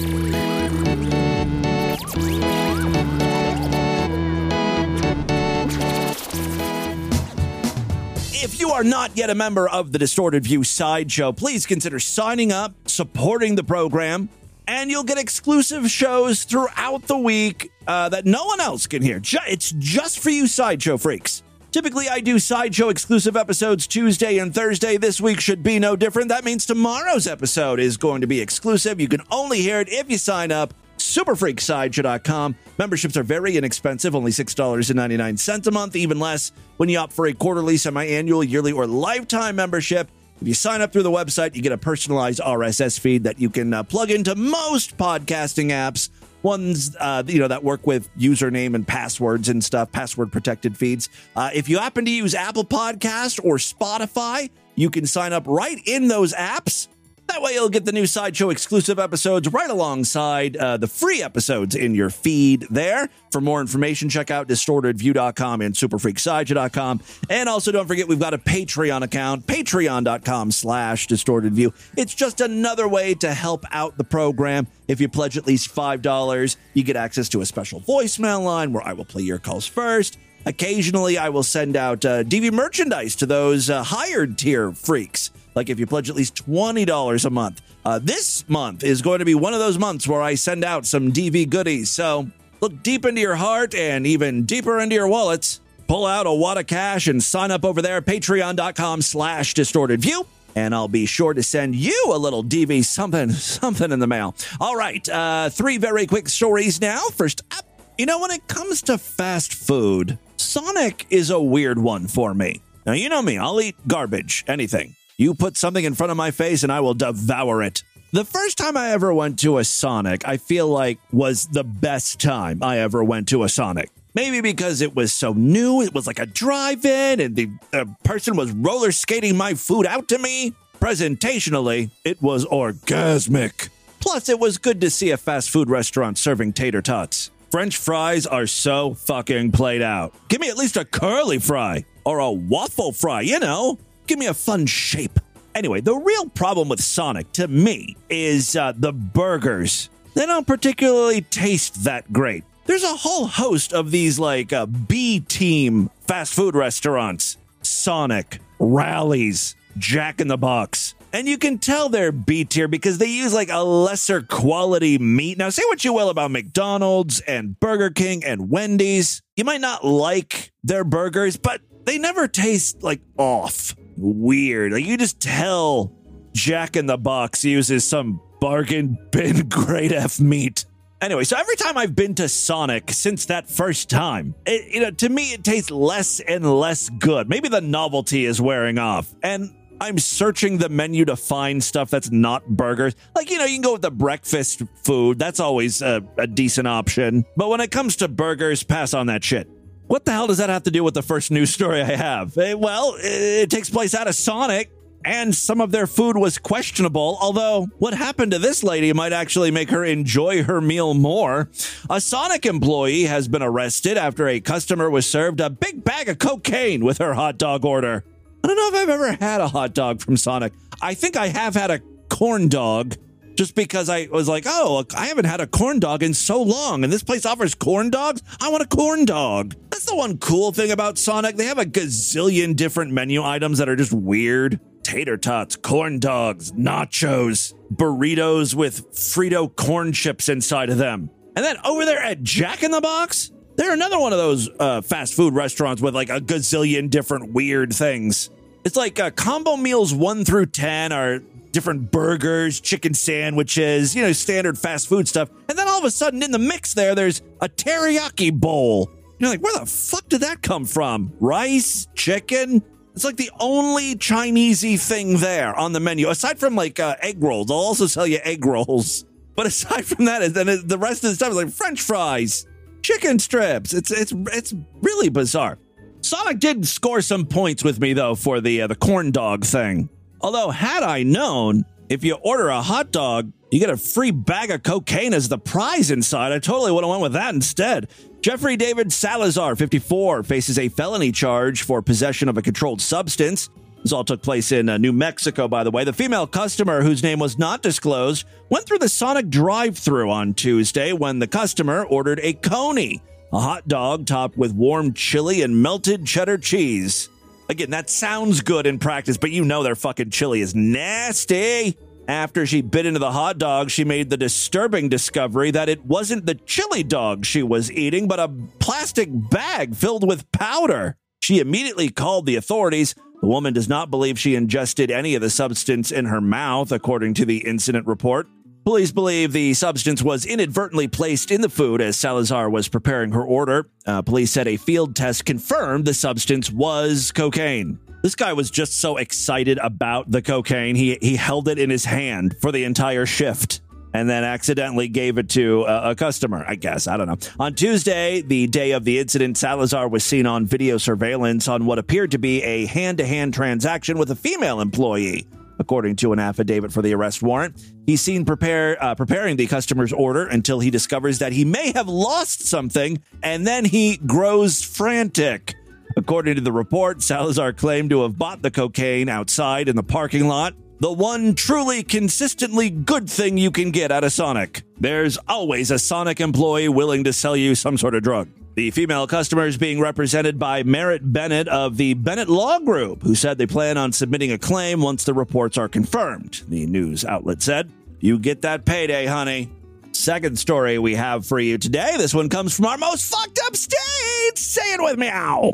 If 8.40 8.60
you 8.60 8.70
are 8.70 8.84
not 8.84 9.18
yet 9.18 9.32
a 9.32 9.36
member 9.36 9.68
of 9.68 9.94
the 9.94 9.98
Distorted 9.98 10.44
View 10.44 10.64
Sideshow, 10.64 11.32
please 11.32 11.66
consider 11.66 12.00
signing 12.00 12.52
up, 12.52 12.76
supporting 12.86 13.56
the 13.56 13.64
program, 13.64 14.30
and 14.68 14.92
you'll 14.92 15.04
get 15.04 15.18
exclusive 15.18 15.90
shows 15.90 16.44
throughout 16.44 17.04
the 17.04 17.18
week 17.18 17.72
uh, 17.88 18.10
that 18.10 18.26
no 18.26 18.46
one 18.46 18.60
else 18.60 18.86
can 18.86 19.02
hear. 19.02 19.22
It's 19.48 19.72
just 19.72 20.20
for 20.20 20.30
you 20.30 20.48
Sideshow 20.48 20.98
freaks. 20.98 21.44
Typically, 21.72 22.08
I 22.10 22.22
do 22.22 22.40
Sideshow 22.40 22.90
exclusive 22.90 23.36
episodes 23.38 23.88
Tuesday 23.88 24.40
and 24.40 24.54
Thursday. 24.54 24.98
This 24.98 25.20
week 25.20 25.40
should 25.40 25.64
be 25.64 25.80
no 25.80 25.96
different. 25.96 26.30
That 26.30 26.46
means 26.46 26.66
tomorrow's 26.66 27.28
episode 27.28 27.80
is 27.80 27.98
going 27.98 28.22
to 28.22 28.28
be 28.28 28.42
exclusive. 28.42 29.00
You 29.00 29.08
can 29.08 29.22
only 29.32 29.60
hear 29.62 29.80
it 29.80 29.90
if 29.90 30.10
you 30.10 30.18
sign 30.18 30.52
up. 30.52 30.74
Superfreaksideshow.com. 30.98 32.56
Memberships 32.78 33.18
are 33.18 33.24
very 33.24 33.58
inexpensive, 33.58 34.16
only 34.16 34.32
$6.99 34.32 35.68
a 35.68 35.72
month, 35.72 35.96
even 35.96 36.20
less 36.20 36.52
when 36.78 36.90
you 36.90 36.98
opt 36.98 37.14
for 37.14 37.28
a 37.28 37.34
quarterly, 37.34 37.78
semi 37.78 38.06
annual, 38.06 38.44
yearly, 38.44 38.72
or 38.72 38.88
lifetime 38.88 39.56
membership. 39.56 40.10
If 40.42 40.48
you 40.48 40.54
sign 40.54 40.82
up 40.82 40.94
through 40.94 41.04
the 41.04 41.12
website, 41.12 41.56
you 41.56 41.62
get 41.64 41.72
a 41.72 41.78
personalized 41.78 42.40
RSS 42.40 43.00
feed 43.00 43.24
that 43.24 43.40
you 43.40 43.50
can 43.50 43.74
uh, 43.74 43.84
plug 43.84 44.12
into 44.12 44.36
most 44.36 44.96
podcasting 44.98 45.70
apps. 45.70 46.10
Ones 46.44 46.96
uh, 47.00 47.24
you 47.26 47.40
know 47.40 47.48
that 47.48 47.64
work 47.64 47.88
with 47.88 48.16
username 48.16 48.76
and 48.76 48.88
passwords 48.88 49.50
and 49.50 49.64
stuff, 49.64 49.92
password 49.92 50.32
protected 50.32 50.78
feeds. 50.78 51.10
Uh, 51.36 51.50
if 51.54 51.68
you 51.68 51.80
happen 51.80 52.06
to 52.06 52.12
use 52.12 52.36
Apple 52.36 52.64
Podcast 52.64 53.44
or 53.44 53.56
Spotify, 53.56 54.50
you 54.76 54.92
can 54.92 55.08
sign 55.08 55.34
up 55.34 55.48
right 55.48 55.80
in 55.88 56.08
those 56.08 56.34
apps. 56.34 56.88
That 57.28 57.42
way, 57.42 57.54
you'll 57.54 57.70
get 57.70 57.84
the 57.84 57.92
new 57.92 58.06
Sideshow 58.06 58.50
exclusive 58.50 59.00
episodes 59.00 59.52
right 59.52 59.70
alongside 59.70 60.56
uh, 60.56 60.78
the 60.78 60.88
free 60.88 61.22
episodes 61.22 61.76
in 61.76 61.94
your 61.94 62.10
feed 62.10 62.66
there. 62.70 63.10
For 63.32 63.42
more 63.42 63.60
information, 63.60 64.08
check 64.08 64.32
out 64.32 64.48
distortedview.com 64.48 65.62
and 65.62 65.76
superfreaksideshow.com. 65.76 67.02
And 67.30 67.50
also, 67.50 67.72
don't 67.72 67.86
forget, 67.88 68.08
we've 68.08 68.20
got 68.20 68.34
a 68.34 68.38
Patreon 68.38 69.04
account, 69.04 69.46
patreon.com 69.46 70.52
slash 70.52 71.08
distortedview. 71.08 71.74
It's 71.98 72.16
just 72.16 72.40
another 72.40 72.88
way 72.88 73.14
to 73.16 73.34
help 73.34 73.66
out 73.72 73.98
the 73.98 74.06
program. 74.06 74.68
If 74.88 75.02
you 75.02 75.10
pledge 75.10 75.38
at 75.38 75.46
least 75.46 75.76
$5, 75.76 76.56
you 76.74 76.84
get 76.84 76.96
access 76.96 77.28
to 77.30 77.42
a 77.42 77.46
special 77.46 77.82
voicemail 77.82 78.44
line 78.44 78.72
where 78.72 78.88
I 78.88 78.94
will 78.94 79.06
play 79.06 79.24
your 79.24 79.38
calls 79.38 79.68
first. 79.68 80.18
Occasionally, 80.46 81.18
I 81.18 81.28
will 81.28 81.44
send 81.44 81.76
out 81.76 82.06
uh, 82.06 82.24
DV 82.24 82.54
merchandise 82.54 83.18
to 83.18 83.26
those 83.26 83.70
uh, 83.70 83.84
hired 83.84 84.38
tier 84.38 84.72
freaks. 84.72 85.32
Like 85.58 85.72
if 85.72 85.80
you 85.80 85.88
pledge 85.88 86.08
at 86.08 86.16
least 86.16 86.36
$20 86.46 87.26
a 87.26 87.30
month. 87.32 87.64
Uh, 87.84 87.98
this 87.98 88.48
month 88.48 88.84
is 88.84 89.02
going 89.02 89.20
to 89.20 89.26
be 89.26 89.34
one 89.34 89.56
of 89.56 89.60
those 89.60 89.80
months 89.80 90.08
where 90.08 90.22
I 90.22 90.36
send 90.36 90.64
out 90.64 90.86
some 90.86 91.12
DV 91.12 91.50
goodies. 91.50 91.90
So 91.90 92.28
look 92.62 92.84
deep 92.84 93.06
into 93.06 93.22
your 93.22 93.34
heart 93.34 93.74
and 93.74 94.06
even 94.06 94.44
deeper 94.44 94.80
into 94.80 94.94
your 94.94 95.08
wallets. 95.08 95.60
Pull 95.88 96.06
out 96.06 96.28
a 96.28 96.32
wad 96.32 96.60
of 96.60 96.68
cash 96.68 97.08
and 97.08 97.24
sign 97.24 97.50
up 97.50 97.66
over 97.66 97.82
there, 97.82 98.04
patreon.com 98.04 99.02
slash 99.02 99.56
distorted 99.56 100.00
view. 100.00 100.28
And 100.56 100.76
I'll 100.76 100.88
be 100.88 101.08
sure 101.08 101.34
to 101.34 101.42
send 101.42 101.76
you 101.76 102.12
a 102.14 102.20
little 102.20 102.44
DV 102.44 102.86
something, 102.86 103.32
something 103.32 103.92
in 103.92 103.98
the 103.98 104.06
mail. 104.06 104.36
All 104.62 104.76
right, 104.76 105.10
uh, 105.10 105.50
three 105.50 105.80
very 105.80 106.06
quick 106.06 106.30
stories 106.30 106.80
now. 106.80 107.00
First 107.16 107.42
up, 107.58 107.66
you 107.98 108.06
know, 108.06 108.20
when 108.22 108.30
it 108.30 108.48
comes 108.48 108.84
to 108.84 109.00
fast 109.00 109.56
food, 109.56 110.20
Sonic 110.36 111.08
is 111.10 111.32
a 111.32 111.42
weird 111.42 111.80
one 111.80 112.06
for 112.06 112.36
me. 112.36 112.62
Now, 112.86 112.94
you 112.94 113.10
know 113.10 113.24
me, 113.24 113.40
I'll 113.40 113.60
eat 113.60 113.76
garbage, 113.88 114.46
anything. 114.48 114.97
You 115.20 115.34
put 115.34 115.58
something 115.58 115.84
in 115.84 115.96
front 115.96 116.12
of 116.12 116.18
my 116.18 116.30
face 116.30 116.62
and 116.62 116.72
I 116.72 116.80
will 116.80 116.94
devour 116.94 117.64
it. 117.64 117.82
The 118.12 118.24
first 118.24 118.56
time 118.56 118.78
I 118.78 118.92
ever 118.92 119.12
went 119.12 119.40
to 119.40 119.58
a 119.58 119.64
Sonic, 119.64 120.28
I 120.28 120.38
feel 120.38 120.68
like 120.68 121.00
was 121.12 121.48
the 121.48 121.64
best 121.64 122.22
time 122.22 122.62
I 122.62 122.78
ever 122.78 123.04
went 123.04 123.28
to 123.30 123.42
a 123.42 123.50
Sonic. 123.50 123.90
Maybe 124.14 124.42
because 124.42 124.80
it 124.82 124.96
was 124.96 125.12
so 125.12 125.34
new, 125.34 125.82
it 125.82 125.92
was 125.92 126.06
like 126.06 126.20
a 126.20 126.28
drive 126.28 126.86
in, 126.86 127.20
and 127.20 127.36
the 127.36 127.50
uh, 127.74 127.86
person 128.04 128.36
was 128.36 128.52
roller 128.52 128.92
skating 128.92 129.36
my 129.36 129.56
food 129.56 129.88
out 129.88 130.08
to 130.10 130.20
me. 130.20 130.54
Presentationally, 130.80 131.90
it 132.06 132.22
was 132.22 132.46
orgasmic. 132.46 133.70
Plus, 134.00 134.30
it 134.30 134.40
was 134.40 134.60
good 134.60 134.80
to 134.82 134.92
see 134.92 135.10
a 135.10 135.18
fast 135.18 135.50
food 135.50 135.68
restaurant 135.68 136.20
serving 136.20 136.54
tater 136.54 136.84
tots. 136.84 137.32
French 137.50 137.78
fries 137.78 138.28
are 138.28 138.46
so 138.46 138.94
fucking 138.94 139.52
played 139.52 139.82
out. 139.82 140.14
Give 140.28 140.42
me 140.42 140.50
at 140.50 140.58
least 140.58 140.78
a 140.78 140.86
curly 140.86 141.40
fry 141.40 141.86
or 142.06 142.20
a 142.20 142.32
waffle 142.32 142.92
fry, 142.92 143.22
you 143.22 143.40
know. 143.40 143.80
Give 144.08 144.18
me 144.18 144.28
a 144.28 144.34
fun 144.34 144.66
shape. 144.66 145.20
Anyway, 145.54 145.82
the 145.82 145.96
real 145.96 146.30
problem 146.30 146.70
with 146.70 146.82
Sonic 146.82 147.32
to 147.34 147.48
me 147.48 147.98
is 148.10 148.56
uh, 148.56 148.74
the 148.76 148.94
burgers. 148.94 149.90
They 150.14 150.26
don't 150.26 150.48
particularly 150.48 151.22
taste 151.22 151.84
that 151.84 152.12
great. 152.14 152.44
There's 152.66 152.84
a 152.84 152.96
whole 152.96 153.28
host 153.28 153.74
of 153.74 153.92
these 153.92 154.18
like 154.18 154.54
uh, 154.54 154.66
B 154.66 155.20
team 155.20 155.90
fast 156.08 156.34
food 156.34 156.56
restaurants 156.56 157.38
Sonic, 157.62 158.40
Rallies, 158.60 159.56
Jack 159.78 160.22
in 160.22 160.28
the 160.28 160.38
Box. 160.38 160.96
And 161.12 161.28
you 161.28 161.38
can 161.38 161.58
tell 161.58 161.90
they're 161.90 162.12
B 162.12 162.46
tier 162.46 162.68
because 162.68 162.98
they 162.98 163.08
use 163.08 163.34
like 163.34 163.50
a 163.50 163.64
lesser 163.64 164.22
quality 164.22 164.98
meat. 164.98 165.38
Now, 165.38 165.50
say 165.50 165.64
what 165.68 165.84
you 165.84 165.94
will 165.94 166.10
about 166.10 166.32
McDonald's 166.32 167.20
and 167.22 167.60
Burger 167.60 167.90
King 167.90 168.24
and 168.24 168.50
Wendy's. 168.50 169.22
You 169.36 169.44
might 169.44 169.62
not 169.62 169.86
like 169.86 170.52
their 170.64 170.84
burgers, 170.84 171.38
but 171.38 171.62
they 171.86 171.98
never 171.98 172.28
taste 172.28 172.84
like 172.84 173.02
off. 173.18 173.76
Weird. 173.98 174.74
Like 174.74 174.86
you 174.86 174.98
just 174.98 175.20
tell 175.20 175.92
Jack 176.34 176.76
in 176.76 176.86
the 176.86 176.98
Box 176.98 177.44
uses 177.44 177.88
some 177.88 178.22
bargain 178.40 178.98
bin 179.12 179.50
grade 179.50 179.92
F 179.92 180.20
meat. 180.20 180.66
Anyway, 181.00 181.24
so 181.24 181.38
every 181.38 181.56
time 181.56 181.78
I've 181.78 181.96
been 181.96 182.16
to 182.16 182.28
Sonic 182.28 182.92
since 182.92 183.26
that 183.28 183.48
first 183.48 183.90
time, 183.90 184.34
it, 184.46 184.74
you 184.74 184.82
know, 184.82 184.92
to 184.92 185.10
me 185.10 185.34
it 185.34 185.44
tastes 185.44 185.70
less 185.70 186.20
and 186.20 186.60
less 186.60 186.90
good. 186.90 187.30
Maybe 187.30 187.50
the 187.50 187.62
novelty 187.62 188.26
is 188.26 188.42
wearing 188.42 188.80
off. 188.80 189.14
And 189.22 189.54
I'm 189.80 190.00
searching 190.00 190.58
the 190.58 190.70
menu 190.70 191.06
to 191.06 191.16
find 191.16 191.64
stuff 191.64 191.92
that's 191.92 192.10
not 192.10 192.48
burgers. 192.48 192.96
Like, 193.16 193.30
you 193.30 193.38
know, 193.38 193.46
you 193.46 193.56
can 193.56 193.62
go 193.62 193.74
with 193.74 193.84
the 193.84 193.92
breakfast 193.92 194.64
food. 194.84 195.20
That's 195.20 195.40
always 195.40 195.82
a, 195.84 196.04
a 196.18 196.26
decent 196.26 196.68
option. 196.68 197.26
But 197.36 197.50
when 197.50 197.62
it 197.62 197.70
comes 197.70 197.98
to 197.98 198.08
burgers, 198.08 198.64
pass 198.64 198.96
on 198.96 199.08
that 199.08 199.24
shit. 199.24 199.48
What 199.88 200.04
the 200.06 200.12
hell 200.12 200.28
does 200.28 200.38
that 200.40 200.50
have 200.50 200.64
to 200.64 200.72
do 200.72 200.84
with 200.84 200.94
the 200.94 201.02
first 201.02 201.32
news 201.32 201.54
story 201.54 201.82
I 201.82 201.96
have? 201.96 202.38
Eh, 202.38 202.54
Well, 202.54 202.96
it 203.00 203.50
takes 203.50 203.70
place 203.70 203.96
out 203.96 204.08
of 204.08 204.16
Sonic, 204.16 204.70
and 205.06 205.34
some 205.34 205.62
of 205.62 205.72
their 205.72 205.88
food 205.88 206.18
was 206.18 206.38
questionable. 206.38 207.18
Although, 207.22 207.68
what 207.78 207.94
happened 207.94 208.34
to 208.34 208.40
this 208.40 208.64
lady 208.64 208.92
might 208.92 209.14
actually 209.14 209.50
make 209.50 209.70
her 209.70 209.86
enjoy 209.86 210.44
her 210.44 210.60
meal 210.60 210.94
more. 210.94 211.50
A 211.90 212.02
Sonic 212.02 212.46
employee 212.46 213.04
has 213.04 213.30
been 213.30 213.42
arrested 213.42 213.96
after 213.98 214.28
a 214.28 214.42
customer 214.42 214.90
was 214.90 215.10
served 215.10 215.40
a 215.40 215.50
big 215.50 215.86
bag 215.86 216.10
of 216.10 216.20
cocaine 216.20 216.84
with 216.84 216.98
her 216.98 217.14
hot 217.14 217.38
dog 217.38 217.64
order. 217.64 218.04
I 218.44 218.48
don't 218.48 218.58
know 218.58 218.68
if 218.78 218.84
I've 218.84 218.90
ever 218.90 219.14
had 219.14 219.40
a 219.40 219.48
hot 219.48 219.74
dog 219.74 220.02
from 220.02 220.18
Sonic. 220.18 220.52
I 220.82 220.96
think 220.96 221.16
I 221.16 221.28
have 221.28 221.56
had 221.56 221.72
a 221.72 221.80
corn 222.10 222.50
dog 222.50 222.96
just 223.38 223.56
because 223.56 223.88
I 223.88 224.08
was 224.12 224.28
like, 224.28 224.44
oh, 224.48 224.84
I 224.96 225.08
haven't 225.08 225.26
had 225.26 225.40
a 225.40 225.48
corn 225.48 225.80
dog 225.80 226.04
in 226.04 226.14
so 226.14 226.42
long, 226.42 226.84
and 226.84 226.92
this 226.92 227.04
place 227.04 227.26
offers 227.26 227.56
corn 227.56 227.90
dogs. 227.90 228.22
I 228.42 228.50
want 228.50 228.64
a 228.64 228.68
corn 228.68 229.06
dog. 229.06 229.56
That's 229.70 229.86
the 229.86 229.96
one 229.96 230.18
cool 230.18 230.52
thing 230.52 230.72
about 230.72 230.98
Sonic. 230.98 231.38
They 231.38 231.46
have 231.46 231.60
a 231.60 231.66
gazillion 231.66 232.56
different 232.56 232.92
menu 232.92 233.24
items 233.24 233.60
that 233.60 233.70
are 233.70 233.76
just 233.76 233.94
weird 233.94 234.60
tater 234.84 235.18
tots, 235.18 235.56
corn 235.56 236.00
dogs, 236.00 236.52
nachos, 236.54 237.54
burritos 237.74 238.56
with 238.56 238.90
Frito 238.94 239.54
corn 239.56 239.92
chips 239.92 240.30
inside 240.30 240.70
of 240.70 240.78
them. 240.78 241.10
And 241.36 241.46
then 241.46 241.58
over 241.64 241.86
there 241.86 242.02
at 242.02 242.24
Jack 242.24 242.64
in 242.64 242.72
the 242.72 242.82
Box, 242.82 243.32
they're 243.58 243.74
another 243.74 244.00
one 244.00 244.14
of 244.14 244.18
those 244.18 244.50
uh, 244.60 244.82
fast 244.82 245.14
food 245.14 245.36
restaurants 245.36 245.82
with 245.82 245.94
like 245.94 246.10
a 246.10 246.20
gazillion 246.22 246.90
different 246.90 247.34
weird 247.34 247.74
things. 247.74 248.30
It's 248.64 248.76
like 248.76 249.00
uh, 249.00 249.12
combo 249.12 249.58
meals 249.58 249.94
one 249.94 250.26
through 250.26 250.48
10 250.48 250.92
are 250.92 251.20
different 251.58 251.90
burgers, 251.90 252.60
chicken 252.60 252.94
sandwiches, 252.94 253.96
you 253.96 254.04
know, 254.04 254.12
standard 254.12 254.56
fast 254.56 254.88
food 254.88 255.08
stuff. 255.08 255.28
And 255.50 255.58
then 255.58 255.68
all 255.68 255.80
of 255.80 255.86
a 255.86 255.90
sudden 255.90 256.22
in 256.22 256.30
the 256.30 256.38
mix 256.38 256.76
there, 256.76 256.94
there's 256.94 257.24
a 257.42 257.50
teriyaki 257.50 258.32
bowl. 258.32 258.92
You're 259.18 259.32
like, 259.32 259.42
where 259.42 259.60
the 259.60 259.66
fuck 259.66 260.08
did 260.08 260.22
that 260.22 260.44
come 260.44 260.66
from? 260.66 261.12
Rice, 261.20 261.88
chicken? 261.96 262.62
It's 262.94 263.04
like 263.04 263.18
the 263.18 263.32
only 263.40 263.96
Chinesey 263.96 264.80
thing 264.80 265.18
there 265.18 265.56
on 265.56 265.74
the 265.74 265.80
menu, 265.80 266.10
aside 266.10 266.38
from 266.38 266.56
like 266.56 266.80
uh, 266.80 266.96
egg 267.02 267.24
rolls. 267.24 267.48
They'll 267.48 267.58
also 267.58 267.88
sell 267.88 268.06
you 268.06 268.20
egg 268.24 268.46
rolls. 268.46 269.06
But 269.36 269.46
aside 269.46 269.86
from 269.86 270.06
that, 270.06 270.34
then 270.34 270.48
the 270.66 270.80
rest 270.80 271.04
of 271.04 271.12
the 271.12 271.16
stuff 271.16 271.30
is 271.30 271.36
like 271.36 271.52
French 271.52 271.80
fries, 271.84 272.48
chicken 272.82 273.20
strips. 273.20 273.72
It's 273.72 273.92
it's 273.92 274.12
it's 274.34 274.56
really 274.82 275.10
bizarre. 275.10 275.60
Sonic 276.02 276.40
did 276.40 276.66
score 276.68 277.02
some 277.02 277.28
points 277.28 277.64
with 277.64 277.80
me 277.80 277.94
though 277.94 278.16
for 278.16 278.42
the 278.42 278.64
uh, 278.64 278.68
the 278.68 278.74
corn 278.74 279.12
dog 279.12 279.46
thing. 279.46 279.90
Although 280.22 280.50
had 280.50 280.84
I 280.84 281.04
known, 281.04 281.66
if 281.90 282.04
you 282.04 282.16
order 282.16 282.50
a 282.50 282.62
hot 282.62 282.92
dog, 282.92 283.32
you 283.52 283.60
get 283.60 283.70
a 283.70 283.78
free 283.78 284.12
bag 284.12 284.52
of 284.52 284.64
cocaine 284.64 285.14
as 285.14 285.30
the 285.30 285.38
prize 285.38 285.90
inside. 285.92 286.32
I 286.32 286.40
totally 286.40 286.72
would 286.72 286.84
have 286.84 286.90
went 286.90 287.02
with 287.02 287.14
that 287.14 287.34
instead. 287.34 287.88
Jeffrey 288.22 288.58
David 288.58 288.92
Salazar, 288.92 289.56
54, 289.56 290.24
faces 290.24 290.60
a 290.60 290.70
felony 290.70 291.12
charge 291.12 291.64
for 291.64 291.82
possession 291.82 292.28
of 292.28 292.38
a 292.38 292.42
controlled 292.42 292.82
substance. 292.82 293.50
This 293.84 293.94
all 293.94 294.04
took 294.04 294.22
place 294.22 294.52
in 294.52 294.68
uh, 294.68 294.78
New 294.78 294.92
Mexico, 294.92 295.48
by 295.48 295.64
the 295.64 295.72
way. 295.72 295.86
The 295.86 295.94
female 295.94 296.28
customer, 296.28 296.82
whose 296.82 297.04
name 297.04 297.20
was 297.20 297.38
not 297.38 297.62
disclosed, 297.62 298.26
went 298.50 298.66
through 298.66 298.80
the 298.80 298.90
Sonic 298.90 299.30
drive 299.30 299.78
through 299.78 300.12
on 300.12 300.34
Tuesday 300.34 300.92
when 300.92 301.20
the 301.20 301.28
customer 301.28 301.86
ordered 301.86 302.20
a 302.24 302.34
Coney, 302.34 303.02
a 303.32 303.40
hot 303.40 303.68
dog 303.68 304.06
topped 304.06 304.36
with 304.36 304.52
warm 304.52 304.94
chili 304.94 305.42
and 305.42 305.62
melted 305.62 306.06
cheddar 306.06 306.38
cheese. 306.38 307.08
Again, 307.50 307.70
that 307.72 307.90
sounds 307.90 308.42
good 308.42 308.68
in 308.68 308.78
practice, 308.78 309.18
but 309.18 309.32
you 309.32 309.46
know 309.46 309.64
their 309.64 309.76
fucking 309.76 310.10
chili 310.10 310.42
is 310.42 310.54
nasty. 310.54 311.78
After 312.08 312.46
she 312.46 312.62
bit 312.62 312.86
into 312.86 313.00
the 313.00 313.12
hot 313.12 313.38
dog, 313.38 313.70
she 313.70 313.84
made 313.84 314.10
the 314.10 314.18
disturbing 314.18 314.88
discovery 314.90 315.52
that 315.52 315.68
it 315.70 315.86
wasn't 315.86 316.26
the 316.26 316.36
chili 316.36 316.84
dog 316.84 317.26
she 317.26 317.44
was 317.44 317.72
eating, 317.72 318.08
but 318.08 318.20
a 318.20 318.30
plastic 318.60 319.10
bag 319.12 319.76
filled 319.76 320.08
with 320.08 320.30
powder. 320.32 320.98
She 321.22 321.40
immediately 321.40 321.90
called 321.90 322.26
the 322.26 322.38
authorities. 322.38 322.96
The 323.22 323.28
woman 323.28 323.54
does 323.54 323.68
not 323.68 323.92
believe 323.92 324.20
she 324.20 324.36
ingested 324.36 324.92
any 324.92 325.16
of 325.16 325.22
the 325.22 325.30
substance 325.30 325.92
in 325.92 326.06
her 326.06 326.22
mouth, 326.22 326.72
according 326.72 327.14
to 327.16 327.26
the 327.26 327.40
incident 327.40 327.88
report. 327.88 328.28
Police 328.68 328.92
believe 328.92 329.32
the 329.32 329.54
substance 329.54 330.04
was 330.04 330.26
inadvertently 330.26 330.90
placed 330.90 331.32
in 331.32 331.40
the 331.40 331.48
food 331.48 331.80
as 331.80 331.96
Salazar 331.96 332.50
was 332.50 332.68
preparing 332.68 333.14
her 333.14 333.24
order. 333.24 333.70
Uh, 333.86 334.02
police 334.02 334.30
said 334.30 334.46
a 334.46 334.58
field 334.58 334.94
test 334.94 335.24
confirmed 335.24 335.86
the 335.86 335.94
substance 335.94 336.52
was 336.52 337.14
cocaine. 337.14 337.80
This 338.04 338.14
guy 338.14 338.34
was 338.34 338.52
just 338.52 338.80
so 338.80 338.98
excited 338.98 339.58
about 339.60 340.12
the 340.12 340.22
cocaine, 340.22 340.76
he, 340.76 340.98
he 341.02 341.16
held 341.16 341.48
it 341.48 341.60
in 341.60 341.70
his 341.70 341.86
hand 341.86 342.36
for 342.42 342.52
the 342.52 342.66
entire 342.66 343.06
shift 343.06 343.62
and 343.94 344.10
then 344.10 344.26
accidentally 344.26 344.90
gave 344.90 345.18
it 345.18 345.30
to 345.30 345.64
a, 345.64 345.92
a 345.92 345.96
customer, 345.96 346.44
I 346.46 346.56
guess. 346.56 346.90
I 346.90 346.98
don't 346.98 347.08
know. 347.08 347.18
On 347.40 347.56
Tuesday, 347.56 348.22
the 348.22 348.48
day 348.48 348.72
of 348.72 348.84
the 348.84 349.00
incident, 349.00 349.38
Salazar 349.38 349.88
was 349.88 350.04
seen 350.04 350.26
on 350.26 350.46
video 350.46 350.78
surveillance 350.78 351.48
on 351.48 351.66
what 351.66 351.80
appeared 351.80 352.12
to 352.12 352.18
be 352.18 352.44
a 352.44 352.66
hand 352.66 352.98
to 352.98 353.06
hand 353.06 353.34
transaction 353.34 353.98
with 353.98 354.12
a 354.12 354.16
female 354.18 354.60
employee. 354.60 355.26
According 355.60 355.96
to 355.98 356.14
an 356.14 356.20
affidavit 356.20 356.72
for 356.72 356.82
the 356.82 356.94
arrest 356.94 357.22
warrant, 357.24 357.62
he's 357.86 358.02
seen 358.02 358.26
prepare, 358.26 358.82
uh, 358.84 358.96
preparing 358.96 359.38
the 359.38 359.48
customer's 359.48 359.92
order 359.92 360.28
until 360.28 360.60
he 360.60 360.70
discovers 360.70 361.20
that 361.20 361.34
he 361.34 361.46
may 361.46 361.72
have 361.74 361.88
lost 361.88 362.48
something, 362.48 363.02
and 363.24 363.46
then 363.46 363.66
he 363.66 363.98
grows 363.98 364.62
frantic. 364.62 365.56
According 365.96 366.36
to 366.36 366.42
the 366.42 366.52
report, 366.52 367.02
Salazar 367.02 367.54
claimed 367.54 367.90
to 367.90 368.04
have 368.04 368.18
bought 368.18 368.44
the 368.44 368.52
cocaine 368.52 369.10
outside 369.10 369.68
in 369.68 369.76
the 369.76 369.84
parking 369.84 370.28
lot. 370.28 370.54
The 370.80 370.92
one 370.92 371.34
truly 371.34 371.82
consistently 371.82 372.70
good 372.70 373.10
thing 373.10 373.40
you 373.40 373.50
can 373.50 373.72
get 373.72 373.92
out 373.92 374.04
of 374.04 374.14
Sonic. 374.14 374.62
There's 374.80 375.18
always 375.28 375.72
a 375.72 375.80
Sonic 375.80 376.22
employee 376.22 376.70
willing 376.70 377.04
to 377.06 377.14
sell 377.14 377.36
you 377.36 377.56
some 377.56 377.80
sort 377.80 377.96
of 377.96 378.04
drug. 378.04 378.30
The 378.58 378.72
female 378.72 379.06
customer 379.06 379.46
is 379.46 379.56
being 379.56 379.80
represented 379.80 380.40
by 380.40 380.64
Merritt 380.64 381.14
Bennett 381.14 381.48
of 381.48 381.78
the 381.78 381.94
Bennett 381.94 382.28
Law 382.28 382.58
Group, 382.58 383.04
who 383.04 383.14
said 383.14 383.38
they 383.38 383.46
plan 383.46 383.78
on 383.78 383.92
submitting 383.92 384.32
a 384.32 384.40
claim 384.40 384.82
once 384.82 385.04
the 385.04 385.14
reports 385.14 385.60
are 385.60 385.70
confirmed, 385.70 386.42
the 386.48 386.66
news 386.66 387.06
outlet 387.06 387.44
said. 387.44 387.72
You 388.00 388.18
get 388.18 388.42
that 388.42 388.66
payday, 388.66 389.06
honey. 389.06 389.52
Second 389.92 390.40
story 390.40 390.80
we 390.80 390.96
have 390.96 391.24
for 391.24 391.40
you 391.40 391.60
today. 391.60 391.98
This 391.98 392.16
one 392.16 392.30
comes 392.30 392.56
from 392.56 392.66
our 392.66 392.80
most 392.80 393.14
fucked 393.14 393.40
up 393.46 393.56
state. 393.56 394.38
Say 394.40 394.74
it 394.74 394.82
with 394.82 394.98
me, 394.98 395.08
ow. 395.08 395.52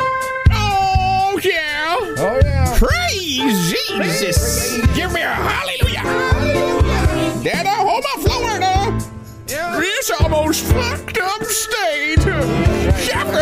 Oh 0.52 1.42
yeah! 1.44 1.98
Oh 2.00 2.40
yeah! 2.42 2.78
Praise 2.78 3.74
Jesus! 3.74 4.78
Give 4.96 5.12
me 5.12 5.20
a 5.20 5.28
hallelujah! 5.28 6.04
Down 7.44 7.68
Oklahoma, 7.68 8.30
Florida! 8.30 8.98
This 9.78 10.10
almost 10.22 10.64
fucked 10.68 11.18
up 11.18 11.44
state! 11.44 12.63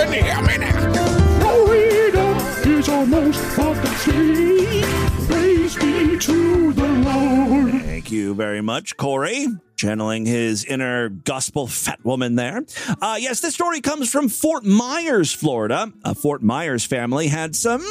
Shepherd, 0.02 0.24
hear 0.24 0.41
me 0.41 0.58
now! 0.58 1.39
Florida 1.41 2.36
is 2.68 2.89
almost 2.89 3.39
fucked 3.39 3.86
up 3.86 3.95
state! 3.97 4.84
Praise 5.28 5.76
be 5.76 6.18
to 6.18 6.74
the 6.74 6.88
Lord! 6.88 7.72
Thank 7.84 8.12
you 8.12 8.34
very 8.34 8.62
much, 8.62 8.97
Corey. 8.97 9.45
Channeling 9.76 10.26
his 10.26 10.66
inner 10.66 11.10
gospel 11.10 11.68
fat 11.68 12.04
woman 12.04 12.34
there. 12.36 12.64
Uh, 12.99 13.18
yes, 13.20 13.41
this 13.41 13.54
story 13.54 13.80
comes 13.80 14.12
from 14.12 14.28
Fort 14.28 14.64
Myers, 14.64 15.32
Florida. 15.34 15.93
A 16.04 16.16
Fort 16.16 16.41
Myers 16.41 16.84
family 16.84 17.28
had 17.28 17.56
some 17.56 17.86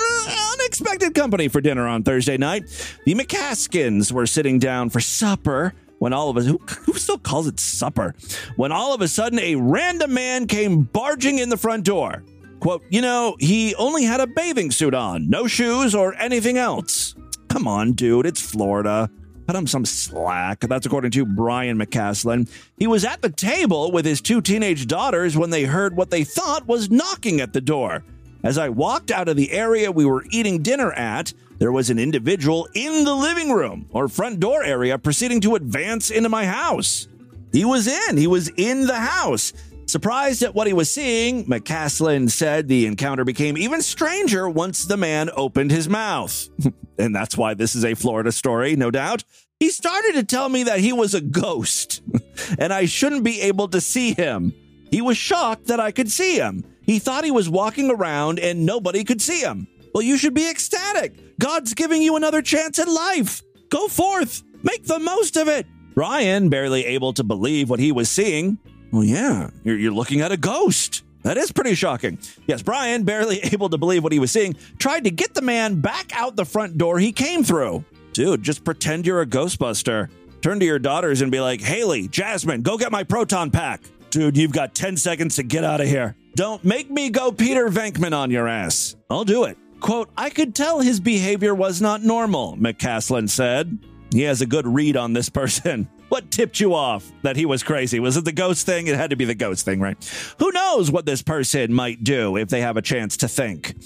unexpected 0.53 1.15
company 1.15 1.47
for 1.47 1.61
dinner 1.61 1.87
on 1.87 2.03
Thursday 2.03 2.37
night. 2.37 2.65
The 3.07 3.15
McCaslins 3.15 4.11
were 4.11 4.27
sitting 4.27 4.59
down 4.59 4.91
for 4.91 5.01
supper 5.01 5.75
when 6.01 6.15
all 6.15 6.31
of 6.31 6.37
us, 6.39 6.47
who, 6.47 6.59
who 6.87 6.95
still 6.95 7.19
calls 7.19 7.47
it 7.47 7.61
supper? 7.61 8.15
When 8.57 8.73
all 8.73 8.93
of 8.95 9.03
a 9.03 9.09
sudden 9.09 9.39
a 9.39 9.55
random 9.55 10.15
man 10.15 10.47
came 10.47 10.83
barging 10.83 11.39
in 11.39 11.51
the 11.51 11.57
front 11.57 11.85
door. 11.85 12.25
Quote, 12.59 12.83
you 12.89 13.01
know, 13.01 13.37
he 13.39 13.75
only 13.77 14.05
had 14.05 14.21
a 14.21 14.27
bathing 14.27 14.71
suit 14.71 14.95
on, 14.95 15.31
no 15.31 15.47
shoes 15.47 15.95
or 15.95 16.15
anything 16.15 16.59
else. 16.59 17.15
Come 17.49 17.69
on, 17.69 17.93
dude, 17.93 18.27
it's 18.27 18.41
Florida. 18.41 19.11
Cut 19.47 19.57
him 19.57 19.67
some 19.67 19.85
slack. 19.85 20.61
That's 20.61 20.87
according 20.87 21.11
to 21.13 21.27
Brian 21.27 21.79
McCaslin. 21.79 22.49
He 22.79 22.87
was 22.87 23.05
at 23.05 23.21
the 23.21 23.31
table 23.31 23.93
with 23.93 24.07
his 24.07 24.23
two 24.23 24.41
teenage 24.41 24.87
daughters 24.87 25.37
when 25.37 25.51
they 25.51 25.65
heard 25.65 25.97
what 25.97 26.11
they 26.11 26.25
thought 26.25 26.67
was 26.67 26.91
knocking 26.91 27.41
at 27.41 27.53
the 27.53 27.61
door. 27.61 28.05
As 28.43 28.57
I 28.57 28.71
walked 28.71 29.11
out 29.11 29.29
of 29.29 29.37
the 29.37 29.53
area 29.53 29.93
we 29.93 30.07
were 30.07 30.25
eating 30.31 30.63
dinner 30.63 30.93
at, 30.93 31.35
there 31.61 31.71
was 31.71 31.91
an 31.91 31.99
individual 31.99 32.67
in 32.75 33.05
the 33.05 33.15
living 33.15 33.53
room 33.53 33.87
or 33.93 34.09
front 34.09 34.41
door 34.41 34.65
area 34.65 34.99
proceeding 34.99 35.43
to 35.43 35.57
advance 35.57 36.11
into 36.11 36.31
my 36.31 36.47
house. 36.47 37.07
He 37.53 37.67
was 37.67 37.87
in, 37.87 38.17
he 38.17 38.27
was 38.27 38.49
in 38.57 38.87
the 38.87 38.99
house. 38.99 39.53
Surprised 39.85 40.43
at 40.43 40.55
what 40.55 40.67
he 40.67 40.73
was 40.73 40.91
seeing, 40.91 41.45
McCaslin 41.45 42.31
said 42.31 42.67
the 42.67 42.87
encounter 42.87 43.25
became 43.27 43.59
even 43.59 43.83
stranger 43.83 44.49
once 44.49 44.87
the 44.87 44.97
man 44.97 45.29
opened 45.37 45.71
his 45.71 45.87
mouth. 45.87 46.49
and 46.99 47.15
that's 47.15 47.37
why 47.37 47.53
this 47.53 47.77
is 47.77 47.85
a 47.85 47.95
Florida 47.95 48.33
story, 48.33 48.75
no 48.75 48.91
doubt. 48.91 49.23
He 49.59 49.69
started 49.69 50.15
to 50.15 50.25
tell 50.25 50.49
me 50.49 50.63
that 50.63 50.81
he 50.81 50.95
was 50.95 51.13
a 51.13 51.21
ghost 51.21 52.01
and 52.59 52.73
I 52.73 52.87
shouldn't 52.87 53.23
be 53.23 53.43
able 53.43 53.69
to 53.69 53.83
see 53.83 54.15
him. 54.15 54.55
He 54.91 55.03
was 55.03 55.19
shocked 55.19 55.67
that 55.67 55.79
I 55.79 55.93
could 55.93 56.11
see 56.11 56.37
him. 56.37 56.65
He 56.81 56.99
thought 56.99 57.25
he 57.25 57.31
was 57.31 57.51
walking 57.51 57.91
around 57.91 58.39
and 58.39 58.65
nobody 58.65 59.05
could 59.05 59.21
see 59.21 59.41
him. 59.41 59.69
Well, 59.95 60.03
you 60.03 60.17
should 60.17 60.35
be 60.35 60.51
ecstatic. 60.51 61.39
God's 61.39 61.75
giving 61.75 62.03
you 62.03 62.17
another 62.17 62.43
chance 62.43 62.79
at 62.79 62.89
life. 62.89 63.43
Go 63.71 63.89
forth, 63.89 64.43
make 64.63 64.85
the 64.85 64.99
most 64.99 65.37
of 65.37 65.49
it. 65.49 65.67
Ryan, 65.95 66.49
barely 66.49 66.85
able 66.87 67.13
to 67.15 67.25
believe 67.25 67.69
what 67.69 67.81
he 67.81 67.93
was 67.93 68.09
seeing, 68.09 68.59
well, 68.93 69.05
yeah, 69.05 69.51
you're, 69.63 69.79
you're 69.79 69.93
looking 69.93 70.21
at 70.21 70.33
a 70.33 70.37
ghost. 70.37 71.05
That 71.23 71.37
is 71.37 71.53
pretty 71.53 71.75
shocking. 71.75 72.19
Yes, 72.47 72.63
Brian, 72.63 73.05
barely 73.05 73.39
able 73.53 73.69
to 73.69 73.79
believe 73.79 74.03
what 74.03 74.13
he 74.13 74.19
was 74.19 74.31
seeing, 74.31 74.57
tried 74.79 75.05
to 75.05 75.11
get 75.11 75.35
the 75.35 75.43
man 75.43 75.81
back 75.81 76.17
out 76.17 76.37
the 76.37 76.45
front 76.45 76.79
door 76.79 76.99
he 76.99 77.13
came 77.13 77.45
through. 77.45 77.85
Dude, 78.13 78.43
just 78.43 78.65
pretend 78.65 79.07
you're 79.07 79.21
a 79.21 79.27
Ghostbuster. 79.27 80.11
Turn 80.43 80.59
to 80.59 80.67
your 80.67 80.79
daughters 80.79 81.21
and 81.21 81.31
be 81.31 81.41
like, 81.41 81.61
Haley, 81.61 82.09
Jasmine, 82.09 82.63
go 82.63 82.79
get 82.79 82.91
my 82.91 83.05
proton 83.05 83.51
pack. 83.51 83.83
Dude, 84.11 84.37
you've 84.37 84.53
got 84.53 84.75
10 84.75 84.97
seconds 84.97 85.37
to 85.37 85.43
get 85.43 85.63
out 85.63 85.81
of 85.81 85.87
here. 85.87 86.17
Don't 86.35 86.65
make 86.65 86.91
me 86.91 87.11
go 87.11 87.31
Peter 87.31 87.69
Venkman 87.69 88.17
on 88.17 88.31
your 88.31 88.49
ass. 88.49 88.97
I'll 89.09 89.25
do 89.25 89.45
it. 89.45 89.57
Quote, 89.81 90.11
I 90.17 90.31
could 90.31 90.55
tell 90.55 90.81
his 90.81 91.01
behavior 91.01 91.55
was 91.55 91.81
not 91.81 92.03
normal, 92.03 92.57
McCaslin 92.57 93.29
said. 93.29 93.79
He 94.13 94.23
has 94.23 94.41
a 94.41 94.47
good 94.47 94.67
read 94.67 94.97
on 94.97 95.13
this 95.13 95.29
person. 95.29 95.89
What 96.11 96.33
tipped 96.33 96.59
you 96.59 96.75
off 96.75 97.09
that 97.23 97.37
he 97.37 97.47
was 97.47 97.63
crazy? 97.63 98.01
Was 98.01 98.17
it 98.17 98.25
the 98.25 98.33
ghost 98.33 98.67
thing? 98.67 98.89
It 98.89 98.97
had 98.97 99.11
to 99.11 99.17
be 99.17 99.25
the 99.25 99.35
ghost 99.37 99.65
thing, 99.65 99.79
right? 99.79 99.97
Who 100.41 100.51
knows 100.51 100.91
what 100.91 101.07
this 101.07 101.23
person 101.23 101.73
might 101.73 102.03
do 102.03 102.37
if 102.37 102.49
they 102.49 102.63
have 102.63 102.77
a 102.77 102.83
chance 102.83 103.17
to 103.19 103.29
think? 103.29 103.77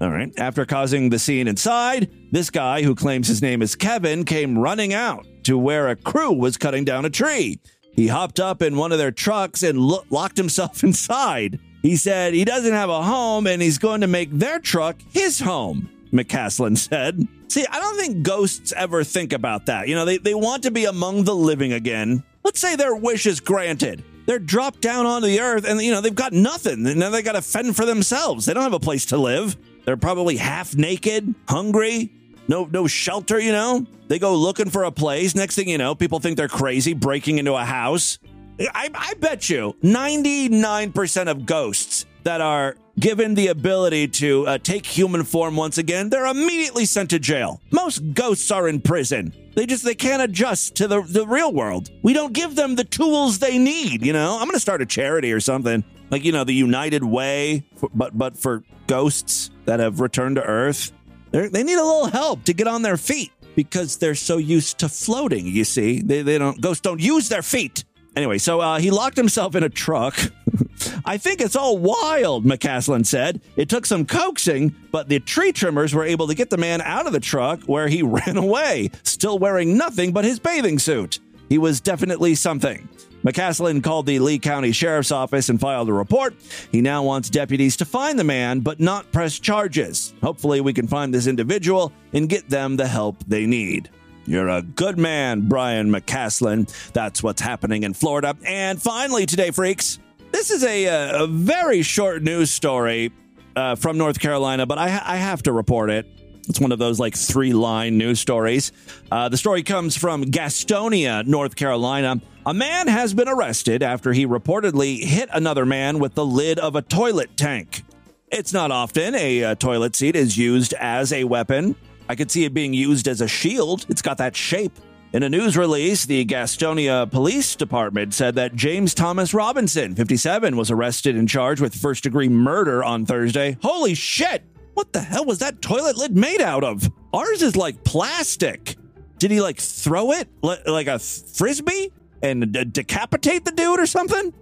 All 0.00 0.08
right. 0.08 0.32
After 0.38 0.64
causing 0.64 1.10
the 1.10 1.18
scene 1.18 1.46
inside, 1.46 2.10
this 2.32 2.48
guy 2.48 2.82
who 2.82 2.94
claims 2.94 3.28
his 3.28 3.42
name 3.42 3.60
is 3.60 3.74
Kevin 3.74 4.24
came 4.24 4.58
running 4.58 4.94
out 4.94 5.26
to 5.42 5.58
where 5.58 5.88
a 5.88 5.96
crew 5.96 6.32
was 6.32 6.56
cutting 6.56 6.86
down 6.86 7.04
a 7.04 7.10
tree. 7.10 7.60
He 7.92 8.08
hopped 8.08 8.40
up 8.40 8.62
in 8.62 8.76
one 8.76 8.92
of 8.92 8.96
their 8.96 9.12
trucks 9.12 9.62
and 9.62 9.78
lo- 9.78 10.04
locked 10.08 10.38
himself 10.38 10.82
inside. 10.82 11.60
He 11.82 11.96
said 11.96 12.34
he 12.34 12.44
doesn't 12.44 12.72
have 12.72 12.90
a 12.90 13.02
home 13.02 13.46
and 13.46 13.62
he's 13.62 13.78
going 13.78 14.00
to 14.00 14.06
make 14.06 14.30
their 14.30 14.58
truck 14.58 14.96
his 15.12 15.40
home, 15.40 15.88
McCaslin 16.12 16.76
said. 16.88 17.26
See, 17.48 17.64
I 17.70 17.78
don't 17.78 17.98
think 17.98 18.22
ghosts 18.22 18.72
ever 18.76 19.04
think 19.04 19.32
about 19.32 19.66
that. 19.66 19.88
You 19.88 19.94
know, 19.94 20.04
they, 20.04 20.18
they 20.18 20.34
want 20.34 20.64
to 20.64 20.70
be 20.70 20.84
among 20.84 21.24
the 21.24 21.34
living 21.34 21.72
again. 21.72 22.24
Let's 22.44 22.60
say 22.60 22.76
their 22.76 22.94
wish 22.94 23.26
is 23.26 23.40
granted. 23.40 24.04
They're 24.26 24.38
dropped 24.40 24.80
down 24.80 25.06
onto 25.06 25.28
the 25.28 25.40
earth 25.40 25.64
and, 25.64 25.80
you 25.80 25.92
know, 25.92 26.00
they've 26.00 26.14
got 26.14 26.32
nothing. 26.32 26.84
And 26.86 26.98
now 26.98 27.10
they 27.10 27.22
got 27.22 27.32
to 27.32 27.42
fend 27.42 27.76
for 27.76 27.86
themselves. 27.86 28.46
They 28.46 28.54
don't 28.54 28.64
have 28.64 28.72
a 28.72 28.80
place 28.80 29.06
to 29.06 29.16
live. 29.16 29.56
They're 29.84 29.96
probably 29.96 30.36
half 30.36 30.74
naked, 30.74 31.32
hungry, 31.48 32.12
no 32.48 32.64
no 32.64 32.86
shelter, 32.86 33.38
you 33.38 33.52
know? 33.52 33.86
They 34.08 34.18
go 34.18 34.34
looking 34.34 34.70
for 34.70 34.84
a 34.84 34.92
place. 34.92 35.34
Next 35.34 35.54
thing 35.54 35.68
you 35.68 35.78
know, 35.78 35.94
people 35.94 36.18
think 36.18 36.36
they're 36.36 36.48
crazy, 36.48 36.92
breaking 36.92 37.38
into 37.38 37.54
a 37.54 37.64
house. 37.64 38.18
I, 38.58 38.90
I 38.94 39.14
bet 39.14 39.50
you 39.50 39.76
99% 39.82 41.28
of 41.28 41.46
ghosts 41.46 42.06
that 42.22 42.40
are 42.40 42.76
given 42.98 43.34
the 43.34 43.48
ability 43.48 44.08
to 44.08 44.46
uh, 44.46 44.58
take 44.58 44.86
human 44.86 45.24
form 45.24 45.56
once 45.56 45.78
again, 45.78 46.08
they're 46.08 46.26
immediately 46.26 46.86
sent 46.86 47.10
to 47.10 47.18
jail. 47.18 47.60
Most 47.70 48.14
ghosts 48.14 48.50
are 48.50 48.68
in 48.68 48.80
prison. 48.80 49.34
They 49.54 49.66
just 49.66 49.84
they 49.84 49.94
can't 49.94 50.22
adjust 50.22 50.76
to 50.76 50.88
the, 50.88 51.02
the 51.02 51.26
real 51.26 51.52
world. 51.52 51.90
We 52.02 52.12
don't 52.12 52.32
give 52.32 52.56
them 52.56 52.74
the 52.74 52.84
tools 52.84 53.38
they 53.38 53.58
need, 53.58 54.04
you 54.04 54.12
know? 54.12 54.34
I'm 54.34 54.44
going 54.44 54.52
to 54.52 54.60
start 54.60 54.82
a 54.82 54.86
charity 54.86 55.32
or 55.32 55.40
something. 55.40 55.84
Like, 56.10 56.24
you 56.24 56.32
know, 56.32 56.44
the 56.44 56.54
United 56.54 57.02
Way, 57.02 57.64
for, 57.76 57.90
but 57.94 58.16
but 58.16 58.36
for 58.36 58.62
ghosts 58.86 59.50
that 59.64 59.80
have 59.80 60.00
returned 60.00 60.36
to 60.36 60.42
Earth. 60.42 60.92
They're, 61.32 61.48
they 61.48 61.64
need 61.64 61.78
a 61.78 61.84
little 61.84 62.06
help 62.06 62.44
to 62.44 62.54
get 62.54 62.68
on 62.68 62.82
their 62.82 62.96
feet 62.96 63.32
because 63.56 63.96
they're 63.96 64.14
so 64.14 64.36
used 64.36 64.78
to 64.78 64.88
floating, 64.88 65.46
you 65.46 65.64
see. 65.64 66.00
They, 66.00 66.22
they 66.22 66.38
don't 66.38 66.60
ghosts 66.60 66.82
don't 66.82 67.00
use 67.00 67.28
their 67.28 67.42
feet. 67.42 67.84
Anyway, 68.16 68.38
so 68.38 68.60
uh, 68.60 68.78
he 68.78 68.90
locked 68.90 69.16
himself 69.16 69.54
in 69.54 69.62
a 69.62 69.68
truck. 69.68 70.18
I 71.04 71.18
think 71.18 71.40
it's 71.40 71.54
all 71.54 71.76
wild, 71.76 72.44
McCaslin 72.44 73.04
said. 73.04 73.42
It 73.56 73.68
took 73.68 73.84
some 73.84 74.06
coaxing, 74.06 74.74
but 74.90 75.08
the 75.08 75.20
tree 75.20 75.52
trimmers 75.52 75.94
were 75.94 76.04
able 76.04 76.26
to 76.26 76.34
get 76.34 76.48
the 76.48 76.56
man 76.56 76.80
out 76.80 77.06
of 77.06 77.12
the 77.12 77.20
truck 77.20 77.62
where 77.64 77.88
he 77.88 78.02
ran 78.02 78.38
away, 78.38 78.90
still 79.02 79.38
wearing 79.38 79.76
nothing 79.76 80.12
but 80.12 80.24
his 80.24 80.38
bathing 80.38 80.78
suit. 80.78 81.20
He 81.48 81.58
was 81.58 81.80
definitely 81.80 82.34
something. 82.34 82.88
McCaslin 83.22 83.82
called 83.82 84.06
the 84.06 84.18
Lee 84.18 84.38
County 84.38 84.72
Sheriff's 84.72 85.10
Office 85.10 85.48
and 85.48 85.60
filed 85.60 85.88
a 85.88 85.92
report. 85.92 86.34
He 86.70 86.80
now 86.80 87.02
wants 87.02 87.28
deputies 87.28 87.76
to 87.78 87.84
find 87.84 88.18
the 88.18 88.24
man, 88.24 88.60
but 88.60 88.80
not 88.80 89.10
press 89.12 89.38
charges. 89.38 90.14
Hopefully, 90.22 90.60
we 90.60 90.72
can 90.72 90.86
find 90.86 91.12
this 91.12 91.26
individual 91.26 91.92
and 92.12 92.28
get 92.28 92.48
them 92.48 92.76
the 92.76 92.86
help 92.86 93.16
they 93.26 93.46
need. 93.46 93.90
You're 94.26 94.48
a 94.48 94.62
good 94.62 94.98
man, 94.98 95.48
Brian 95.48 95.90
McCaslin. 95.90 96.68
That's 96.92 97.22
what's 97.22 97.40
happening 97.40 97.84
in 97.84 97.94
Florida. 97.94 98.36
And 98.44 98.80
finally, 98.82 99.24
today, 99.24 99.52
freaks, 99.52 100.00
this 100.32 100.50
is 100.50 100.64
a, 100.64 100.88
uh, 100.88 101.24
a 101.24 101.26
very 101.26 101.82
short 101.82 102.22
news 102.22 102.50
story 102.50 103.12
uh, 103.54 103.76
from 103.76 103.98
North 103.98 104.18
Carolina, 104.18 104.66
but 104.66 104.78
I, 104.78 104.86
I 104.86 105.16
have 105.16 105.42
to 105.44 105.52
report 105.52 105.90
it. 105.90 106.06
It's 106.48 106.60
one 106.60 106.72
of 106.72 106.78
those 106.78 107.00
like 107.00 107.16
three 107.16 107.52
line 107.52 107.98
news 107.98 108.20
stories. 108.20 108.72
Uh, 109.10 109.28
the 109.28 109.36
story 109.36 109.62
comes 109.62 109.96
from 109.96 110.24
Gastonia, 110.24 111.26
North 111.26 111.56
Carolina. 111.56 112.20
A 112.44 112.54
man 112.54 112.86
has 112.86 113.14
been 113.14 113.28
arrested 113.28 113.82
after 113.82 114.12
he 114.12 114.26
reportedly 114.26 115.02
hit 115.02 115.28
another 115.32 115.66
man 115.66 115.98
with 115.98 116.14
the 116.14 116.24
lid 116.24 116.58
of 116.58 116.76
a 116.76 116.82
toilet 116.82 117.36
tank. 117.36 117.82
It's 118.30 118.52
not 118.52 118.70
often 118.70 119.14
a, 119.14 119.42
uh 119.42 119.54
toilet 119.56 119.96
seat 119.96 120.14
is 120.16 120.36
used 120.36 120.72
as 120.74 121.12
a 121.12 121.24
weapon. 121.24 121.74
I 122.08 122.14
could 122.14 122.30
see 122.30 122.44
it 122.44 122.54
being 122.54 122.72
used 122.72 123.08
as 123.08 123.20
a 123.20 123.28
shield. 123.28 123.86
It's 123.88 124.02
got 124.02 124.18
that 124.18 124.36
shape. 124.36 124.78
In 125.12 125.22
a 125.22 125.28
news 125.28 125.56
release, 125.56 126.04
the 126.04 126.24
Gastonia 126.24 127.10
Police 127.10 127.56
Department 127.56 128.12
said 128.12 128.34
that 128.34 128.54
James 128.54 128.92
Thomas 128.92 129.32
Robinson, 129.32 129.94
57, 129.94 130.56
was 130.56 130.70
arrested 130.70 131.16
and 131.16 131.28
charged 131.28 131.62
with 131.62 131.74
first 131.74 132.02
degree 132.02 132.28
murder 132.28 132.84
on 132.84 133.06
Thursday. 133.06 133.56
Holy 133.62 133.94
shit! 133.94 134.42
What 134.74 134.92
the 134.92 135.00
hell 135.00 135.24
was 135.24 135.38
that 135.38 135.62
toilet 135.62 135.96
lid 135.96 136.14
made 136.14 136.42
out 136.42 136.64
of? 136.64 136.90
Ours 137.14 137.40
is 137.40 137.56
like 137.56 137.82
plastic. 137.82 138.76
Did 139.18 139.30
he 139.30 139.40
like 139.40 139.58
throw 139.58 140.12
it 140.12 140.28
li- 140.42 140.58
like 140.66 140.86
a 140.86 140.98
frisbee 140.98 141.92
and 142.22 142.52
d- 142.52 142.64
decapitate 142.64 143.44
the 143.46 143.52
dude 143.52 143.80
or 143.80 143.86
something? 143.86 144.34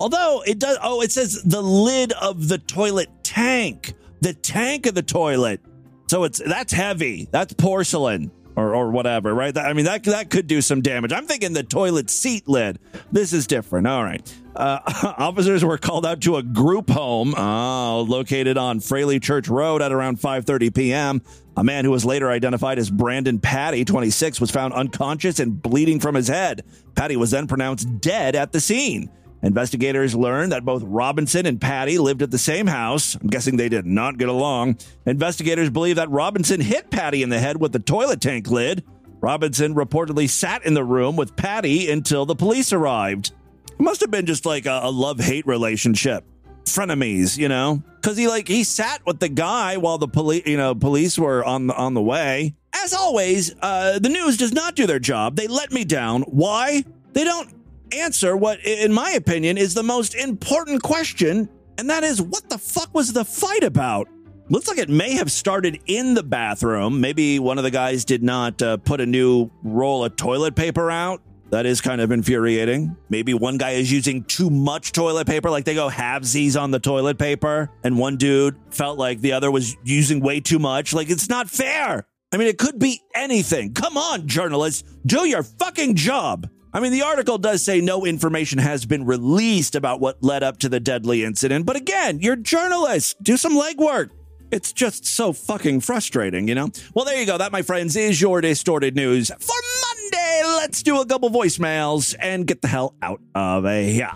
Although 0.00 0.42
it 0.46 0.58
does, 0.58 0.76
oh, 0.82 1.00
it 1.00 1.12
says 1.12 1.42
the 1.44 1.62
lid 1.62 2.12
of 2.12 2.48
the 2.48 2.58
toilet 2.58 3.08
tank, 3.22 3.94
the 4.20 4.34
tank 4.34 4.86
of 4.86 4.94
the 4.94 5.02
toilet. 5.02 5.60
So 6.08 6.24
it's 6.24 6.38
that's 6.38 6.72
heavy. 6.72 7.28
That's 7.30 7.52
porcelain 7.52 8.30
or, 8.56 8.74
or 8.74 8.90
whatever, 8.90 9.32
right? 9.32 9.54
That- 9.54 9.66
I 9.66 9.72
mean, 9.72 9.84
that 9.84 10.02
that 10.04 10.30
could 10.30 10.46
do 10.46 10.60
some 10.60 10.80
damage. 10.80 11.12
I'm 11.12 11.26
thinking 11.26 11.52
the 11.52 11.62
toilet 11.62 12.10
seat 12.10 12.48
lid. 12.48 12.78
This 13.12 13.32
is 13.32 13.46
different. 13.46 13.86
All 13.86 14.02
right. 14.02 14.34
Uh, 14.56 14.80
officers 15.18 15.64
were 15.64 15.78
called 15.78 16.04
out 16.04 16.20
to 16.22 16.36
a 16.36 16.42
group 16.42 16.90
home 16.90 17.34
oh, 17.36 18.04
located 18.08 18.58
on 18.58 18.80
Fraley 18.80 19.20
Church 19.20 19.48
Road 19.48 19.82
at 19.82 19.92
around 19.92 20.18
5:30 20.18 20.74
p.m. 20.74 21.22
A 21.56 21.62
man 21.64 21.84
who 21.84 21.90
was 21.90 22.04
later 22.04 22.30
identified 22.30 22.78
as 22.78 22.88
Brandon 22.88 23.38
Patty, 23.38 23.84
26, 23.84 24.40
was 24.40 24.50
found 24.50 24.74
unconscious 24.74 25.40
and 25.40 25.60
bleeding 25.60 26.00
from 26.00 26.14
his 26.14 26.28
head. 26.28 26.64
Patty 26.94 27.16
was 27.16 27.32
then 27.32 27.46
pronounced 27.48 28.00
dead 28.00 28.34
at 28.34 28.52
the 28.52 28.60
scene. 28.60 29.10
Investigators 29.42 30.14
learned 30.14 30.52
that 30.52 30.64
both 30.64 30.82
Robinson 30.84 31.46
and 31.46 31.60
Patty 31.60 31.98
lived 31.98 32.22
at 32.22 32.30
the 32.30 32.38
same 32.38 32.66
house. 32.66 33.14
I'm 33.14 33.28
guessing 33.28 33.56
they 33.56 33.68
did 33.68 33.86
not 33.86 34.18
get 34.18 34.28
along. 34.28 34.78
Investigators 35.06 35.70
believe 35.70 35.96
that 35.96 36.10
Robinson 36.10 36.60
hit 36.60 36.90
Patty 36.90 37.22
in 37.22 37.28
the 37.28 37.38
head 37.38 37.60
with 37.60 37.72
the 37.72 37.78
toilet 37.78 38.20
tank 38.20 38.50
lid. 38.50 38.84
Robinson 39.20 39.74
reportedly 39.74 40.28
sat 40.28 40.64
in 40.64 40.74
the 40.74 40.84
room 40.84 41.16
with 41.16 41.36
Patty 41.36 41.90
until 41.90 42.26
the 42.26 42.36
police 42.36 42.72
arrived. 42.72 43.32
It 43.72 43.80
must 43.80 44.00
have 44.00 44.10
been 44.10 44.26
just 44.26 44.44
like 44.44 44.66
a, 44.66 44.80
a 44.82 44.90
love 44.90 45.20
hate 45.20 45.46
relationship. 45.46 46.24
Frenemies, 46.64 47.38
you 47.38 47.48
know? 47.48 47.82
Cause 48.02 48.16
he 48.16 48.28
like 48.28 48.48
he 48.48 48.64
sat 48.64 49.04
with 49.06 49.18
the 49.18 49.28
guy 49.28 49.76
while 49.76 49.98
the 49.98 50.08
police 50.08 50.46
you 50.46 50.56
know, 50.56 50.74
police 50.74 51.18
were 51.18 51.44
on 51.44 51.66
the 51.66 51.76
on 51.76 51.94
the 51.94 52.02
way. 52.02 52.54
As 52.72 52.94
always, 52.94 53.54
uh, 53.60 53.98
the 53.98 54.08
news 54.08 54.36
does 54.36 54.52
not 54.52 54.76
do 54.76 54.86
their 54.86 54.98
job. 54.98 55.36
They 55.36 55.46
let 55.46 55.72
me 55.72 55.84
down. 55.84 56.22
Why? 56.22 56.84
They 57.12 57.24
don't 57.24 57.57
answer 57.92 58.36
what, 58.36 58.64
in 58.64 58.92
my 58.92 59.12
opinion, 59.12 59.58
is 59.58 59.74
the 59.74 59.82
most 59.82 60.14
important 60.14 60.82
question, 60.82 61.48
and 61.78 61.90
that 61.90 62.04
is 62.04 62.20
what 62.20 62.48
the 62.48 62.58
fuck 62.58 62.94
was 62.94 63.12
the 63.12 63.24
fight 63.24 63.64
about? 63.64 64.08
Looks 64.50 64.66
like 64.66 64.78
it 64.78 64.88
may 64.88 65.12
have 65.12 65.30
started 65.30 65.78
in 65.86 66.14
the 66.14 66.22
bathroom. 66.22 67.00
Maybe 67.00 67.38
one 67.38 67.58
of 67.58 67.64
the 67.64 67.70
guys 67.70 68.04
did 68.04 68.22
not 68.22 68.62
uh, 68.62 68.78
put 68.78 69.00
a 69.00 69.06
new 69.06 69.50
roll 69.62 70.04
of 70.04 70.16
toilet 70.16 70.56
paper 70.56 70.90
out. 70.90 71.20
That 71.50 71.64
is 71.64 71.80
kind 71.80 72.00
of 72.00 72.12
infuriating. 72.12 72.96
Maybe 73.08 73.32
one 73.32 73.56
guy 73.56 73.70
is 73.70 73.90
using 73.90 74.24
too 74.24 74.50
much 74.50 74.92
toilet 74.92 75.26
paper, 75.26 75.50
like 75.50 75.64
they 75.64 75.74
go 75.74 75.88
halvesies 75.88 76.60
on 76.60 76.70
the 76.70 76.78
toilet 76.78 77.18
paper, 77.18 77.70
and 77.82 77.98
one 77.98 78.16
dude 78.16 78.56
felt 78.70 78.98
like 78.98 79.20
the 79.20 79.32
other 79.32 79.50
was 79.50 79.76
using 79.82 80.20
way 80.20 80.40
too 80.40 80.58
much. 80.58 80.92
Like, 80.92 81.10
it's 81.10 81.28
not 81.28 81.48
fair. 81.48 82.06
I 82.32 82.36
mean, 82.36 82.48
it 82.48 82.58
could 82.58 82.78
be 82.78 83.00
anything. 83.14 83.72
Come 83.72 83.96
on, 83.96 84.26
journalists, 84.26 84.82
do 85.06 85.26
your 85.26 85.42
fucking 85.42 85.94
job. 85.94 86.48
I 86.72 86.80
mean, 86.80 86.92
the 86.92 87.02
article 87.02 87.38
does 87.38 87.64
say 87.64 87.80
no 87.80 88.04
information 88.04 88.58
has 88.58 88.84
been 88.84 89.06
released 89.06 89.74
about 89.74 90.00
what 90.00 90.22
led 90.22 90.42
up 90.42 90.58
to 90.58 90.68
the 90.68 90.80
deadly 90.80 91.24
incident, 91.24 91.64
but 91.64 91.76
again, 91.76 92.20
you're 92.20 92.36
journalists. 92.36 93.14
Do 93.22 93.36
some 93.36 93.54
legwork. 93.54 94.10
It's 94.50 94.72
just 94.72 95.04
so 95.04 95.32
fucking 95.32 95.80
frustrating, 95.80 96.48
you 96.48 96.54
know? 96.54 96.70
Well, 96.94 97.04
there 97.04 97.18
you 97.18 97.26
go. 97.26 97.38
That, 97.38 97.52
my 97.52 97.62
friends, 97.62 97.96
is 97.96 98.20
your 98.20 98.40
distorted 98.40 98.96
news 98.96 99.28
for 99.28 99.56
Monday. 99.86 100.42
Let's 100.44 100.82
do 100.82 101.00
a 101.00 101.06
couple 101.06 101.30
voicemails 101.30 102.14
and 102.18 102.46
get 102.46 102.62
the 102.62 102.68
hell 102.68 102.94
out 103.02 103.20
of 103.34 103.64
here. 103.64 104.10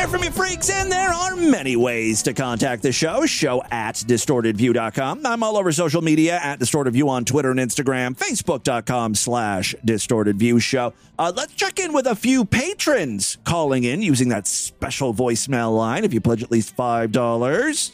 Hear 0.00 0.08
from 0.08 0.24
you 0.24 0.30
freaks, 0.30 0.70
and 0.70 0.90
there 0.90 1.10
are 1.12 1.36
many 1.36 1.76
ways 1.76 2.22
to 2.22 2.32
contact 2.32 2.82
the 2.82 2.90
show. 2.90 3.26
Show 3.26 3.62
at 3.70 3.96
distortedview.com. 3.96 5.26
I'm 5.26 5.42
all 5.42 5.58
over 5.58 5.72
social 5.72 6.00
media 6.00 6.38
at 6.42 6.58
distortedview 6.58 7.06
on 7.06 7.26
Twitter 7.26 7.50
and 7.50 7.60
Instagram, 7.60 8.16
facebook.com 8.16 9.14
slash 9.14 9.74
distortedview 9.84 10.62
show. 10.62 10.94
Uh, 11.18 11.32
let's 11.36 11.52
check 11.52 11.78
in 11.78 11.92
with 11.92 12.06
a 12.06 12.16
few 12.16 12.46
patrons 12.46 13.36
calling 13.44 13.84
in 13.84 14.00
using 14.00 14.30
that 14.30 14.46
special 14.46 15.12
voicemail 15.12 15.76
line 15.76 16.04
if 16.04 16.14
you 16.14 16.20
pledge 16.20 16.42
at 16.42 16.50
least 16.50 16.74
$5. 16.76 17.92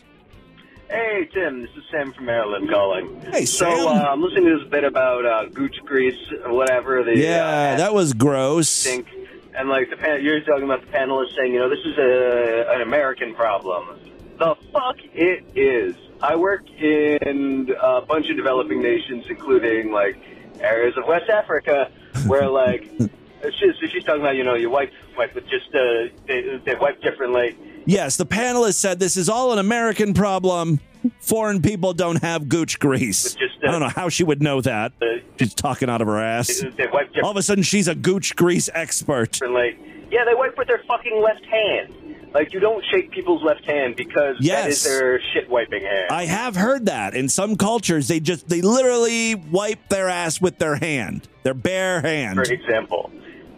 Hey, 0.89 1.29
Tim. 1.35 1.63
This 1.63 1.71
is 1.77 1.83
Sam 1.91 2.13
from 2.13 2.27
Maryland 2.27 2.71
calling. 2.71 3.21
Hey, 3.33 3.45
So 3.47 3.65
Sam. 3.69 3.87
uh, 3.89 3.91
I'm 4.05 4.23
listening 4.23 4.45
to 4.45 4.59
this 4.61 4.69
bit 4.69 4.85
about 4.85 5.27
uh, 5.27 5.47
gooch 5.47 5.75
grease, 5.85 6.15
whatever. 6.45 7.03
The 7.03 7.19
Yeah, 7.19 7.45
uh, 7.75 7.77
that 7.79 7.93
was 7.93 8.13
gross. 8.13 8.69
stink, 8.69 9.09
and 9.57 9.69
like 9.69 9.91
the 9.91 9.97
pan- 9.97 10.23
you're 10.23 10.41
talking 10.41 10.65
about 10.65 10.83
the 10.83 10.93
panelists 10.93 11.35
saying, 11.37 11.53
you 11.53 11.59
know, 11.59 11.69
this 11.69 11.85
is 11.85 11.97
a 11.99 12.67
an 12.75 12.83
American 12.83 13.35
problem. 13.35 13.99
The 14.39 14.55
fuck 14.73 14.97
it 15.15 15.45
is. 15.57 15.97
I 16.23 16.37
work 16.37 16.69
in 16.71 17.75
a 17.81 18.03
bunch 18.03 18.29
of 18.31 18.37
developing 18.37 18.83
nations, 18.83 19.25
including 19.29 19.93
like 19.93 20.19
areas 20.61 20.95
of 20.97 21.07
West 21.07 21.31
Africa, 21.31 21.91
where 22.27 22.49
like 22.49 22.91
she's, 23.01 23.91
she's 23.91 24.05
talking 24.05 24.21
about, 24.21 24.37
you 24.37 24.45
know, 24.45 24.55
you 24.55 24.71
wipe 24.71 24.93
wipe 25.17 25.35
with 25.35 25.45
just 25.49 25.75
uh, 25.75 26.15
they, 26.27 26.61
they 26.65 26.75
wipe 26.75 27.01
differently. 27.01 27.57
Yes, 27.87 28.17
the 28.17 28.27
panelists 28.27 28.75
said 28.75 28.99
this 28.99 29.17
is 29.17 29.29
all 29.29 29.53
an 29.53 29.59
American 29.59 30.13
problem. 30.13 30.81
Foreign 31.21 31.63
people 31.63 31.93
don't 31.93 32.21
have 32.23 32.49
gooch 32.49 32.81
grease. 32.81 33.35
just 33.35 33.55
I 33.63 33.71
don't 33.71 33.81
know 33.81 33.89
how 33.89 34.09
she 34.09 34.25
would 34.25 34.43
know 34.43 34.61
that. 34.61 34.93
She's 35.39 35.55
talking 35.55 35.89
out 35.89 36.01
of 36.01 36.09
her 36.09 36.19
ass. 36.19 36.49
They 36.77 36.87
wipe 36.93 37.13
their 37.15 37.25
All 37.25 37.31
of 37.31 37.37
a 37.37 37.43
sudden, 37.43 37.63
she's 37.63 37.87
a 37.87 37.95
gooch 37.95 38.35
grease 38.35 38.69
expert. 38.75 39.41
like, 39.41 39.79
yeah, 40.11 40.25
they 40.25 40.35
wipe 40.35 40.59
with 40.59 40.67
their 40.67 40.83
fucking 40.89 41.23
left 41.23 41.45
hand. 41.47 41.95
Like, 42.35 42.53
you 42.53 42.59
don't 42.61 42.85
shake 42.91 43.13
people's 43.13 43.43
left 43.45 43.65
hand 43.67 43.95
because 43.97 44.37
that 44.39 44.45
Yes. 44.45 44.79
is 44.79 44.85
their 44.85 45.21
shit 45.33 45.49
wiping 45.49 45.83
hand. 45.83 46.11
I 46.11 46.25
have 46.27 46.57
heard 46.57 46.87
that 46.87 47.15
in 47.15 47.29
some 47.29 47.57
cultures, 47.57 48.09
they 48.09 48.19
just 48.21 48.49
they 48.49 48.61
literally 48.61 49.37
wipe 49.37 49.89
their 49.89 50.09
ass 50.09 50.41
with 50.41 50.59
their 50.59 50.75
hand, 50.75 51.29
their 51.45 51.55
bare 51.55 52.01
hand. 52.01 52.35
for 52.37 52.43
example. 52.53 53.11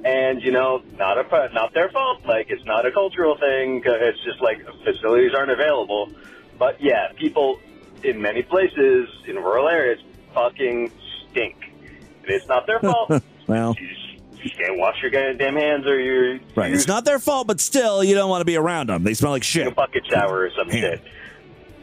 And 0.08 0.42
you 0.42 0.52
know, 0.52 0.82
not 0.96 1.18
a 1.18 1.52
not 1.52 1.74
their 1.74 1.90
fault. 1.90 2.24
Like 2.24 2.46
it's 2.48 2.64
not 2.64 2.86
a 2.86 2.92
cultural 2.92 3.36
thing. 3.36 3.82
It's 3.84 4.24
just 4.24 4.40
like 4.40 4.64
facilities 4.84 5.32
aren't 5.34 5.50
available. 5.50 6.10
But 6.58 6.80
yeah, 6.80 7.12
people 7.16 7.58
in 8.02 8.22
many 8.22 8.42
places 8.42 9.08
in 9.26 9.36
rural 9.36 9.68
areas 9.68 10.00
fucking 10.32 10.90
stink. 11.30 11.56
And 12.22 12.30
it's 12.30 12.46
not 12.46 12.66
their 12.66 12.80
fault. 12.88 13.22
Well, 13.46 13.74
you 13.78 13.88
just 14.42 14.56
can't 14.56 14.78
wash 14.78 14.96
your 15.02 15.10
goddamn 15.10 15.56
hands 15.56 15.86
or 15.86 16.00
your 16.00 16.38
right. 16.54 16.72
It's 16.72 16.86
not 16.86 17.04
their 17.04 17.18
fault, 17.18 17.46
but 17.46 17.60
still, 17.60 18.02
you 18.02 18.14
don't 18.14 18.30
want 18.30 18.40
to 18.40 18.46
be 18.46 18.56
around 18.56 18.88
them. 18.88 19.02
They 19.02 19.14
smell 19.14 19.32
like 19.32 19.42
shit. 19.42 19.74
bucket 19.74 20.04
shower 20.10 20.44
or 20.44 20.50
some 20.56 20.70
shit. 20.70 21.02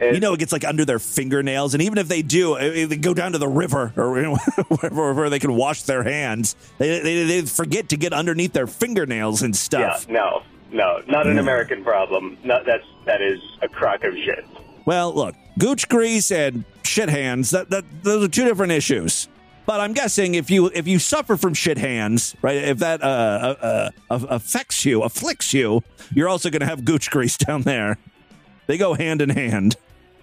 You 0.01 0.19
know, 0.19 0.33
it 0.33 0.39
gets 0.39 0.51
like 0.51 0.65
under 0.65 0.83
their 0.83 0.99
fingernails, 0.99 1.73
and 1.73 1.81
even 1.81 1.97
if 1.97 2.07
they 2.09 2.21
do, 2.21 2.57
they 2.87 2.97
go 2.97 3.13
down 3.13 3.31
to 3.31 3.37
the 3.37 3.47
river 3.47 3.93
or 3.95 4.17
you 4.17 4.23
know, 4.23 4.35
wherever 4.67 5.13
where 5.13 5.29
they 5.29 5.39
can 5.39 5.55
wash 5.55 5.83
their 5.83 6.03
hands, 6.03 6.55
they, 6.79 6.99
they, 6.99 7.23
they 7.23 7.41
forget 7.43 7.89
to 7.89 7.97
get 7.97 8.11
underneath 8.11 8.51
their 8.53 8.67
fingernails 8.67 9.41
and 9.41 9.53
Yeah, 9.53 9.57
stuff. 9.93 10.09
no, 10.09 10.43
no, 10.71 11.01
not 11.07 11.27
an 11.27 11.35
Yeah. 11.35 11.41
American 11.41 11.83
problem. 11.83 12.37
No, 12.43 12.61
that's 12.65 12.83
that 13.05 13.21
is 13.21 13.39
a 13.61 13.67
crock 13.69 14.03
of 14.03 14.13
shit. 14.15 14.45
Well, 14.85 15.13
look, 15.13 15.33
gooch 15.57 15.87
grease 15.87 16.29
and 16.31 16.65
shit 16.83 17.07
hands, 17.09 17.51
that, 17.51 17.69
that 17.69 17.85
those 18.03 18.25
are 18.25 18.27
two 18.27 18.43
different 18.45 18.73
issues. 18.73 19.29
But 19.65 19.79
I'm 19.79 19.93
guessing 19.93 20.35
if 20.35 20.51
you 20.51 20.67
if 20.75 20.87
you 20.87 20.99
suffer 20.99 21.37
from 21.37 21.53
shit 21.53 21.77
hands, 21.77 22.35
right, 22.41 22.57
if 22.57 22.79
that 22.79 23.01
uh, 23.01 23.05
uh, 23.05 23.91
uh, 24.11 24.19
affects 24.29 24.85
you, 24.85 25.01
afflicts 25.03 25.53
you, 25.53 25.83
you're 26.13 26.29
also 26.29 26.49
going 26.49 26.59
to 26.59 26.67
have 26.67 26.83
gooch 26.85 27.09
grease 27.09 27.37
down 27.37 27.61
there. 27.61 27.97
They 28.67 28.77
go 28.77 28.93
hand 28.93 29.21
in 29.21 29.29
hand. 29.29 29.75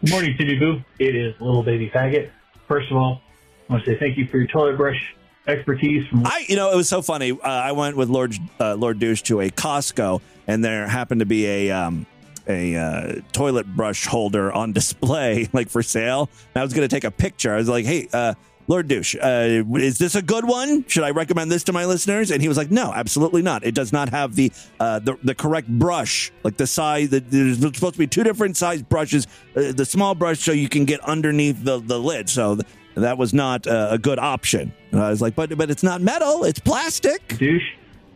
Good 0.03 0.11
morning, 0.11 0.37
Timmy 0.37 0.59
Boo. 0.59 0.83
It 0.99 1.15
is 1.15 1.33
Little 1.41 1.63
Baby 1.63 1.89
Faggot. 1.89 2.29
First 2.67 2.91
of 2.91 2.97
all, 2.97 3.21
I 3.69 3.73
want 3.75 3.85
to 3.85 3.93
say 3.93 3.99
thank 4.01 4.19
you 4.19 4.27
for 4.27 4.37
your 4.39 4.49
toilet 4.49 4.77
brush 4.77 5.15
expertise. 5.47 6.05
From 6.09 6.27
I, 6.27 6.45
you 6.49 6.57
know, 6.57 6.73
it 6.73 6.77
was 6.77 6.89
so 6.89 7.03
funny. 7.03 7.31
Uh, 7.31 7.37
I 7.45 7.71
went 7.71 7.97
with 7.97 8.09
Lord 8.09 8.35
uh, 8.59 8.75
Lord 8.75 8.99
Douche 8.99 9.23
to 9.23 9.41
a 9.43 9.51
Costco, 9.51 10.21
and 10.49 10.65
there 10.65 10.89
happened 10.89 11.21
to 11.21 11.25
be 11.25 11.47
a 11.47 11.71
um, 11.71 12.07
a 12.49 12.75
uh, 12.75 13.21
toilet 13.31 13.69
brush 13.77 14.07
holder 14.07 14.53
on 14.53 14.73
display, 14.73 15.49
like 15.53 15.69
for 15.69 15.85
sale. 15.85 16.29
And 16.53 16.61
I 16.63 16.65
was 16.65 16.75
going 16.75 16.89
to 16.89 16.93
take 16.93 17.05
a 17.05 17.13
picture. 17.13 17.55
I 17.55 17.59
was 17.59 17.69
like, 17.69 17.85
"Hey, 17.85 18.09
uh, 18.13 18.35
Lord 18.73 18.89
Douche, 18.89 19.15
uh, 19.23 19.63
is 19.77 19.99
this 19.99 20.15
a 20.15 20.23
good 20.23 20.47
one? 20.47 20.87
Should 20.89 21.05
I 21.05 21.11
recommend 21.11 21.53
this 21.53 21.63
to 21.65 21.75
my 21.75 21.85
listeners?" 21.85 22.31
And 22.31 22.41
he 22.41 22.49
was 22.49 22.57
like, 22.57 22.71
"No, 22.71 22.91
absolutely 22.91 23.43
not. 23.43 23.65
It 23.65 23.75
does 23.75 23.93
not 23.93 24.09
have 24.09 24.35
the 24.35 24.51
uh, 24.81 24.99
the, 24.99 25.19
the 25.23 25.35
correct 25.35 25.69
brush, 25.69 26.33
like 26.43 26.57
the 26.57 26.67
size. 26.67 27.11
The, 27.11 27.21
there's 27.21 27.59
supposed 27.59 27.93
to 27.93 27.99
be 27.99 28.07
two 28.07 28.25
different 28.25 28.57
size 28.57 28.81
brushes. 28.81 29.27
Uh, 29.55 29.73
the 29.73 29.85
small 29.85 30.15
brush 30.15 30.41
so 30.41 30.53
you 30.53 30.71
can 30.71 30.87
get 30.87 31.01
underneath 31.01 31.63
the 31.63 31.81
the 31.81 31.99
lid. 31.99 32.31
So." 32.31 32.57
Th- 32.57 32.67
that 32.95 33.17
was 33.17 33.33
not 33.33 33.67
uh, 33.67 33.89
a 33.91 33.97
good 33.97 34.19
option. 34.19 34.71
And 34.91 35.01
I 35.01 35.09
was 35.09 35.23
like, 35.23 35.35
but 35.35 35.57
but 35.57 35.71
it's 35.71 35.83
not 35.83 36.03
metal, 36.03 36.45
it's 36.45 36.61
plastic. 36.61 37.39
douche. 37.39 37.63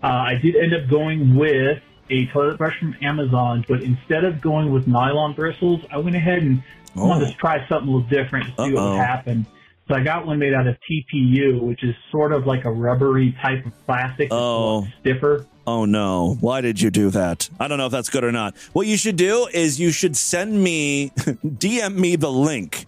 Uh, 0.03 0.07
I 0.07 0.35
did 0.35 0.55
end 0.55 0.75
up 0.75 0.91
going 0.91 1.35
with 1.35 1.83
a 2.11 2.27
toilet 2.27 2.59
brush 2.59 2.79
from 2.79 2.95
Amazon, 3.01 3.65
but 3.69 3.83
instead 3.83 4.25
of 4.25 4.43
going 4.43 4.71
with 4.71 4.87
nylon 4.87 5.33
bristles, 5.33 5.81
I 5.91 5.97
went 5.97 6.15
ahead 6.15 6.43
and 6.43 6.63
wanted 6.95 7.29
to 7.29 7.35
try 7.39 7.67
something 7.69 7.89
a 7.89 7.97
little 7.97 8.09
different 8.09 8.45
to 8.45 8.51
see 8.51 8.73
what 8.75 8.83
Uh-oh. 8.83 8.91
would 8.93 9.01
happen. 9.01 9.47
So 9.89 9.95
I 9.95 10.03
got 10.03 10.27
one 10.27 10.39
made 10.39 10.53
out 10.53 10.67
of 10.67 10.77
TPU, 10.91 11.61
which 11.63 11.85
is 11.85 11.95
sort 12.11 12.33
of 12.33 12.47
like 12.47 12.65
a 12.65 12.71
rubbery 12.71 13.37
type 13.41 13.65
of 13.65 13.73
plastic. 13.87 14.31
that's 14.31 14.33
a 14.33 14.45
lot 14.45 14.85
Oh. 14.85 14.89
stiffer. 15.01 15.47
Oh 15.67 15.85
no. 15.85 16.37
Why 16.41 16.61
did 16.61 16.81
you 16.81 16.91
do 16.91 17.11
that? 17.11 17.49
I 17.61 17.69
don't 17.69 17.79
know 17.79 17.87
if 17.87 17.93
that's 17.93 18.09
good 18.11 18.25
or 18.25 18.33
not. 18.33 18.57
What 18.73 18.87
you 18.87 18.97
should 18.97 19.17
do 19.17 19.47
is 19.53 19.79
you 19.81 19.91
should 19.93 20.17
send 20.17 20.63
me 20.63 21.11
DM 21.17 21.95
me 21.97 22.17
the 22.17 22.31
link 22.31 22.87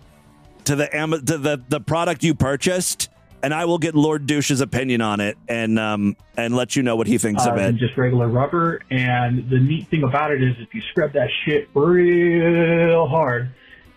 to 0.64 0.74
the 0.76 0.86
to 1.26 1.38
the, 1.38 1.62
the 1.68 1.80
product 1.80 2.22
you 2.24 2.34
purchased 2.34 3.08
and 3.42 3.54
I 3.54 3.64
will 3.66 3.78
get 3.78 3.94
Lord 3.94 4.26
Douche's 4.26 4.60
opinion 4.60 5.00
on 5.00 5.20
it 5.20 5.38
and 5.48 5.78
um 5.78 6.16
and 6.36 6.54
let 6.56 6.74
you 6.74 6.82
know 6.82 6.96
what 6.96 7.06
he 7.06 7.18
thinks 7.18 7.46
uh, 7.46 7.52
of 7.52 7.58
it. 7.58 7.76
just 7.76 7.96
regular 7.96 8.26
rubber. 8.28 8.80
And 8.90 9.48
the 9.48 9.60
neat 9.60 9.86
thing 9.88 10.02
about 10.02 10.32
it 10.32 10.42
is 10.42 10.56
if 10.58 10.74
you 10.74 10.82
scrub 10.90 11.12
that 11.12 11.28
shit 11.44 11.68
real 11.74 13.06
hard, 13.06 13.50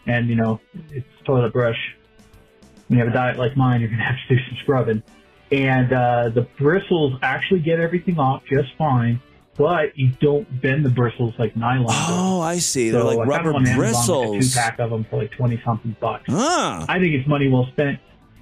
and 0.06 0.28
you 0.30 0.36
know 0.36 0.60
it's 0.92 1.08
toilet 1.26 1.54
brush. 1.54 1.78
When 2.92 2.98
you 3.00 3.06
have 3.06 3.14
a 3.14 3.16
diet 3.16 3.38
like 3.38 3.56
mine, 3.56 3.80
you're 3.80 3.90
gonna 3.90 4.04
have 4.04 4.18
to 4.28 4.36
do 4.36 4.42
some 4.50 4.58
scrubbing. 4.58 5.02
And 5.50 5.94
uh, 5.94 6.28
the 6.28 6.42
bristles 6.42 7.18
actually 7.22 7.62
get 7.62 7.80
everything 7.80 8.20
off 8.20 8.44
just 8.44 8.68
fine, 8.78 9.22
but 9.56 9.98
you 9.98 10.10
don't 10.20 10.62
bend 10.62 10.84
the 10.84 10.90
bristles 10.90 11.34
like 11.40 11.56
nylon. 11.56 11.88
does. 11.88 12.10
Oh, 12.10 12.42
I 12.42 12.58
see. 12.58 12.90
They're 12.90 13.02
like 13.02 13.20
I 13.20 13.24
rubber 13.24 13.54
them 13.54 13.62
on 13.62 13.68
Amazon, 13.68 13.80
like 13.80 13.94
bristles. 13.94 14.54
two 14.54 14.60
pack 14.60 14.80
of 14.80 14.90
them 14.90 15.06
for 15.10 15.22
like 15.22 15.32
twenty 15.32 15.62
something 15.64 15.96
bucks. 16.02 16.26
Ah. 16.28 16.86
I 16.90 17.00
think 17.00 17.14
it's 17.14 17.26
money 17.30 17.48
well 17.48 17.66
spent. 17.72 17.98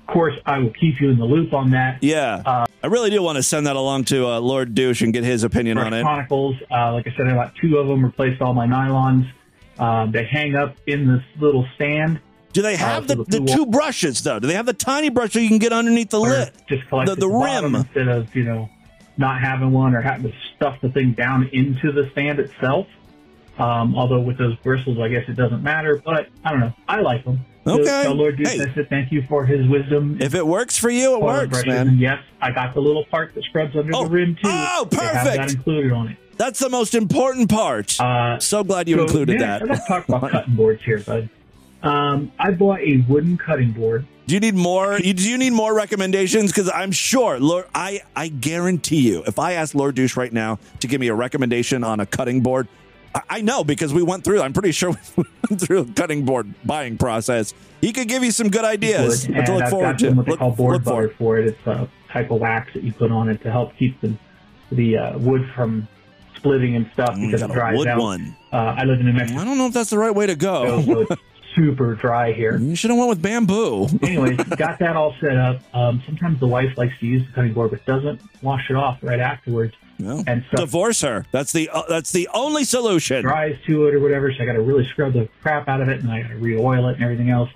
Of 0.07 0.13
course, 0.15 0.33
I 0.47 0.57
will 0.57 0.71
keep 0.71 0.99
you 0.99 1.11
in 1.11 1.19
the 1.19 1.25
loop 1.25 1.53
on 1.53 1.69
that. 1.69 1.99
Yeah. 2.01 2.65
I 2.83 2.87
really 2.87 3.11
do 3.11 3.21
want 3.21 3.35
to 3.35 3.43
send 3.43 3.67
that 3.67 3.75
along 3.75 4.05
to 4.05 4.25
uh, 4.25 4.39
Lord 4.39 4.73
Douche 4.73 5.03
and 5.03 5.13
get 5.13 5.23
his 5.23 5.43
opinion 5.43 5.77
on 5.77 5.93
it. 5.93 6.01
Chronicles. 6.01 6.55
Uh, 6.71 6.93
like 6.93 7.05
I 7.05 7.13
said, 7.15 7.27
I 7.27 7.35
got 7.35 7.53
two 7.61 7.77
of 7.77 7.87
them. 7.87 8.03
Replaced 8.03 8.41
all 8.41 8.55
my 8.55 8.65
nylons. 8.65 9.31
Um, 9.77 10.11
they 10.11 10.25
hang 10.25 10.55
up 10.55 10.75
in 10.87 11.07
this 11.07 11.23
little 11.39 11.67
stand. 11.75 12.19
Do 12.59 12.63
they 12.63 12.75
have 12.75 13.07
the, 13.07 13.15
the 13.15 13.39
two 13.45 13.65
brushes 13.65 14.21
though? 14.21 14.37
Do 14.37 14.45
they 14.45 14.53
have 14.53 14.65
the 14.65 14.73
tiny 14.73 15.07
brush 15.07 15.31
so 15.31 15.39
you 15.39 15.47
can 15.47 15.59
get 15.59 15.71
underneath 15.71 16.09
the 16.09 16.19
lid? 16.19 16.51
Just 16.67 16.85
collect 16.89 17.05
the, 17.05 17.13
at 17.13 17.19
the 17.21 17.29
rim. 17.29 17.73
instead 17.73 18.09
of 18.09 18.35
you 18.35 18.43
know 18.43 18.69
not 19.15 19.39
having 19.39 19.71
one 19.71 19.95
or 19.95 20.01
having 20.01 20.29
to 20.29 20.37
stuff 20.57 20.75
the 20.81 20.89
thing 20.89 21.13
down 21.13 21.49
into 21.53 21.93
the 21.93 22.09
stand 22.11 22.37
itself. 22.37 22.85
Um, 23.57 23.95
although 23.95 24.19
with 24.19 24.37
those 24.37 24.57
bristles, 24.57 24.99
I 24.99 25.07
guess 25.07 25.23
it 25.29 25.37
doesn't 25.37 25.63
matter. 25.63 26.01
But 26.03 26.27
I 26.43 26.51
don't 26.51 26.59
know. 26.59 26.73
I 26.85 26.99
like 26.99 27.23
them. 27.23 27.45
Okay. 27.65 27.85
So, 27.85 28.03
so 28.03 28.13
Lord 28.13 28.35
Deuce, 28.35 28.49
Hey. 28.49 28.83
Thank 28.89 29.13
you 29.13 29.21
for 29.29 29.45
his 29.45 29.65
wisdom. 29.69 30.17
If 30.19 30.35
it 30.35 30.45
works 30.45 30.77
for 30.77 30.89
you, 30.89 31.15
it 31.15 31.21
works, 31.21 31.65
man. 31.65 31.87
And 31.87 31.99
yes, 31.99 32.21
I 32.41 32.51
got 32.51 32.73
the 32.73 32.81
little 32.81 33.05
part 33.05 33.35
that 33.35 33.43
scrubs 33.45 33.73
under 33.77 33.93
the 33.93 34.05
rim 34.05 34.35
too. 34.35 34.41
Oh, 34.43 34.85
They 34.91 34.97
have 34.97 35.25
that 35.25 35.51
included 35.53 35.93
on 35.93 36.09
it. 36.09 36.17
That's 36.35 36.59
the 36.59 36.69
most 36.69 36.93
important 36.93 37.49
part. 37.49 37.91
so 37.91 38.65
glad 38.65 38.89
you 38.89 38.95
Uh, 38.95 38.99
So, 38.99 39.03
included 39.05 39.39
that. 39.39 39.65
Let's 39.65 39.87
talk 39.87 40.09
about 40.09 40.31
cutting 40.31 40.55
boards 40.55 40.83
here, 40.83 40.99
bud. 40.99 41.29
Um, 41.81 42.31
I 42.39 42.51
bought 42.51 42.79
a 42.81 42.97
wooden 43.07 43.37
cutting 43.37 43.71
board. 43.71 44.05
Do 44.27 44.33
you 44.35 44.39
need 44.41 44.55
more? 44.55 44.97
Do 44.99 45.07
you 45.29 45.37
need 45.37 45.53
more 45.53 45.73
recommendations? 45.73 46.51
Because 46.51 46.69
I'm 46.69 46.91
sure, 46.91 47.39
Lord, 47.39 47.65
I 47.73 48.01
I 48.15 48.27
guarantee 48.27 49.09
you, 49.09 49.23
if 49.25 49.39
I 49.39 49.53
ask 49.53 49.73
Lord 49.73 49.95
Douche 49.95 50.15
right 50.17 50.31
now 50.31 50.59
to 50.81 50.87
give 50.87 50.99
me 51.01 51.07
a 51.07 51.15
recommendation 51.15 51.83
on 51.83 51.99
a 51.99 52.05
cutting 52.05 52.41
board, 52.41 52.67
I, 53.15 53.21
I 53.29 53.41
know 53.41 53.63
because 53.63 53.91
we 53.91 54.03
went 54.03 54.23
through. 54.23 54.41
I'm 54.41 54.53
pretty 54.53 54.71
sure 54.71 54.91
we 55.15 55.23
went 55.49 55.61
through 55.61 55.79
a 55.79 55.85
cutting 55.85 56.25
board 56.25 56.53
buying 56.63 56.97
process. 56.97 57.53
He 57.81 57.91
could 57.91 58.07
give 58.07 58.23
you 58.23 58.31
some 58.31 58.49
good 58.49 58.65
ideas. 58.65 59.27
What 59.27 59.45
to 59.47 59.53
look 59.53 59.63
I've 59.63 59.69
forward 59.69 59.85
got 59.93 59.99
to. 59.99 60.11
what 60.11 60.25
they 60.25 60.31
Look, 60.31 60.39
call 60.39 60.51
board 60.51 60.83
butter 60.83 61.09
for 61.17 61.39
it. 61.39 61.47
It's 61.47 61.65
a 61.67 61.89
type 62.11 62.29
of 62.29 62.39
wax 62.39 62.71
that 62.73 62.83
you 62.83 62.93
put 62.93 63.11
on 63.11 63.29
it 63.29 63.41
to 63.43 63.51
help 63.51 63.75
keep 63.77 63.99
the 64.01 64.13
the 64.71 64.97
uh, 64.97 65.17
wood 65.17 65.49
from 65.55 65.87
splitting 66.35 66.75
and 66.75 66.87
stuff 66.93 67.15
because 67.19 67.41
it 67.41 67.51
dries 67.51 67.77
wood 67.79 67.87
out. 67.87 67.99
one. 67.99 68.35
Uh, 68.53 68.75
I 68.77 68.83
live 68.83 68.99
in 68.99 69.07
New 69.07 69.13
Mexico. 69.13 69.39
I 69.41 69.45
don't 69.45 69.57
know 69.57 69.65
if 69.65 69.73
that's 69.73 69.89
the 69.89 69.97
right 69.97 70.13
way 70.13 70.27
to 70.27 70.35
go. 70.35 70.81
so 70.83 70.99
it's 71.01 71.21
super 71.59 71.95
dry 71.95 72.31
here. 72.31 72.57
You 72.57 72.75
should 72.75 72.89
have 72.89 72.97
went 72.97 73.09
with 73.09 73.21
bamboo. 73.21 73.87
anyway, 74.01 74.35
got 74.35 74.79
that 74.79 74.95
all 74.95 75.13
set 75.19 75.37
up. 75.37 75.61
Um, 75.73 76.01
sometimes 76.05 76.39
the 76.39 76.47
wife 76.47 76.77
likes 76.77 76.97
to 76.99 77.05
use 77.05 77.25
the 77.27 77.33
cutting 77.33 77.53
board, 77.53 77.71
but 77.71 77.85
doesn't 77.85 78.21
wash 78.41 78.69
it 78.69 78.75
off 78.75 78.99
right 79.01 79.19
afterwards. 79.19 79.73
No. 79.97 80.23
And 80.25 80.45
stuff 80.47 80.61
Divorce 80.61 81.01
her. 81.01 81.25
That's 81.31 81.51
the 81.51 81.69
uh, 81.69 81.83
that's 81.89 82.11
the 82.13 82.29
only 82.33 82.63
solution. 82.63 83.21
dries 83.23 83.57
to 83.67 83.87
it 83.87 83.93
or 83.93 83.99
whatever. 83.99 84.31
So 84.31 84.41
I 84.41 84.45
got 84.45 84.53
to 84.53 84.61
really 84.61 84.85
scrub 84.85 85.13
the 85.13 85.27
crap 85.41 85.67
out 85.67 85.81
of 85.81 85.89
it, 85.89 86.01
and 86.01 86.09
I 86.09 86.21
got 86.21 86.29
to 86.29 86.37
re-oil 86.37 86.87
it 86.87 86.95
and 86.95 87.03
everything 87.03 87.29
else. 87.29 87.49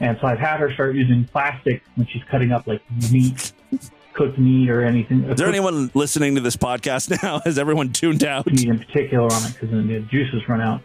And 0.00 0.18
so 0.20 0.26
I've 0.26 0.40
had 0.40 0.58
her 0.58 0.72
start 0.72 0.96
using 0.96 1.24
plastic 1.24 1.82
when 1.94 2.06
she's 2.08 2.24
cutting 2.24 2.50
up 2.50 2.66
like 2.66 2.82
meat, 3.12 3.52
cooked 4.12 4.38
meat 4.38 4.68
or 4.68 4.82
anything. 4.82 5.22
Is 5.24 5.38
there 5.38 5.48
anyone 5.48 5.88
listening 5.94 6.34
to 6.34 6.40
this 6.40 6.56
podcast 6.56 7.22
now? 7.22 7.38
Has 7.44 7.58
everyone 7.58 7.92
tuned 7.92 8.24
out? 8.24 8.46
meat 8.46 8.64
in 8.66 8.80
particular 8.80 9.32
on 9.32 9.44
it 9.44 9.52
because 9.52 9.70
then 9.70 9.86
the 9.86 10.00
juices 10.00 10.46
run 10.48 10.60
out. 10.60 10.82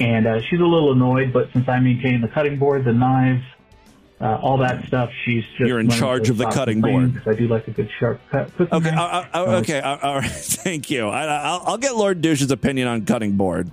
And 0.00 0.26
uh, 0.26 0.40
she's 0.48 0.60
a 0.60 0.64
little 0.64 0.92
annoyed, 0.92 1.32
but 1.32 1.50
since 1.52 1.68
I 1.68 1.78
maintain 1.80 2.20
the 2.22 2.28
cutting 2.28 2.58
board, 2.58 2.84
the 2.84 2.92
knives, 2.92 3.44
uh, 4.20 4.38
all 4.40 4.58
that 4.58 4.86
stuff, 4.86 5.10
she's 5.24 5.44
just 5.58 5.60
You're 5.68 5.80
in 5.80 5.90
charge 5.90 6.28
of 6.30 6.38
the 6.38 6.46
cutting 6.46 6.80
board. 6.80 7.12
because 7.14 7.28
I 7.28 7.38
do 7.38 7.48
like 7.48 7.68
a 7.68 7.72
good 7.72 7.90
sharp 8.00 8.20
cut. 8.30 8.54
cooking 8.56 8.74
Okay. 8.74 8.90
I, 8.90 9.20
I, 9.20 9.28
I- 9.34 9.40
okay, 9.56 9.80
I- 9.80 9.98
all 9.98 10.14
right. 10.18 10.30
Thank 10.30 10.90
you. 10.90 11.08
I, 11.08 11.24
I'll, 11.26 11.62
I'll 11.66 11.78
get 11.78 11.94
Lord 11.96 12.20
Douche's 12.20 12.50
opinion 12.50 12.88
on 12.88 13.04
cutting 13.04 13.36
board. 13.36 13.70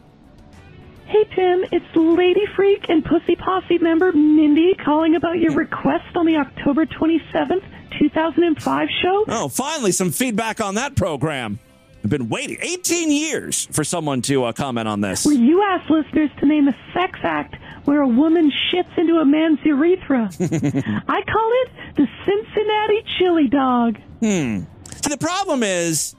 Hey 1.06 1.24
Tim, 1.36 1.66
it's 1.72 1.86
Lady 1.96 2.46
Freak 2.56 2.88
and 2.88 3.04
Pussy 3.04 3.36
Posse 3.36 3.80
member 3.80 4.12
Mindy 4.12 4.76
calling 4.76 5.16
about 5.16 5.40
your 5.40 5.54
request 5.54 6.16
on 6.16 6.28
the 6.28 6.36
October 6.38 6.86
27th, 6.86 7.64
2005 8.00 8.88
show. 9.02 9.26
Oh, 9.28 9.48
finally, 9.48 9.92
some 9.92 10.12
feedback 10.12 10.62
on 10.62 10.76
that 10.76 10.96
program. 10.96 11.58
I've 12.04 12.10
been 12.10 12.30
waiting 12.30 12.58
18 12.62 13.12
years 13.12 13.68
for 13.72 13.84
someone 13.84 14.22
to 14.24 14.46
uh, 14.46 14.54
comment 14.54 14.88
on 14.88 15.02
this. 15.02 15.26
Where 15.26 15.36
you 15.36 15.62
asked 15.64 15.90
listeners 15.90 16.30
to 16.40 16.46
name 16.46 16.68
a 16.68 16.76
sex 16.94 17.20
act 17.24 17.56
where 17.86 18.02
a 18.02 18.08
woman 18.08 18.52
shits 18.72 18.98
into 18.98 19.18
a 19.18 19.26
man's 19.26 19.60
urethra. 19.64 20.30
I 20.40 21.22
call 21.24 21.52
it 21.64 21.72
the 21.96 22.08
Cincinnati 22.26 23.04
chili 23.18 23.48
dog. 23.48 23.98
Hmm. 24.20 24.64
See, 25.02 25.10
the 25.10 25.18
problem 25.18 25.64
is 25.64 26.16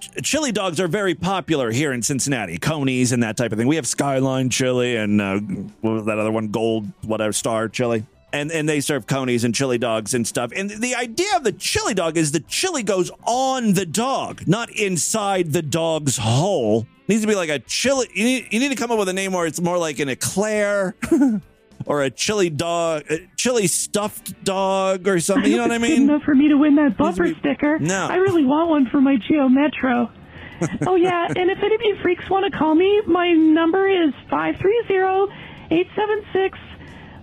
ch- 0.00 0.22
chili 0.22 0.52
dogs 0.52 0.78
are 0.80 0.88
very 0.88 1.14
popular 1.14 1.70
here 1.70 1.92
in 1.92 2.02
Cincinnati, 2.02 2.58
Coney's 2.58 3.12
and 3.12 3.22
that 3.22 3.36
type 3.36 3.52
of 3.52 3.58
thing. 3.58 3.66
We 3.66 3.76
have 3.76 3.86
Skyline 3.86 4.50
chili 4.50 4.96
and 4.96 5.20
uh, 5.20 5.38
what 5.80 5.92
was 5.92 6.04
that 6.06 6.18
other 6.18 6.30
one, 6.30 6.48
Gold, 6.48 6.86
whatever, 7.02 7.32
Star 7.32 7.68
chili. 7.68 8.04
And, 8.30 8.52
and 8.52 8.68
they 8.68 8.80
serve 8.80 9.06
conies 9.06 9.44
and 9.44 9.54
chili 9.54 9.78
dogs 9.78 10.12
and 10.12 10.26
stuff. 10.26 10.52
And 10.54 10.68
the 10.68 10.94
idea 10.94 11.28
of 11.36 11.44
the 11.44 11.52
chili 11.52 11.94
dog 11.94 12.18
is 12.18 12.32
the 12.32 12.40
chili 12.40 12.82
goes 12.82 13.10
on 13.24 13.72
the 13.72 13.86
dog, 13.86 14.46
not 14.46 14.70
inside 14.70 15.52
the 15.54 15.62
dog's 15.62 16.18
hole. 16.18 16.86
needs 17.08 17.22
to 17.22 17.26
be 17.26 17.34
like 17.34 17.48
a 17.48 17.58
chili. 17.60 18.06
You 18.14 18.24
need, 18.24 18.48
you 18.50 18.60
need 18.60 18.68
to 18.68 18.74
come 18.74 18.90
up 18.90 18.98
with 18.98 19.08
a 19.08 19.14
name 19.14 19.32
where 19.32 19.46
it's 19.46 19.60
more 19.62 19.78
like 19.78 19.98
an 19.98 20.10
eclair 20.10 20.94
or 21.86 22.02
a 22.02 22.10
chili 22.10 22.50
dog, 22.50 23.04
a 23.10 23.26
chili 23.36 23.66
stuffed 23.66 24.44
dog 24.44 25.08
or 25.08 25.20
something. 25.20 25.50
You 25.50 25.56
know 25.56 25.62
what 25.62 25.72
I 25.72 25.76
it's 25.76 25.84
good 25.86 25.90
mean? 25.98 26.02
enough 26.10 26.22
for 26.22 26.34
me 26.34 26.48
to 26.48 26.56
win 26.58 26.74
that 26.74 26.98
bumper 26.98 27.34
sticker. 27.34 27.78
No. 27.78 28.08
I 28.10 28.16
really 28.16 28.44
want 28.44 28.68
one 28.68 28.86
for 28.90 29.00
my 29.00 29.16
Geo 29.16 29.48
Metro. 29.48 30.10
oh 30.86 30.96
yeah, 30.96 31.26
and 31.34 31.50
if 31.50 31.58
any 31.62 31.74
of 31.76 31.80
you 31.82 31.96
freaks 32.02 32.28
want 32.28 32.52
to 32.52 32.58
call 32.58 32.74
me, 32.74 33.00
my 33.06 33.32
number 33.32 33.88
is 33.88 34.12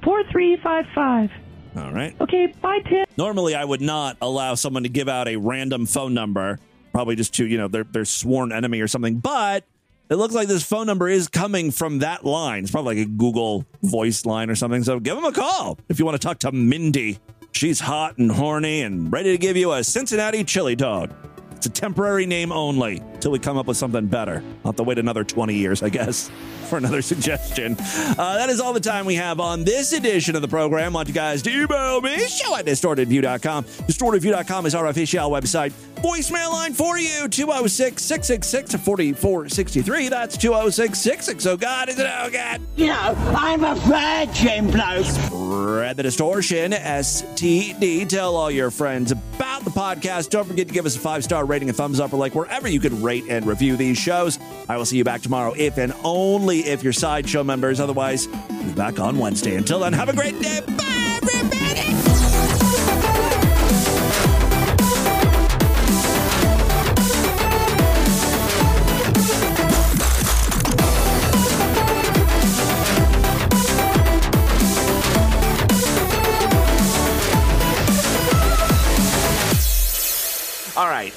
530-876-4355. 0.05 1.31
All 1.77 1.91
right. 1.91 2.15
Okay, 2.21 2.53
bye 2.61 2.79
Tim. 2.79 3.05
Normally, 3.17 3.53
I 3.55 3.65
would 3.65 3.81
not 3.81 4.17
allow 4.21 4.55
someone 4.55 4.83
to 4.83 4.89
give 4.89 5.09
out 5.09 5.27
a 5.27 5.35
random 5.35 5.85
phone 5.85 6.13
number, 6.13 6.59
probably 6.93 7.15
just 7.15 7.33
to, 7.35 7.45
you 7.45 7.57
know, 7.57 7.67
their, 7.67 7.83
their 7.83 8.05
sworn 8.05 8.53
enemy 8.53 8.79
or 8.79 8.87
something. 8.87 9.17
But 9.17 9.65
it 10.09 10.15
looks 10.15 10.33
like 10.33 10.47
this 10.47 10.63
phone 10.63 10.87
number 10.87 11.09
is 11.09 11.27
coming 11.27 11.71
from 11.71 11.99
that 11.99 12.23
line. 12.23 12.63
It's 12.63 12.71
probably 12.71 12.97
like 12.97 13.07
a 13.07 13.09
Google 13.09 13.65
voice 13.83 14.25
line 14.25 14.49
or 14.49 14.55
something. 14.55 14.83
So 14.83 14.99
give 14.99 15.15
them 15.15 15.25
a 15.25 15.33
call 15.33 15.77
if 15.89 15.99
you 15.99 16.05
want 16.05 16.19
to 16.21 16.25
talk 16.25 16.39
to 16.39 16.51
Mindy. 16.51 17.19
She's 17.51 17.79
hot 17.79 18.17
and 18.17 18.31
horny 18.31 18.81
and 18.81 19.11
ready 19.11 19.31
to 19.31 19.37
give 19.37 19.57
you 19.57 19.73
a 19.73 19.83
Cincinnati 19.83 20.43
chili 20.43 20.75
dog. 20.75 21.13
It's 21.55 21.65
a 21.65 21.69
temporary 21.69 22.25
name 22.25 22.51
only 22.51 23.01
till 23.25 23.31
we 23.31 23.39
come 23.39 23.57
up 23.57 23.65
with 23.65 23.75
something 23.75 24.05
better. 24.05 24.43
I'll 24.63 24.71
have 24.71 24.75
to 24.75 24.83
wait 24.83 24.99
another 24.99 25.23
20 25.23 25.55
years, 25.55 25.81
I 25.81 25.89
guess, 25.89 26.29
for 26.69 26.77
another 26.77 27.01
suggestion. 27.01 27.75
Uh, 27.79 28.35
that 28.35 28.51
is 28.51 28.59
all 28.59 28.71
the 28.71 28.79
time 28.79 29.07
we 29.07 29.15
have 29.15 29.39
on 29.39 29.63
this 29.63 29.93
edition 29.93 30.35
of 30.35 30.43
the 30.43 30.47
program. 30.47 30.93
want 30.93 31.07
you 31.07 31.13
guys 31.15 31.41
to 31.41 31.49
email 31.49 32.01
me, 32.01 32.19
show 32.27 32.55
at 32.55 32.65
distortedview.com. 32.65 33.63
Distortedview.com 33.63 34.67
is 34.67 34.75
our 34.75 34.85
official 34.85 35.31
website. 35.31 35.73
Voicemail 35.95 36.51
line 36.51 36.73
for 36.73 36.99
you, 36.99 37.27
206 37.27 38.03
666 38.03 38.75
4463. 38.83 40.09
That's 40.09 40.37
206 40.37 40.99
66. 40.99 41.45
Oh, 41.47 41.57
God, 41.57 41.89
is 41.89 41.97
it? 41.97 42.05
Oh, 42.07 42.29
God. 42.29 42.61
You 42.75 42.87
know, 42.87 43.15
I'm 43.35 43.63
a 43.63 43.73
virgin 43.73 44.69
bloke. 44.69 45.05
Spread 45.05 45.97
the 45.97 46.03
distortion, 46.03 46.73
STD. 46.73 48.07
Tell 48.07 48.35
all 48.35 48.51
your 48.51 48.69
friends 48.69 49.11
about 49.11 49.63
the 49.63 49.71
podcast. 49.71 50.29
Don't 50.29 50.45
forget 50.45 50.67
to 50.67 50.73
give 50.73 50.85
us 50.85 50.95
a 50.95 50.99
five 50.99 51.23
star 51.23 51.45
rating, 51.45 51.69
a 51.69 51.73
thumbs 51.73 51.99
up, 51.99 52.13
or 52.13 52.17
like 52.17 52.35
wherever 52.35 52.67
you 52.67 52.79
can 52.79 53.01
rate 53.01 53.14
and 53.29 53.45
review 53.45 53.75
these 53.77 53.97
shows. 53.97 54.39
I 54.67 54.77
will 54.77 54.85
see 54.85 54.97
you 54.97 55.03
back 55.03 55.21
tomorrow 55.21 55.53
if 55.53 55.77
and 55.77 55.93
only 56.03 56.59
if 56.59 56.83
you're 56.83 56.93
sideshow 56.93 57.43
members. 57.43 57.79
Otherwise, 57.79 58.27
we'll 58.27 58.63
be 58.63 58.73
back 58.73 58.99
on 58.99 59.17
Wednesday. 59.17 59.55
Until 59.55 59.79
then, 59.79 59.93
have 59.93 60.09
a 60.09 60.13
great 60.13 60.39
day. 60.41 60.61
Bye, 60.65 61.19
everybody. 61.23 61.64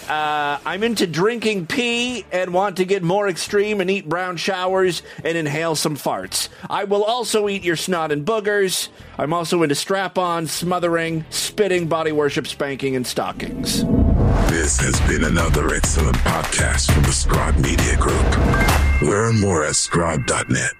Uh, 0.08 0.58
I'm 0.64 0.82
into 0.82 1.06
drinking 1.06 1.66
pee 1.66 2.24
and 2.32 2.54
want 2.54 2.78
to 2.78 2.86
get 2.86 3.02
more 3.02 3.28
extreme 3.28 3.80
and 3.80 3.90
eat 3.90 4.08
brown 4.08 4.38
showers 4.38 5.02
and 5.22 5.36
inhale 5.36 5.76
some 5.76 5.96
farts. 5.96 6.48
I 6.70 6.84
will 6.84 7.04
also 7.04 7.48
eat 7.48 7.62
your 7.62 7.76
snot 7.76 8.10
and 8.10 8.24
boogers. 8.24 8.88
I'm 9.18 9.34
also 9.34 9.62
into 9.62 9.74
strap 9.74 10.16
on, 10.16 10.46
smothering, 10.46 11.26
spitting, 11.28 11.88
body 11.88 12.12
worship, 12.12 12.46
spanking, 12.46 12.96
and 12.96 13.06
stockings. 13.06 13.84
This 14.48 14.78
has 14.80 14.98
been 15.08 15.24
another 15.24 15.74
excellent 15.74 16.16
podcast 16.18 16.90
from 16.90 17.02
the 17.02 17.12
Scribe 17.12 17.56
Media 17.56 17.96
Group. 17.96 19.02
Learn 19.02 19.38
more 19.38 19.64
at 19.64 19.76
scribe.net. 19.76 20.72